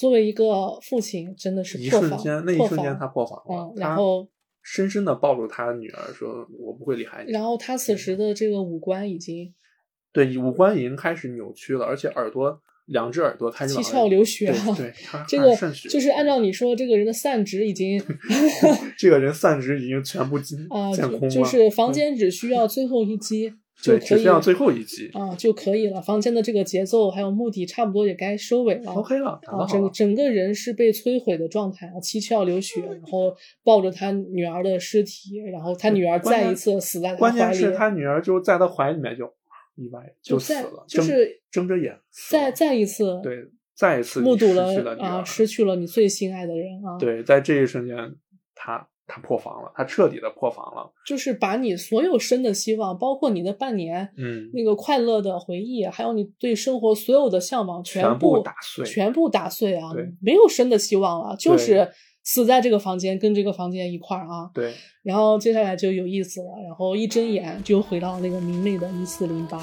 [0.00, 4.26] 作为一个父亲，真的是一破防，瞬间，那一瞬间他破防了嗯，然后
[4.62, 7.30] 深深的抱住他女儿，说：“我不会离开你。
[7.30, 9.52] 然后他此时的这个五官已经”
[10.10, 14.74] 对，五官已经开始扭曲了，而且耳朵两只耳朵开始七窍流血对了。
[14.74, 15.54] 对，他 这个
[15.90, 18.02] 就是按照你说，这个人的散值已经
[18.96, 20.90] 这个人散值已经全部见啊、
[21.28, 23.52] 就是房间只需要最后一击
[23.82, 26.00] 就对，可以只需要最后一击啊、就可以了。
[26.02, 28.92] 房间的这个节奏还有目的差不多也该收尾了。
[28.92, 29.90] ，OK 了，好了。
[29.90, 33.34] 整个人是被摧毁的状态啊，七窍流血，然后
[33.64, 39.24] 抱着他女儿的尸体，然后他女儿再一次死在他关怀里，键是他女儿就在他怀里面就
[39.76, 41.98] 意外就再死了，就是睁着眼
[42.28, 47.96] 再再一次对，再一次目睹了啊，失去了你最心爱的人啊，，对，在这一瞬间，
[48.54, 50.90] 他他破防了，他彻底的破防了。
[51.04, 54.08] 就是把你所有生的希望，包括你的半年。
[54.16, 60.08] 嗯，那个快乐的回忆，还有你对生活所有的向往，全部部打碎全部打碎啊对！
[60.22, 61.88] 没有生的希望了，就是
[62.22, 64.50] 死在这个房间，跟这个房间一块儿啊。
[64.54, 64.72] 对，
[65.02, 69.58] 然后接下来就有意思了，然后一睁眼就回到那个明媚的一四零八，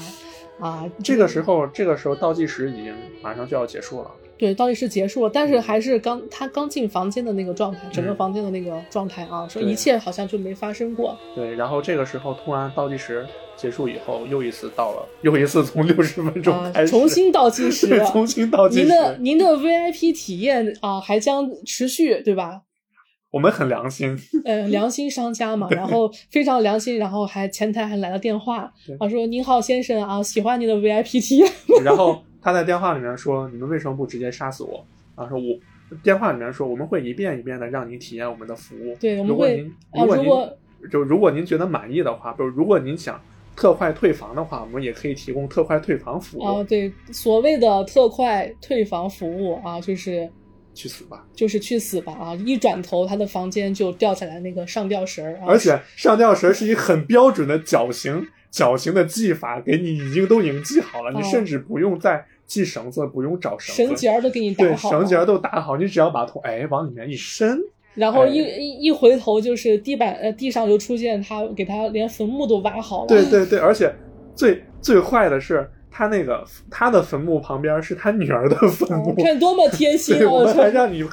[0.60, 4.10] 啊，这个时候，这个时候倒计时已经马上就要结束了。
[4.38, 11.16] 对倒计时结束了，但是还是刚他刚进房间的那个状态，整个房间的那个状态啊，说一切好像就没发生过。
[11.34, 19.18] 对，然后这个时候突然倒计时结束以后，又一次到了，又一次从六十分钟啊开，始，重新倒计时对，重新倒计时您的。
[19.18, 22.62] 您的 VIP 体验啊，还将持续，对吧？
[23.30, 24.16] 我们很良心，
[24.46, 31.46] 呃，良心商家嘛， 然后非常良心，然后还前台还来了电话对，啊，说您好先生啊，喜欢您的 VIP 体验。
[31.84, 34.84] 然后他在电话里面说：“你们为什么不直接杀死我？”
[35.16, 38.96] 然后说：“我电话里面说我们会一遍一遍的让您体验我们的服务。
[39.00, 39.56] 对我们会
[39.92, 43.20] 如果您啊如果您、就如果您觉得满意的话，不是如果您想
[43.56, 46.44] 特快退房的话，我们也可以提供特快退房服务。
[46.44, 50.30] 啊，对，所谓的特快退房服务啊，就是
[50.78, 51.26] 去死吧！
[51.34, 52.34] 就是去死吧啊！
[52.46, 67.60] 一转头，他的房间就掉下来那个上吊绳儿，啊而且上吊绳是一很标准的绞刑绞刑的技法，给你已经都已经记好了，哦你甚至不用再系绳子，不用找绳子，绳结儿都给你打对，好对，绳结儿都打好，你只要把头哎往里面一伸，哎
[67.94, 73.92] 然后一、一一回头就是地板呃地上就出现他给他连坟墓都挖好了，对对对，而且
[74.36, 75.68] 最最坏的是，
[75.98, 80.24] 他他那个他的坟墓旁边是他女儿的坟墓，哦看多么贴心！
[80.24, 81.04] 我们还让你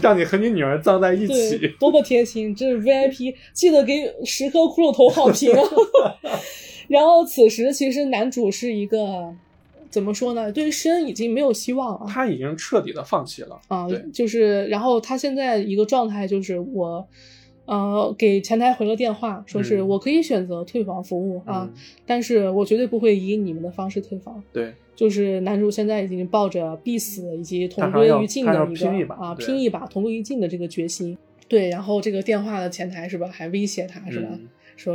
[0.00, 1.68] 让你和你女儿葬在一，起。
[1.78, 2.52] 多么贴心！
[2.52, 5.62] 这是 VIP，记得给十颗骷髅头好评啊！
[6.88, 9.32] 然后此时其实男主是一个
[9.88, 10.50] 怎么说呢？
[10.50, 13.60] 对生已经没有希望了他已经彻底的放弃了。
[13.68, 17.06] 啊对，就是然后他现在一个状态就是我。
[17.72, 21.74] 呃，给前台回了电话，说是嗯我可以选择退房服务啊，嗯
[22.04, 24.42] 但是我绝对不会以你们的方式退房。
[24.52, 31.16] 对，就是男主现在已经抱着必死以及同归于尽的一拼一把个啊拼一把同归于尽的这个决心。
[31.48, 34.94] 对，然后这个电话的前台是吧，还威胁他是吧，嗯说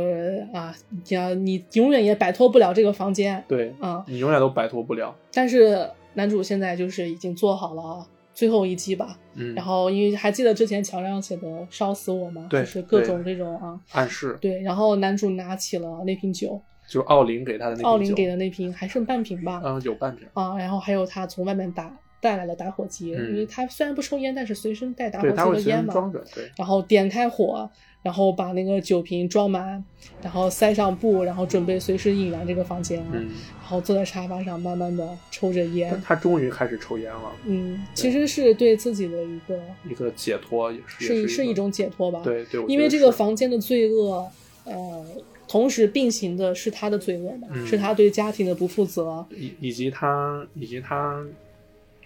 [0.52, 4.04] 啊，你要你永远也摆脱不了这个房间对，啊。
[4.06, 5.14] 你永远都摆脱不了。
[5.32, 8.06] 但是男主现在就是已经做好了
[8.38, 9.18] 最后一击吧。
[9.34, 12.46] 嗯，然后因为还记得之前乔亮写的“烧死我”吗？
[12.48, 13.80] 对就是各种这种啊。
[13.90, 19.60] 暗示对，然后男主拿起了那瓶酒，就是奥林给他的那瓶奥林给的那瓶还剩半瓶吧。
[19.64, 20.24] 嗯，有半瓶。
[20.34, 25.92] 啊，然后还有他从外面打带来了打火机，嗯因为他虽然不抽烟，但是随身带打火机的烟嘛。
[25.92, 26.24] 装着。
[26.32, 27.68] 对，然后点开火，
[28.02, 29.82] 然后把那个酒瓶装满，
[30.22, 33.04] 然后塞上布，然后准备随时引燃这个房间。
[33.12, 33.28] 嗯，
[33.60, 36.00] 然后坐在沙发上，慢慢的抽着烟。
[36.04, 39.60] 他终于开始抽烟了，嗯，其实是对自己的一个
[39.90, 44.26] 一个解脱也是，是也是是一种解脱吧。，对对，因为这个房间的罪恶，
[44.64, 45.04] 呃，
[45.46, 49.26] 同时并行的是他的罪恶嘛，嗯是他对家庭的不负责。
[49.30, 51.22] 以以及他以及他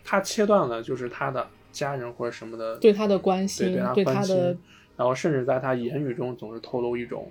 [0.02, 4.56] 他切断了就是他的家人或者什么的对他的关心对他的，
[5.02, 7.26] 然后甚至在他言语中总是透露一种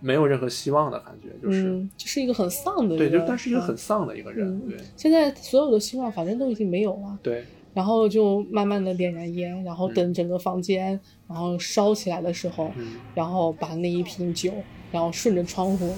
[0.00, 3.76] 没有任何希望的感觉，就是、嗯，这是一个很丧的一对，个，就但是一个很嗯。
[3.76, 4.78] 丧的一个人，嗯对。
[4.96, 7.44] 现在所有的希望反正都已经没有了，对。
[7.74, 9.94] 然后就慢慢的点燃烟，然后嗯。
[9.94, 12.94] 等整个房间然后烧起来的时候，嗯。
[13.14, 14.50] 然后把那一瓶酒，
[14.90, 15.94] 然后顺着窗户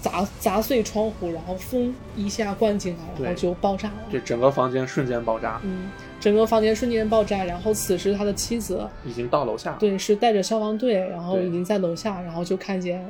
[0.00, 4.06] 砸砸碎窗户，然后风一下灌进来，然后就爆炸了。
[4.12, 5.88] 这整个房间瞬间爆炸，嗯，
[6.24, 13.04] 整个房间瞬间爆炸，然后此时他的妻子已经到楼下了，对是带着消防队，然后已经在楼下，然后就看见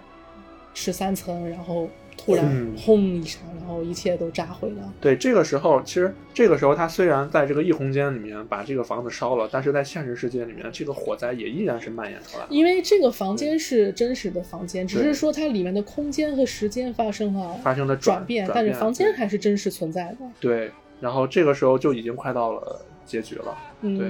[0.74, 2.45] 十三层，然后突然
[2.77, 4.93] 轰轰一声，然后一切都炸毁了。
[5.01, 12.45] 对，这个时候其实这个时候他虽然在这个异空间里面把这个房子烧了，但是在现实世界里面，这个火灾也依然是蔓延出来。
[12.49, 20.27] 因为这个房间是真实的房间，只是说它里面的空间和时间发生了发生了转变，但是房间还是真实存在的。
[20.41, 23.56] 对，然后这个时候就已经快到了结局了。
[23.82, 24.06] 嗯，对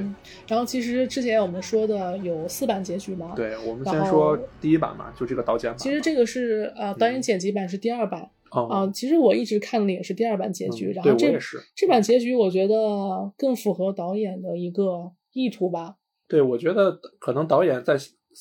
[0.47, 5.79] 然后其实之前我们说的有四版结局嘛，，对，我们先说第一版嘛，就这个导剪版。
[5.79, 15.97] 其实这个是呃导演剪辑版是第二版啊、哦，其实我一直看的也是第二版结局，然后这我也是这版结局我觉得更符合导演的一个意图吧。
[16.29, 17.97] 对，我觉得可能导演在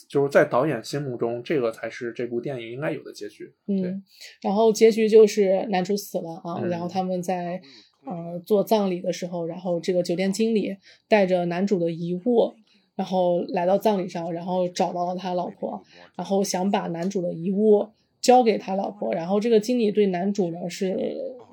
[0.08, 3.54] 就是在导演心目中，这个才是这部电影应该有的结局。
[3.66, 4.04] 对嗯，
[4.42, 7.60] 然后结局就是男主死了啊，嗯然后他们在
[8.06, 10.78] 呃做葬礼的时候，然后这个酒店经理
[11.08, 12.54] 带着男主的遗物，
[12.96, 15.84] 然后来到葬礼上，然后找到了他老婆，
[16.16, 17.88] 然后想把男主的遗物
[18.24, 20.98] 交给他老婆，然后这个经理对男主呢是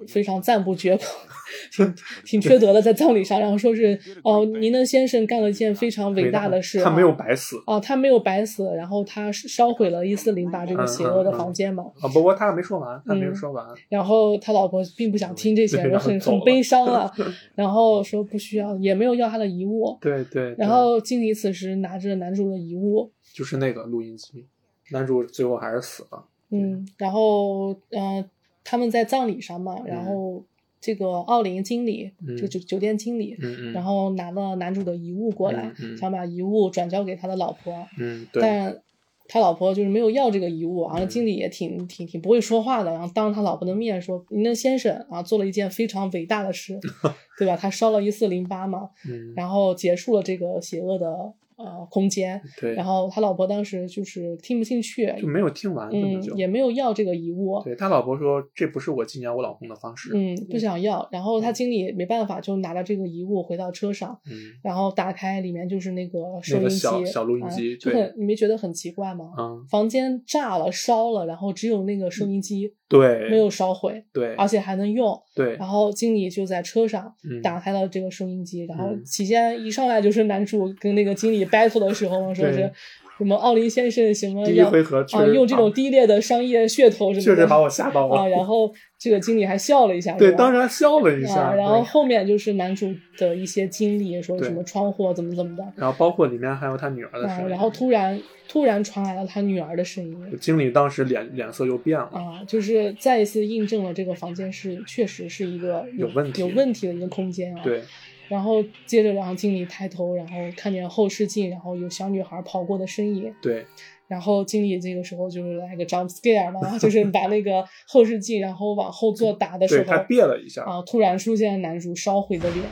[0.09, 1.03] 非常赞不绝口，
[1.73, 1.95] 挺
[2.25, 11.85] 挺缺德的，在葬礼上，然后说是哦，您的先生干了一件非常伟大的事，他没有啊白死哦，他没有白死，然后他烧毁了一四零八这个邪恶的房间嘛。
[12.01, 12.09] 啊！
[12.15, 13.67] 不过他还没说完，他没有嗯说完。
[13.89, 17.13] 然后他老婆并不想听这些，对就很很悲伤啊，
[17.57, 19.99] 然后说不需要，也没有要他的遗物。
[20.01, 24.47] 对对，对然后经理此时拿着男主的遗物，就是那个录音机，
[24.93, 26.25] 男主最后还是死了。
[26.51, 28.25] 嗯，然后呃，
[28.65, 30.45] 他们在葬礼上嘛，然嗯后
[30.81, 32.37] 这个奥林经理，嗯。
[32.37, 35.97] 就酒酒店经理，嗯嗯，然后拿了男主的遗物过来，嗯嗯。
[35.97, 38.83] 想把遗物转交给他的老婆，嗯对，但
[39.29, 41.09] 他老婆就是没有要这个遗物，然后嗯。
[41.09, 46.81] 经理也挺挺挺不会说话的，然后当着他老婆的面说：“您的先生啊，做了一件非常伟大的事，
[47.39, 47.57] 对吧？
[47.57, 49.33] 他烧了一四零八嘛，嗯。
[49.37, 51.33] 然后结束了这个邪恶的
[51.65, 52.41] 呃空间。
[52.61, 60.11] 对，然后他老婆当时就是听不进去，就没有听完，嗯也没有要这个遗物，对他老婆说这不是我纪念我老公的方式。
[60.15, 61.09] 嗯，不想要。
[61.13, 64.33] 然后他经理没办法，就拿着这个遗物回到车上，嗯
[64.63, 69.33] 然后打开里面就是那个收音机，那个小小录音机啊就对很你没觉得很奇怪吗？
[69.39, 75.17] 嗯，房间炸了、烧了，然后只有那个收音机对，没有烧毁，对而且还能用。
[75.35, 82.71] 对然后经理就在车上嗯打开了这个收音机，然后嗯起先一上来就是男主跟那个经理 battle 的时候嘛，说是
[83.19, 88.17] 什么奥林先生什么第一要回合确啊，实用这种啊低劣的商业噱头什么的，确实把我吓到了。
[88.17, 91.35] 啊，然后这个经理还笑了一下，对，当时还笑了一下。
[91.35, 98.19] 啊，然后后面就是男主的一些经历，说什么窗户怎么怎么的，然后包括里面还有他女儿的啊，声音，然后突然
[98.49, 102.09] 突然传来了他女儿的声音，经理当时脸脸色又变了。
[102.15, 107.61] 啊，就是再一次印证了这个房间是确实是一个有问题有问题的一个空间啊。。
[107.63, 107.83] 对，
[108.31, 113.35] 然后接着，然后经理抬头，然后看见后视镜，然后有小女孩跑过的身影。
[113.43, 113.67] 对，
[114.07, 122.65] 然后经理这个时候就是来个 jump scare 嘛，就是把那个后视镜然后往后座打的时对，候他，别了一下，啊，突然出现男主烧毁的脸。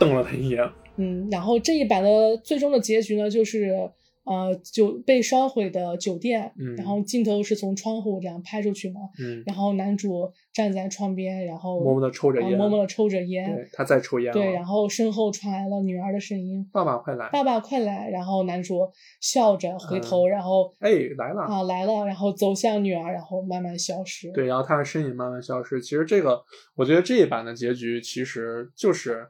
[0.00, 0.66] 瞪了他一眼。
[0.96, 3.90] 嗯，然后这一版的最终的结局呢，就是
[4.26, 14.32] 呃，酒被烧毁的酒店，嗯然后镜头是从窗户这样拍出去嘛，嗯，然后男主站在窗边，然后默默地抽着烟啊默默的抽着烟，对，他在抽烟。
[14.32, 18.90] 对，然后身后传来了女儿的声音爸爸快来！“爸爸快来”，然后男主
[19.20, 21.42] 笑着回头，然后哎，来了。
[21.42, 24.32] 啊来了，然后走向女儿，然后慢慢消失。
[24.32, 25.80] 对，然后他的身影慢慢消失。
[25.80, 26.42] 其实这个，
[26.74, 29.28] 我觉得这一版的结局其实就是，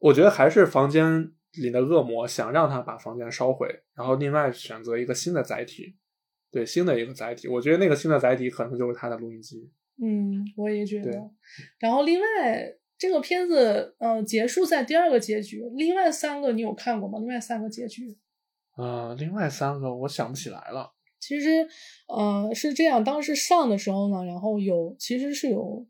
[0.00, 1.30] 我觉得还是房间
[1.62, 5.96] 里的恶魔想让他把房间烧毁，然后另外选择一个新的载体，
[6.50, 7.48] 对，新的一个载体。
[7.48, 9.70] 我觉得那个新的载体可能就是他的录音机。
[10.02, 11.30] 嗯，我也觉得。
[11.78, 12.26] 然后另外
[12.98, 17.18] 这个片子呃结束在第二个结局，另外三个你有看过吗？
[17.18, 18.16] 另外三个结局。
[18.76, 20.92] 呃，另外三个我想不起来了。
[21.18, 21.66] 其实，
[22.08, 25.86] 呃，是这样，当时上的时候呢，然后有其实是有，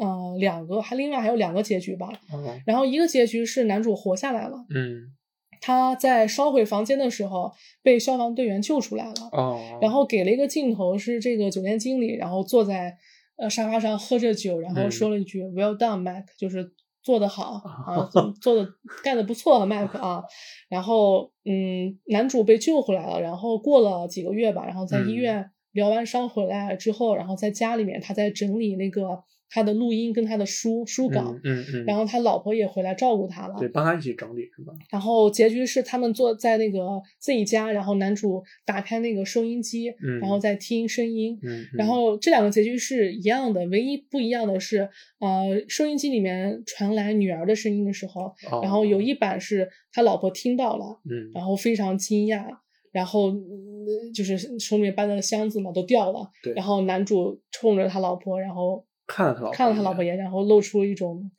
[0.00, 2.10] 呃，两个，还另外还有两个结局吧。
[2.32, 5.12] 嗯然后一个结局是男主活下来了，嗯
[5.60, 7.50] 他在烧毁房间的时候
[7.82, 12.94] 被消防队员救出来了，哦，然后给了一个镜头是这个酒店经理，然后坐在
[13.36, 16.72] 呃沙发上喝着酒，然后嗯说了一句 “Well done, Mac”，就是
[17.02, 18.68] 做得好啊，做做的
[19.02, 20.22] 干的不错，Mac 啊。
[20.68, 29.22] 然后嗯，男主被救回来了，然后过了几个月吧，然后在医嗯院疗完伤回来之后，然后在家里面他在整理那个
[29.54, 34.72] 他的录音跟他的书书稿，嗯嗯嗯，然后他老婆也回来照顾他了，对，帮他一起整理是吧？
[34.90, 41.38] 然后结局是他们坐在那个自己家，然后男主打开那个收音机，嗯然后再听声音。
[41.74, 44.88] 然后这两个结局是一样的，唯一不一样的是，
[45.20, 52.44] 呃，收音机里面传来女儿的声音的时候，哦然后有一版是他老婆听到了，嗯然后非常惊讶，
[52.90, 61.30] 然后嗯就是手里面搬的箱子嘛都掉了，对然后男主冲着他老婆，然后看了他老婆看了他老婆一眼，然后露出一种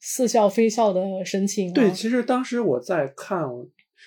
[0.00, 1.74] 似笑非笑的神情、啊。
[1.74, 3.44] 对，其实当时我在看，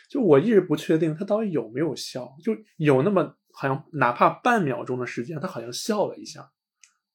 [0.10, 6.52] 就我一直不确定他到底有没有笑，就有那么好像哪怕半秒钟的时间，他好像笑了一下，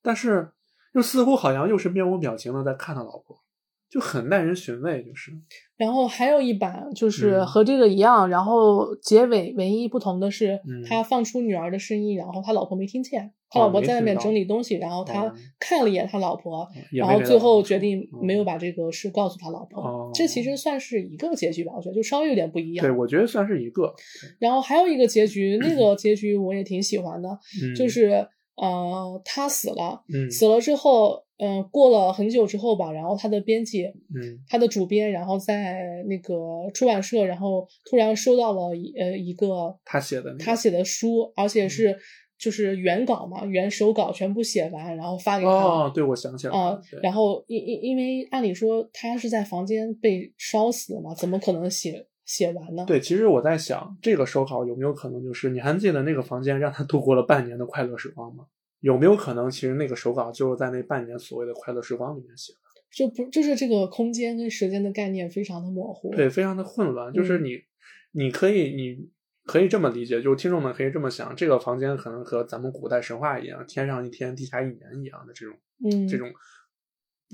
[0.03, 0.53] 但是
[0.93, 3.43] 又似乎好像又是面无表情的在看他老婆，
[3.91, 5.33] 就很耐人寻味，就是。
[5.77, 7.47] 然后还有一版就是嗯。
[7.47, 15.35] 和这个一样，然后结尾唯一不同的是嗯，他放出女儿的声音，然后他老婆没听见，他哦老婆在外面整理东西，然后他哦。
[15.61, 19.81] 看了一眼他老婆，也然后最后决定没有嗯把这个事告诉他老婆。
[19.81, 20.11] 哦。
[20.13, 22.85] 这其实算是一个结局吧，我觉得就稍微有点不一样。
[22.85, 23.95] 对我觉得算是一个，
[24.39, 27.29] 然后还有一个结局，那个结局我也挺喜欢的，
[27.63, 30.29] 嗯，就是呃他死了，嗯。
[30.31, 36.35] 死了之后，嗯、过了很久之后吧，然后他的编辑嗯他的主编，然后在那个
[36.75, 41.99] 出版社，然后突然收到了一呃一个他写的那个他写的书，而且嗯是
[42.39, 45.51] 就是原稿嘛，原手稿全部写完，然后发给他。
[45.51, 52.85] 哦，对，我想起来啊、了，然后因因因为按理说他是在房间被烧死的嘛，怎么可能写写完呢？
[52.87, 58.45] 对，其实我在想，这个手稿有没有可能就是你还记得那个房间让他度过了半年的快乐时光吗？
[58.81, 62.59] 有没有可能，其实那个手稿就是在那半年所谓的快乐时光里面写的？
[62.91, 66.11] 就不就是这个空间跟时间的概念非常的模糊。
[66.15, 67.13] 对，非常的混乱。
[67.13, 67.59] 就是嗯你，
[68.13, 69.11] 你可以，你
[69.45, 76.31] 可以这么理解，就是听众们可以这么想，这个房间可能和咱们古代神话一样，天上一天，地下一年一样的这种，嗯，这种。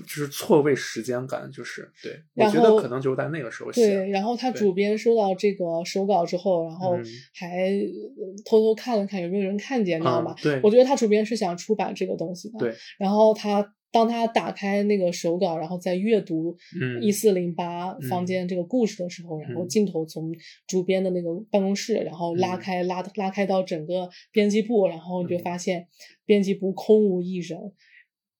[0.02, 3.86] 就是错位时间感，就是对，我然后觉得可能就是在那个时候写。
[3.86, 10.34] 对，然后他主编收到这个手稿之后，然后嗯还呃偷偷看了看有没有人看见，你知道吗？
[10.38, 12.58] 嗯对我觉得他主编是想出版这个东西的。
[12.58, 20.34] 对，然后他当他打开那个手稿，然后在阅读嗯一四零八房间这个故事的时候，然后嗯镜头从
[20.66, 25.86] 主编的那个办公室，然后拉嗯开拉拉开到整个编辑部，然后你就嗯发现
[26.26, 27.72] 编辑部空无一人，那个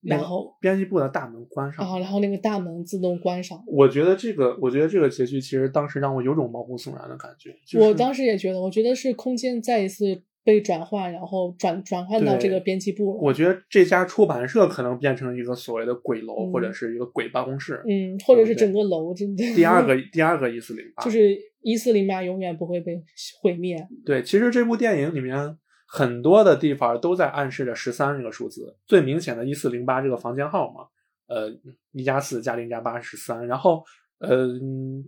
[0.05, 3.63] 然后编辑部的大门关上，啊，然后那个大门自动关上。
[3.67, 7.51] 我觉得这个，我觉得这个结局其实当时让我有种毛骨悚然的感觉。
[7.67, 13.21] 就是、我当时也觉得，我觉得是空间再一次被转换，然后转转换到这个编辑部了。
[13.21, 17.83] 我觉得这家出版社可能变成一个所谓的鬼楼，嗯或者是一个鬼办公室。
[17.89, 19.43] 嗯，或者是整个楼，真的。
[19.55, 23.03] 第二 个，第二个一四零八，就是一四零八永远不会被
[23.41, 23.89] 毁灭。
[24.05, 24.23] 对。
[24.23, 25.57] 其实这部电影里面
[25.97, 30.89] 很多的地方都在暗示着十三这个数字，最明显的一四零八这个房间号嘛，
[31.29, 31.49] 呃，
[31.93, 33.47] 一加四加零加八十三。
[33.47, 33.85] 然后，
[34.19, 34.49] 呃，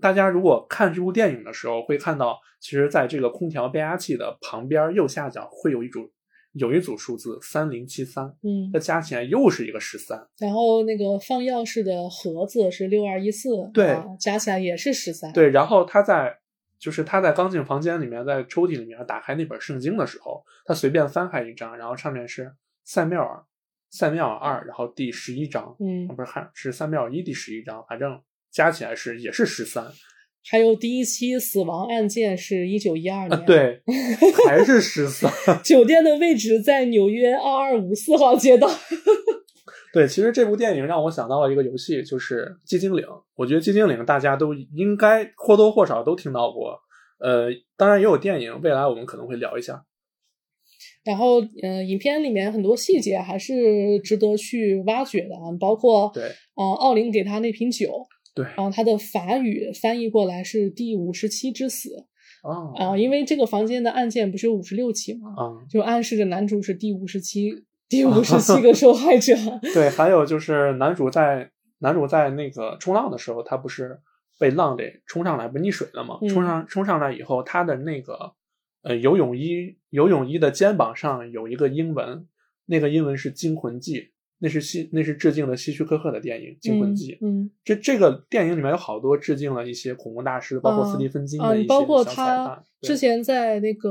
[0.01, 6.09] 大家如果看这部电影的时候，会看到，其实在这个空调变压器的旁边右下角会有一组
[6.53, 10.25] 有一组数字三零七三，嗯这，加起来又是一个十三。
[10.39, 16.39] 然后那个放钥匙的盒子是六二一四，对啊，加起来也是十三。，对，然后它在
[16.79, 22.53] 就是他在刚进房间里面，在抽屉里面打开那本圣经的时候，他随便翻开一张，然后上面是
[22.85, 23.43] 塞缪尔，
[23.91, 28.21] 塞缪尔二，然后第十一章，嗯啊，不是还是塞缪尔一第十一章，反正
[28.51, 29.87] 加起来是也是十三
[30.49, 33.83] 还有第一期死亡案件是一九一二啊年，，，对，
[34.47, 35.33] 还是十三。
[35.65, 38.71] 酒店的位置在纽约二二五四号街道。
[39.97, 43.03] 对，其实这部电影让我想到了一个游戏，就是《寂静岭》。
[43.35, 46.79] 我觉得《寂静岭》大家都应该或多或少都听到过。
[47.19, 47.47] 呃，
[47.79, 49.87] 当然也有电影，未来我们可能会聊一下。
[51.03, 56.25] 然后，呃，影片里面很多细节还是值得去挖掘的啊，包括对
[56.57, 62.05] 呃，奥林给他那瓶酒，对然后，他的法语翻译过来是第五十七之死
[62.43, 65.31] 啊啊，因为这个房间的案件不是有五十六起吗？
[65.39, 69.35] 啊，就暗示着男主是第五十七第五十七个受害者。
[69.75, 74.01] 对，还有就是男主在男主在那个冲浪的时候，他不是
[74.39, 76.19] 被浪给冲上来，不溺水了吗？
[76.21, 78.33] 嗯冲上冲上来以后，他的那个
[78.83, 82.27] 呃游泳衣游泳衣的肩膀上有一个英文，
[82.67, 84.01] 那个英文是《惊魂记》，
[84.39, 93.91] 那是希那是致敬了希区柯克的电影《惊魂记》嗯，这这个电影里面有好多致敬了一些恐怖大师，包括啊斯蒂芬金啊，的一些包括他之前在那个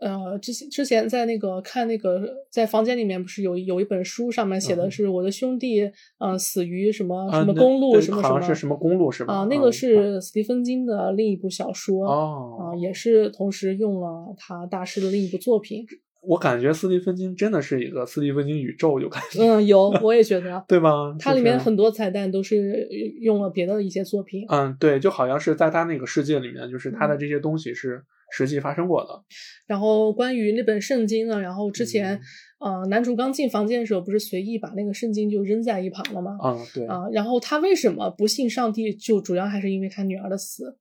[0.00, 9.34] 呃，之前之前在那个看那个在房间里面不是有有一本书上面写的嗯是我的兄弟呃死于什么什么公路对什么什么好像是什么公路是吧？
[9.34, 15.86] 啊，那个嗯是斯蒂芬金的另一部小说哦啊，也是同时用了他大师的另一部作品。
[16.22, 21.16] 我感觉斯蒂芬金真的是一个斯蒂芬金宇宙，有感觉，嗯，有，我也觉得 对吗？
[21.18, 22.86] 它里面很多彩蛋都是
[23.22, 24.44] 用了别的一些作品。
[24.48, 28.02] 嗯，对，就好像是在他那个世界里面，就是他的嗯这些东西是
[28.32, 29.22] 实际发生过的。
[29.66, 32.20] 然后关于那本圣经呢，然后之前、
[32.58, 36.38] 呃男主刚进房间的时候，不是随意把那个圣经就扔在一旁了吗？
[36.44, 38.92] 嗯，对，啊，然后他为什么不信上帝？
[38.94, 40.76] 就主要还是因为他女儿的死，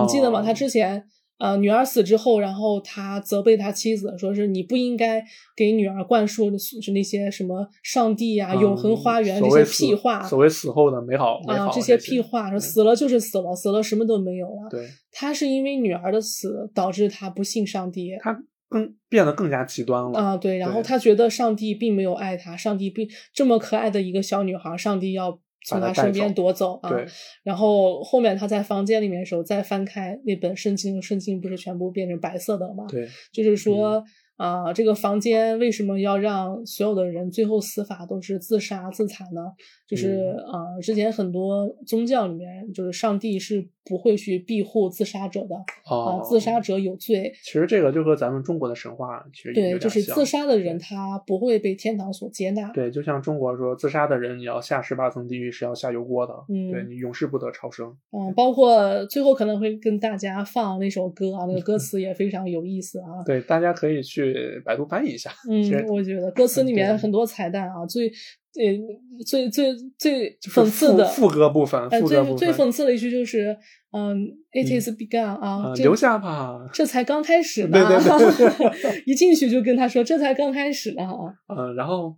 [0.00, 0.40] 你记得吗？
[0.40, 1.04] 哦他之前
[1.42, 5.20] 呃女儿死之后，然后他责备他妻子，说是你不应该
[5.56, 14.68] 给女儿灌输的是那些什么上帝呀、嗯永恒花园这些屁话所谓死后的美好啊，好这些些屁话，说死了就是死了，死了什么都没有了。
[14.70, 18.16] 对他是因为女儿的死导致他不信上帝。
[18.20, 20.18] 他更变得更加极端了。
[20.18, 26.90] 啊，对，然后他觉得上帝并没有爱他，上帝并这么可爱的一个小女孩，上帝要从他身边夺走啊。
[26.90, 27.06] 对，
[27.42, 32.84] 然后后面他在房间里面的时候，再翻开那本圣经，圣经不是全部变成白色的了吗？
[32.88, 34.02] 对，就是说，
[34.36, 39.52] 啊、这个房间为什么要让所有的人最后死法都是自杀自残呢？
[39.86, 47.32] 就是嗯啊、之前很多宗教里面，就是上帝是不会去庇护自杀者的啊、哦，自杀者有罪。
[47.42, 52.70] 其实这个就和咱们中国的神话其实有对，就是自杀的人，他不会被天堂所接纳。
[52.70, 57.86] 对，就像中国说，自杀的人你要下十八层地狱是要下油锅的，嗯对你永世不得超生。
[58.10, 63.22] 嗯，包括最后可能会跟大家放那首歌啊，那个歌词也非常有意思啊。
[63.26, 65.30] 对，大家可以去百度翻译一下。
[65.48, 68.10] 其实嗯，我觉得歌词里面很多彩蛋啊，最
[68.54, 73.56] 呃最最最就是讽刺的副副歌部分，呃，副歌部分最最讽刺的一句就是，
[73.92, 76.68] 嗯，it is begun 啊留下吧。
[76.72, 82.16] 这才刚开始 呢，对对一进去就跟他说这才刚开始呢啊，嗯，然后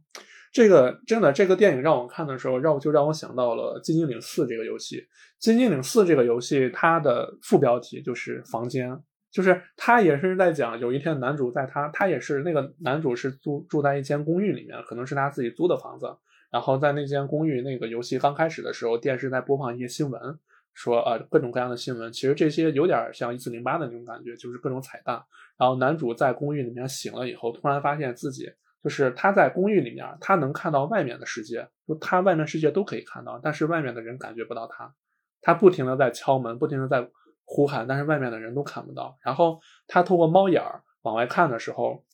[0.52, 4.97] 这个真的这个电影让我看的时候，让我就让我想到了《寂静岭四》这个游戏。
[5.40, 8.89] 《寂静岭四》这个游戏，它的副标题就是“房间”，
[9.35, 16.06] 就是他也是在讲有一天男主在他，他也是那个男主是住住在一间公寓里面，可能是他自己租的房子。
[16.52, 20.39] 然后在那间公寓，那个游戏刚开始的时候，电视在播放一些新闻，
[20.73, 25.20] 说呃各种各样的新闻，其实这些有点像一四零八的那种感觉，就是各种彩蛋。
[25.59, 28.48] 然后男主在公寓里面醒了以后，突然发现自己
[28.85, 34.94] 就是他在公寓里面，他能看到外面的世界，就他外面世界都可以看到，但是外面的人感觉不到他。
[35.43, 37.11] 他不停的在敲门，不停的在
[37.44, 39.18] 呼喊，但是外面的人都看不到。
[39.22, 42.04] 然后他透过猫眼儿往外看的时候，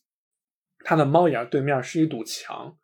[0.85, 2.77] 他的猫眼儿对面是一堵墙，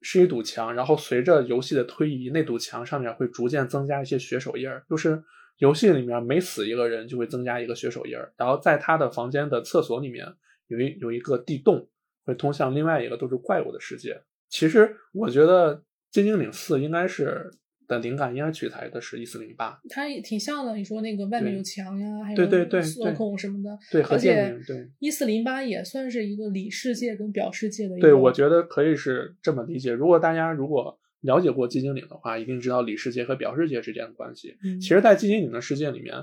[0.00, 0.74] 是一堵墙。
[0.74, 5.22] 然后随着游戏的推移，那堵墙上面会逐渐增加一些血手印儿，就是
[5.58, 8.32] 游戏里面每死一个人就会增加一个血手印儿。
[8.36, 10.26] 然后在他的房间的厕所里面
[10.66, 11.88] 有一有一个地洞
[12.24, 14.22] 会通向另外一个都是怪物的世界。
[14.48, 15.76] 其实我觉得
[16.10, 17.50] 《金精岭四》应该是
[17.86, 20.76] 的灵感应该取材的是一四零八，它也挺像的。
[20.76, 28.08] 你说那个外面有墙呀，还有对对对锁对孔什么的，对和而且对一四零八也算是一个里世界跟表世界的一个。
[28.08, 29.92] 对，我觉得可以是这么理解。
[29.92, 34.56] 如果大家如果了解过寂静岭的话，一定知道里世界和表世界之间的关系。
[34.62, 36.14] 嗯其实，在寂静岭的世界里面，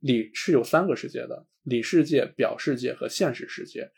[0.00, 3.90] 里是有三个世界的：里世界、表世界和现实世界。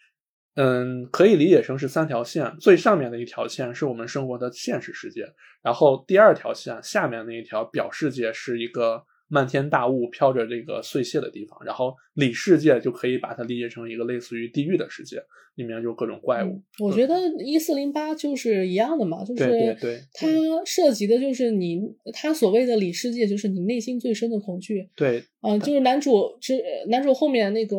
[0.56, 5.32] 嗯，可以理解成是三条线，最上面的一条线是我们生活的现实世界，
[5.62, 9.04] 然后第二条线下面那一条表世界是一个
[9.34, 15.16] 漫天大雾飘着这个碎屑的地方，然后里世界就可以把它理解成一个类似于地狱的世界，
[15.56, 16.48] 里面就各种怪物。
[16.48, 19.46] 嗯我觉得一四零八就是一样的嘛，就是
[19.80, 20.26] 对它
[20.66, 21.80] 涉及的就是你，
[22.12, 24.88] 它所谓的里世界就是你内心最深的恐惧。
[24.96, 26.58] 对嗯、就是男主之
[26.88, 27.76] 男主后面那个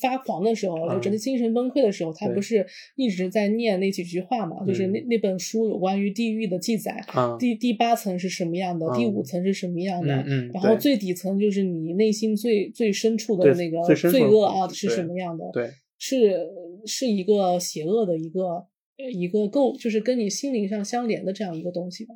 [0.00, 2.64] 发狂的时候，就嗯整个精神崩溃的时候，他不是
[2.96, 4.64] 一直在念那几句话嘛？
[4.64, 15.44] 就是那嗯那本书有关于地狱的记载，啊，第第八层是什么样的，嗯第五层是什么样的，嗯嗯然后对最底层就是你内心最最深处的那个罪恶啊是什么样的？
[15.52, 16.36] 对是
[16.84, 18.66] 是一个邪恶的一个
[18.98, 22.14] 呃一个构，就是跟你心灵上相连的这样一个东西吧。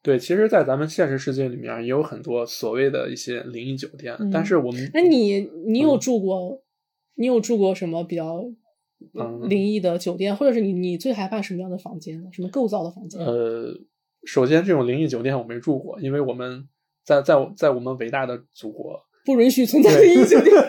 [0.00, 6.62] 对，其实，在咱们现实世界里面也有很多所谓的一些灵异酒店，嗯但是我们那你你有嗯住过，
[7.16, 8.48] 你有住过什么比较
[9.14, 12.30] 嗯灵异的酒店，或者是你你最害怕什么样的房间呢？
[12.32, 13.20] 什么构造的房间？
[13.20, 13.74] 呃，
[14.24, 16.68] 首先这种灵异酒店我没住过，因为我们
[17.08, 20.54] 在在在我们伟大的祖国，不允许存在对灵异酒店。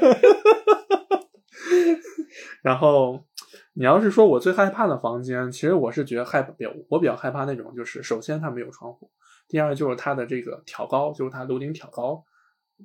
[2.64, 3.26] 然后
[3.74, 9.12] 你要是说我最害怕的房间，其实我是觉得害比较我比较害怕那种，就是首先它没有窗户，
[9.50, 12.24] 第二就是它的这个挑高，就是它楼顶挑高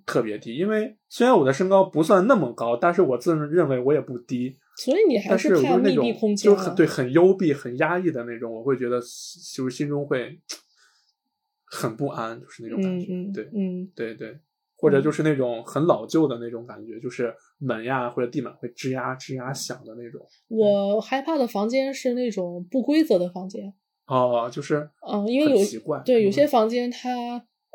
[0.05, 0.57] 特别低。
[0.57, 10.41] 因为虽然我的身高不算那么高，但是我自认为我也不低，所以你还但是我怕密闭空间啊就是很对很幽闭、很压抑的那种，我会觉得就是心中会
[11.75, 13.07] 很不安，就是那种感觉。
[13.33, 13.91] 对嗯。
[13.95, 14.39] 对对，
[14.77, 20.21] 或者就是那种很老旧的那种感觉，就是门呀或者地板会吱呀吱呀响的那种。
[20.49, 23.75] 我害怕的房间是那种不规则的房间，
[24.07, 27.11] 哦，就是嗯，因为有很奇怪，对有些嗯房间它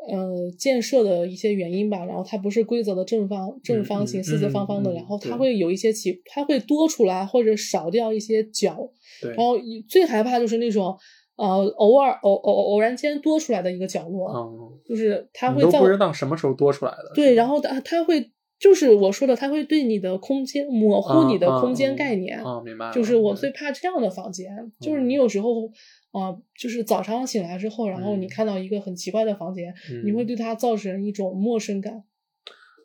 [0.08, 8.90] 呃建设的一些原因吧，然后它不是规则的正方正方形、嗯四四方方的，嗯然后它会有一些起，它会多出来或者少掉一些角，
[9.20, 9.30] 对。
[9.32, 9.56] 然后
[9.88, 10.96] 最害怕就是那种
[11.40, 17.12] 呃偶尔偶偶偶然间多出来的一个角落，嗯，就是它会造你都不知道什么时候多出来的。
[17.14, 22.38] 对，然后它它会就是我说的，它会对你的空间模糊你的嗯空间嗯概念。
[22.42, 22.92] 哦，明白了。
[22.92, 25.66] 就是我最怕这样的房间，就是你嗯有时候，
[26.12, 32.04] 啊，就是早上醒来之后，然后你嗯看到一个很奇怪的房间，你会嗯对它造成一种陌生感。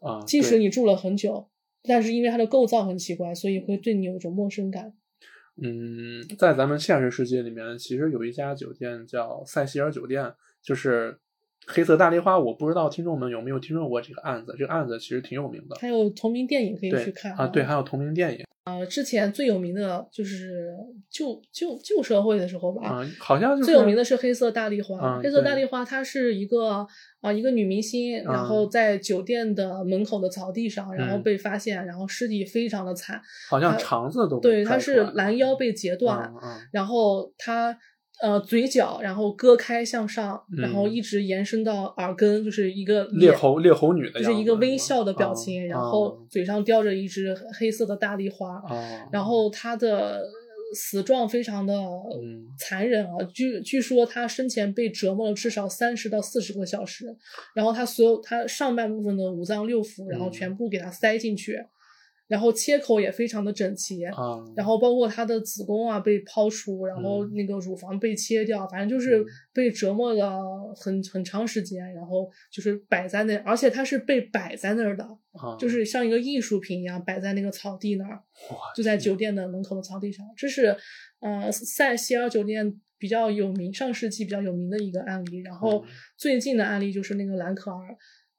[0.01, 1.47] 啊，即使你住了很久，
[1.83, 4.93] 但是因为它的构造很奇怪，所以会对你有一种陌生感。
[5.61, 11.17] 嗯，在咱们现实世界里面，其实有一家酒店叫塞西尔酒店，就是
[11.67, 12.37] 黑色大丽花。
[12.37, 15.75] 我不知道听众们有没有听说过这个案子，这个案子其实挺有名的。
[15.79, 20.73] 还有同名电影可以去看啊，对，还有同名电影呃，之前最有名的就是
[21.07, 24.97] 旧旧旧社会的时候吧，啊，好像就是最有名的是黑色大丽花。
[24.99, 26.83] 嗯黑色大对丽花，它是一个
[27.21, 33.21] 啊、一个女明星，然嗯后在酒店的门口的草地上，然后嗯被发现，然后尸体非常的惨。
[33.47, 37.77] 好像肠子都被对，她是拦腰被截断，嗯嗯然后她
[38.21, 40.91] 呃嘴角然后割开向上，然后嗯。
[40.93, 48.55] 一直延伸到耳根，就是一个猎脸猴猎猴女的样子，就是一个微笑的表嗯情，然嗯后嘴上叼着一只黑色的大丽花。
[48.69, 50.23] 哦，然后他的
[50.73, 52.45] 死状非常的嗯。
[52.57, 57.05] 残忍啊，据据说他生前被折磨了至少三十到四十个小时，
[57.53, 60.31] 然后他所有他上半部分的五脏六腑，然后嗯。
[60.31, 61.59] 全部给他塞进去，
[62.27, 64.13] 然后切口也非常的整齐，啊，
[64.55, 78.19] 然后包括她的子宫啊被抛出，然后嗯那个乳房被切掉，反正就是嗯被折磨了很很长时间，然后就是摆在那，而且她是被摆在那儿的，啊就是像一个艺术品一样摆在那个草地那儿，
[78.75, 80.25] 就在酒店的门口的草地上。
[80.35, 80.75] 这是
[81.19, 85.41] 呃塞西尔酒店比较有名，上世纪比较有名的一个案例。
[85.41, 85.87] 然后嗯
[86.17, 87.95] 最近的案例就是那个兰可儿，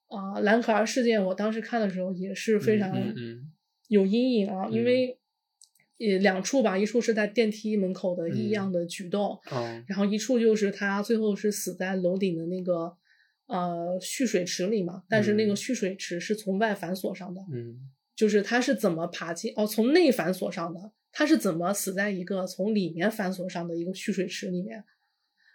[0.08, 2.92] 啊、兰可儿事件，我当时看的时候也是非常
[3.88, 5.18] 有阴影啊，因嗯为
[5.96, 12.96] 也两处吧，一处是在电梯门口的异嗯样的举动，嗯然后一处就是他最后是死在楼顶的那个
[13.46, 24.84] 呃蓄水池里嘛，但是那个嗯蓄水池是从外反锁上的，嗯就是他是怎么爬进哦，从内反锁上的，他是怎么死在一个从里面反锁上的一个蓄水池里面？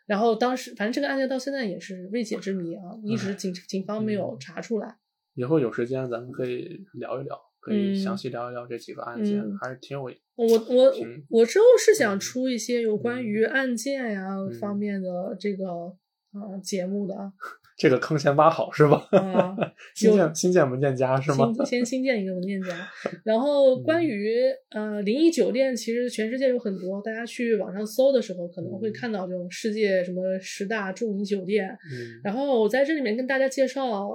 [0.07, 4.97] 然后当时反正这个案件到现在也是未解之谜啊，一直警警方没有嗯查出来。
[5.35, 7.39] 以后有时间咱们可以聊一聊。
[7.61, 10.93] 可以嗯详细聊一聊这几个案件，嗯还是挺有我我
[11.29, 15.63] 我之后是想嗯出一些有关于案件呀、嗯方面的这个
[16.33, 17.31] 呃节目的啊
[17.77, 19.07] 这个坑先挖好是吧？
[19.11, 19.55] 啊，
[19.95, 21.51] 新建新建文件夹是吗？
[21.55, 22.69] 新先新建一个文件夹，
[23.25, 24.35] 然后嗯关于
[24.69, 34.11] 呃灵异酒店，其实全世界有很多，大家去网上搜的时候可能会嗯看到这种世界什么十大著名酒店，嗯然后我在这里面跟大家介绍。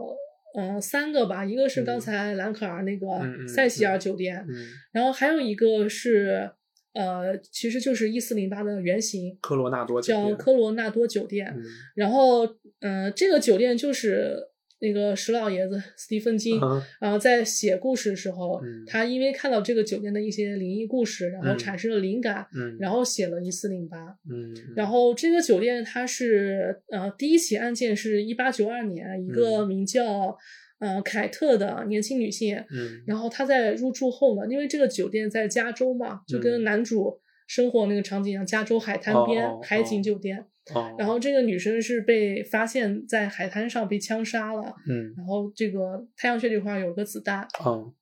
[0.56, 2.00] 呃，三个吧，一个是刚嗯。
[2.00, 6.50] 才兰可儿那个嗯嗯塞西尔酒店，嗯，然后还有一个是，
[6.94, 11.52] 呃，其实就是一四零八的原型，科罗纳多酒叫科罗纳多酒店。
[11.54, 11.62] 嗯。
[11.94, 12.46] 然后，
[12.80, 23.96] 嗯、这个酒店就是那个石老爷子斯蒂芬金，嗯然后在写故事的时候，嗯他因为看到这个酒店的一些灵异故事，然后嗯产生了灵感，嗯，然后写了一四零八。
[24.30, 30.36] 嗯，然后这个酒店它是呃第一起案件是一八九二年，一个嗯名叫
[30.78, 40.44] 呃凯特的年轻女性，嗯然后她在入住后呢，因为这个酒店在加州嘛，就跟嗯男主生活那个场景一样，加州海滩边、海景哦酒店。
[40.74, 45.14] 哦，然后这个女生是被发现在海滩上被枪杀了，嗯。
[45.16, 47.92] 然后这个太阳穴这块有个子弹，嗯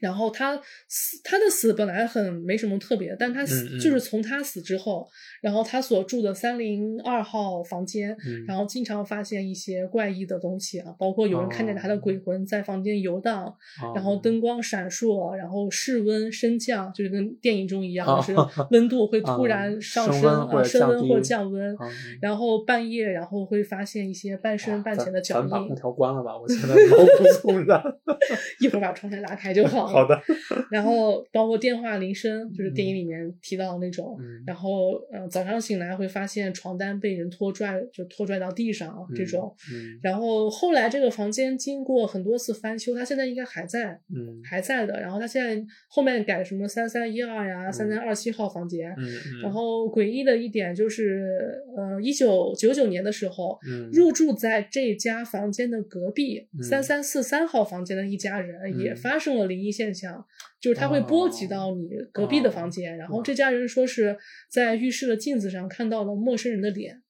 [0.00, 0.56] 然后他
[0.88, 5.08] 死，他的死本来很没什么特别，但他死、嗯嗯就是从他死之后，
[5.40, 13.44] 然后他所住的三零二号房间，嗯，然后经常发现一些怪异的东西啊，包括有人看见他的哦鬼魂在房间游荡，
[13.80, 21.76] 后然后灯光闪烁，然后室温升降，就是跟电影中一样，啊就是温度会突啊然上升升啊，温或者降升温或降温。
[21.80, 21.88] 嗯
[22.20, 25.74] 然后半夜，然后会发现一些半深半浅的脚印咱把空。
[25.76, 27.82] 调关了吧，我现在 毛骨悚然。
[28.60, 29.87] 一会儿把窗帘拉开就好了。
[29.92, 30.20] 好的，
[30.70, 34.16] 然后包括电话铃声，就是电影里面提到的那种。
[34.20, 39.54] 嗯然后，呃，早上醒来会发现床单被人拖拽，就拖拽到地上啊这种。
[39.72, 45.00] 嗯然后后来这个房间经过很多次翻修，它现在应该还在，嗯还在的。
[45.00, 48.94] 然后它现在后面改什么三三一二呀、三三二七号房间。
[49.42, 60.26] 然后诡异的一点就是，呃，一九九九年的时候，嗯入住在这家房间的隔壁嗯三三四三号房间的一家人也嗯发生了灵异现象，
[60.60, 64.18] 就是它会波及到你隔壁的房间，然后这家人说是
[64.50, 67.02] 在浴室的镜子上看到了陌生人的脸，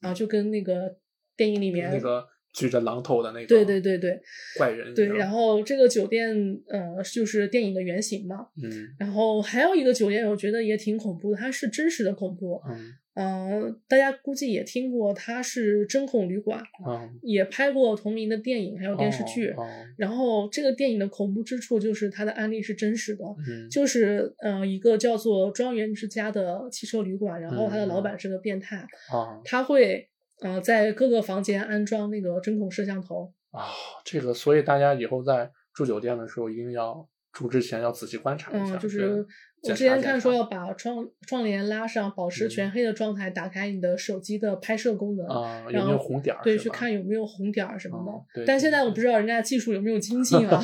[0.00, 0.96] 啊，就跟那个
[1.36, 2.24] 电影里面那个
[2.54, 4.22] 举着榔头的那个，对对对对
[4.56, 6.28] 怪人，对，然后这个酒店
[6.68, 8.94] 呃就是电影的原型嘛，嗯。
[8.98, 16.62] 然后还有一个酒店我觉得也挺恐怖的，它是真实的恐怖，嗯嗯、大家估计也听过，他是针孔旅馆。
[16.86, 19.48] 嗯，也拍过同名的电影，还有电视剧。
[19.50, 19.66] 哦，哦
[19.96, 28.76] 然后这个电影的恐怖之处就是它的案例是真实的，嗯就是呃一个叫做庄园之家的汽车旅馆，然后他的老板是个变态，
[29.10, 30.08] 啊他会
[30.42, 33.32] 呃在各个房间安装那个针孔摄像头。
[33.50, 33.64] 啊，
[34.04, 39.26] 这个，所以大家以后在住酒店的时候，一定要住之前要仔细观察一下，嗯，就是
[39.68, 45.26] 我之前看说要把窗窗帘拉上，保持嗯全黑的状态，打开你的手机的拍摄功能。
[45.26, 46.42] 啊，有然后没有红点儿？
[46.42, 47.98] 对，去看有没有红点儿什么
[48.34, 48.44] 的。
[48.44, 50.62] 但现在我不知道人家技术有没有精进啊。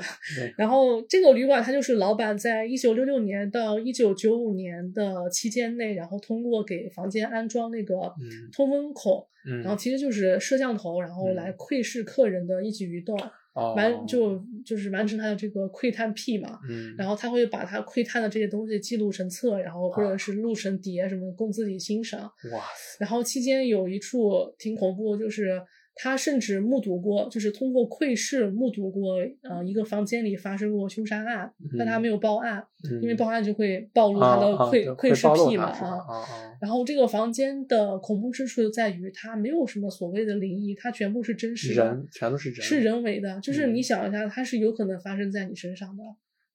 [0.56, 13.30] 然后这个旅馆它就是老板在一九六六年到一九九五年的期间内，然后通过给房间安装那个嗯通风孔，嗯，然后其实就是摄像头，然后嗯来窥视客人的一举一动，哦
[13.74, 16.58] 完就就是完成他的这个窥探癖嘛。
[16.68, 22.22] 嗯，然后他会把他窥探的这些东西记录成册，然后或者啊是录成碟什么供自己欣赏。
[22.52, 25.60] 哇塞，然后期间有一处挺恐怖，就是
[26.00, 35.88] 他甚至目睹过，就是通过窥视目睹过，呃，一个房间里发生过凶杀案，但他嗯没有报案，嗯因为报案就会暴露啊他的啊窥、窥视癖嘛啊。
[36.08, 36.24] 啊啊
[36.60, 46.02] 然后这个房间的恐怖之处就在于它没有什么所谓的灵异，它全部是真实的，人全都是人，是人为的，就是嗯你想一下，它是有可能发生在你身上的。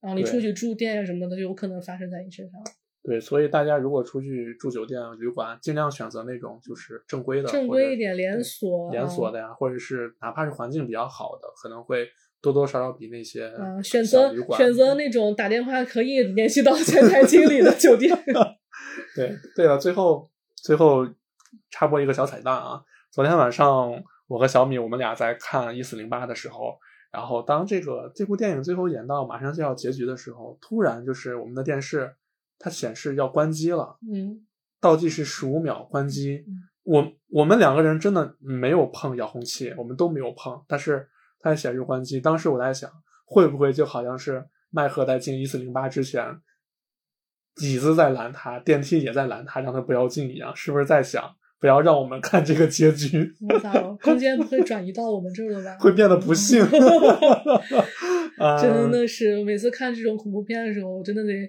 [0.00, 2.60] 然后你出去住店啊什么的，就有可能发生在你身上。
[3.06, 12.08] 对，所以大家如果出去住酒店、旅馆，尽量选择那种就是正规的，正规一点，连对锁，连锁啊的呀，或者是哪怕是环境比较好的，可能会
[12.40, 18.10] 多多少少比那些嗯，选择选择那种打电话可以联系到前台经理的酒店。
[19.14, 21.06] 对对了，最后最后
[21.70, 22.82] 插播一个小彩蛋啊！
[23.12, 26.78] 昨天晚上我和小米我们俩在看一四零八的时候，
[27.12, 32.14] 然后当这个这部电影最后演到马上就要结局的时候，突然就是我们的电视
[32.58, 34.46] 它显示要关机了，嗯
[34.80, 36.62] 倒计时十五秒关机嗯。
[36.84, 41.08] 我我们两个人真的没有碰遥控器，我们都没有碰，但是
[41.40, 42.20] 它显示关机。
[42.20, 42.90] 当时我在想，
[43.24, 46.22] 会不会就好像是麦克在进一四零八之前，
[47.62, 50.54] 椅子在拦他，电梯也在拦他，让他不要进一样？
[50.54, 55.74] 是不是在想不要让我们看这个结局，我操，空间不会转移到我们这儿了吧？
[55.80, 56.62] 会变得不幸。
[58.36, 61.48] 啊， 真的是每次看这种恐怖片的时候，我真的得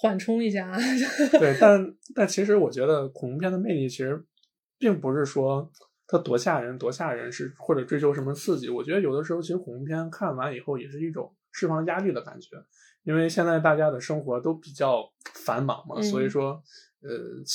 [0.00, 0.72] 缓冲一下。
[1.38, 4.24] 对，但但其实我觉得恐怖片的魅力其实
[4.78, 5.70] 并不是说
[6.06, 8.68] 它多吓人多吓人，是或者追求什么刺激。
[8.70, 12.56] 我觉得有的时候其实恐怖片看完以后也是一种释放压力的感觉，
[13.04, 15.04] 因为现在大家的生活都比较
[15.34, 16.62] 繁忙嘛，嗯所以说
[17.02, 17.08] 呃，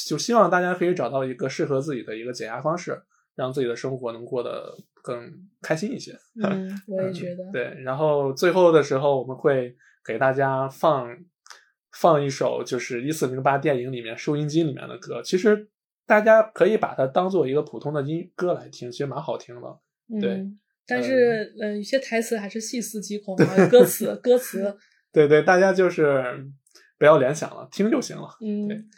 [0.08, 3.02] 就希望大家可以找到一个适合自己的一个解压方式，
[3.36, 5.32] 让自己的生活能过得更
[5.62, 6.18] 开心一些。
[6.44, 7.44] 嗯，我也 觉得。
[7.52, 11.10] 对，然后最后的时候我们会给大家放
[11.96, 15.68] 放一首就是一四零八电影里面收音机里面的歌，其实
[16.06, 19.80] 大家可以把它当做一个普通的音歌来听，其实蛮好听的。
[20.20, 24.78] 对嗯，但是呃，有些台词还是细思极恐啊，歌词 歌词，
[25.12, 26.24] 对对，大家就是
[27.00, 28.30] 不要联想了，听就行了。
[28.42, 28.90] 嗯对，嗯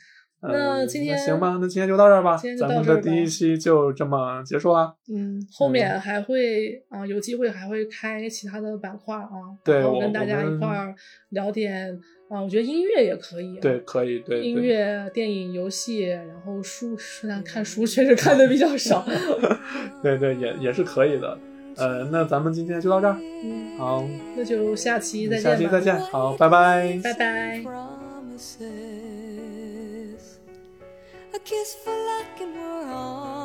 [0.42, 4.94] 那今天行吧，那今天就到这儿吧，今天就咱到这儿吧们的第一期就这么结束啊。
[5.14, 9.30] 嗯，后面还会啊、有机会还会开其他的板块啊，
[9.64, 10.94] 对然后跟大家一块儿
[11.30, 12.00] 聊点
[12.30, 19.06] 啊、我觉得音乐也可以、啊，对，可以，对音乐、电影、游戏，然后书，虽然看书确实看的比较少，
[20.04, 21.40] 对对，也也是可以的。
[21.78, 24.04] 呃，那咱们今天就到这儿，嗯，好，
[24.36, 27.00] 那就下期再见吧，下期再见，好，拜拜。
[27.02, 27.64] 拜拜。
[31.48, 33.37] Kiss for luck and we're on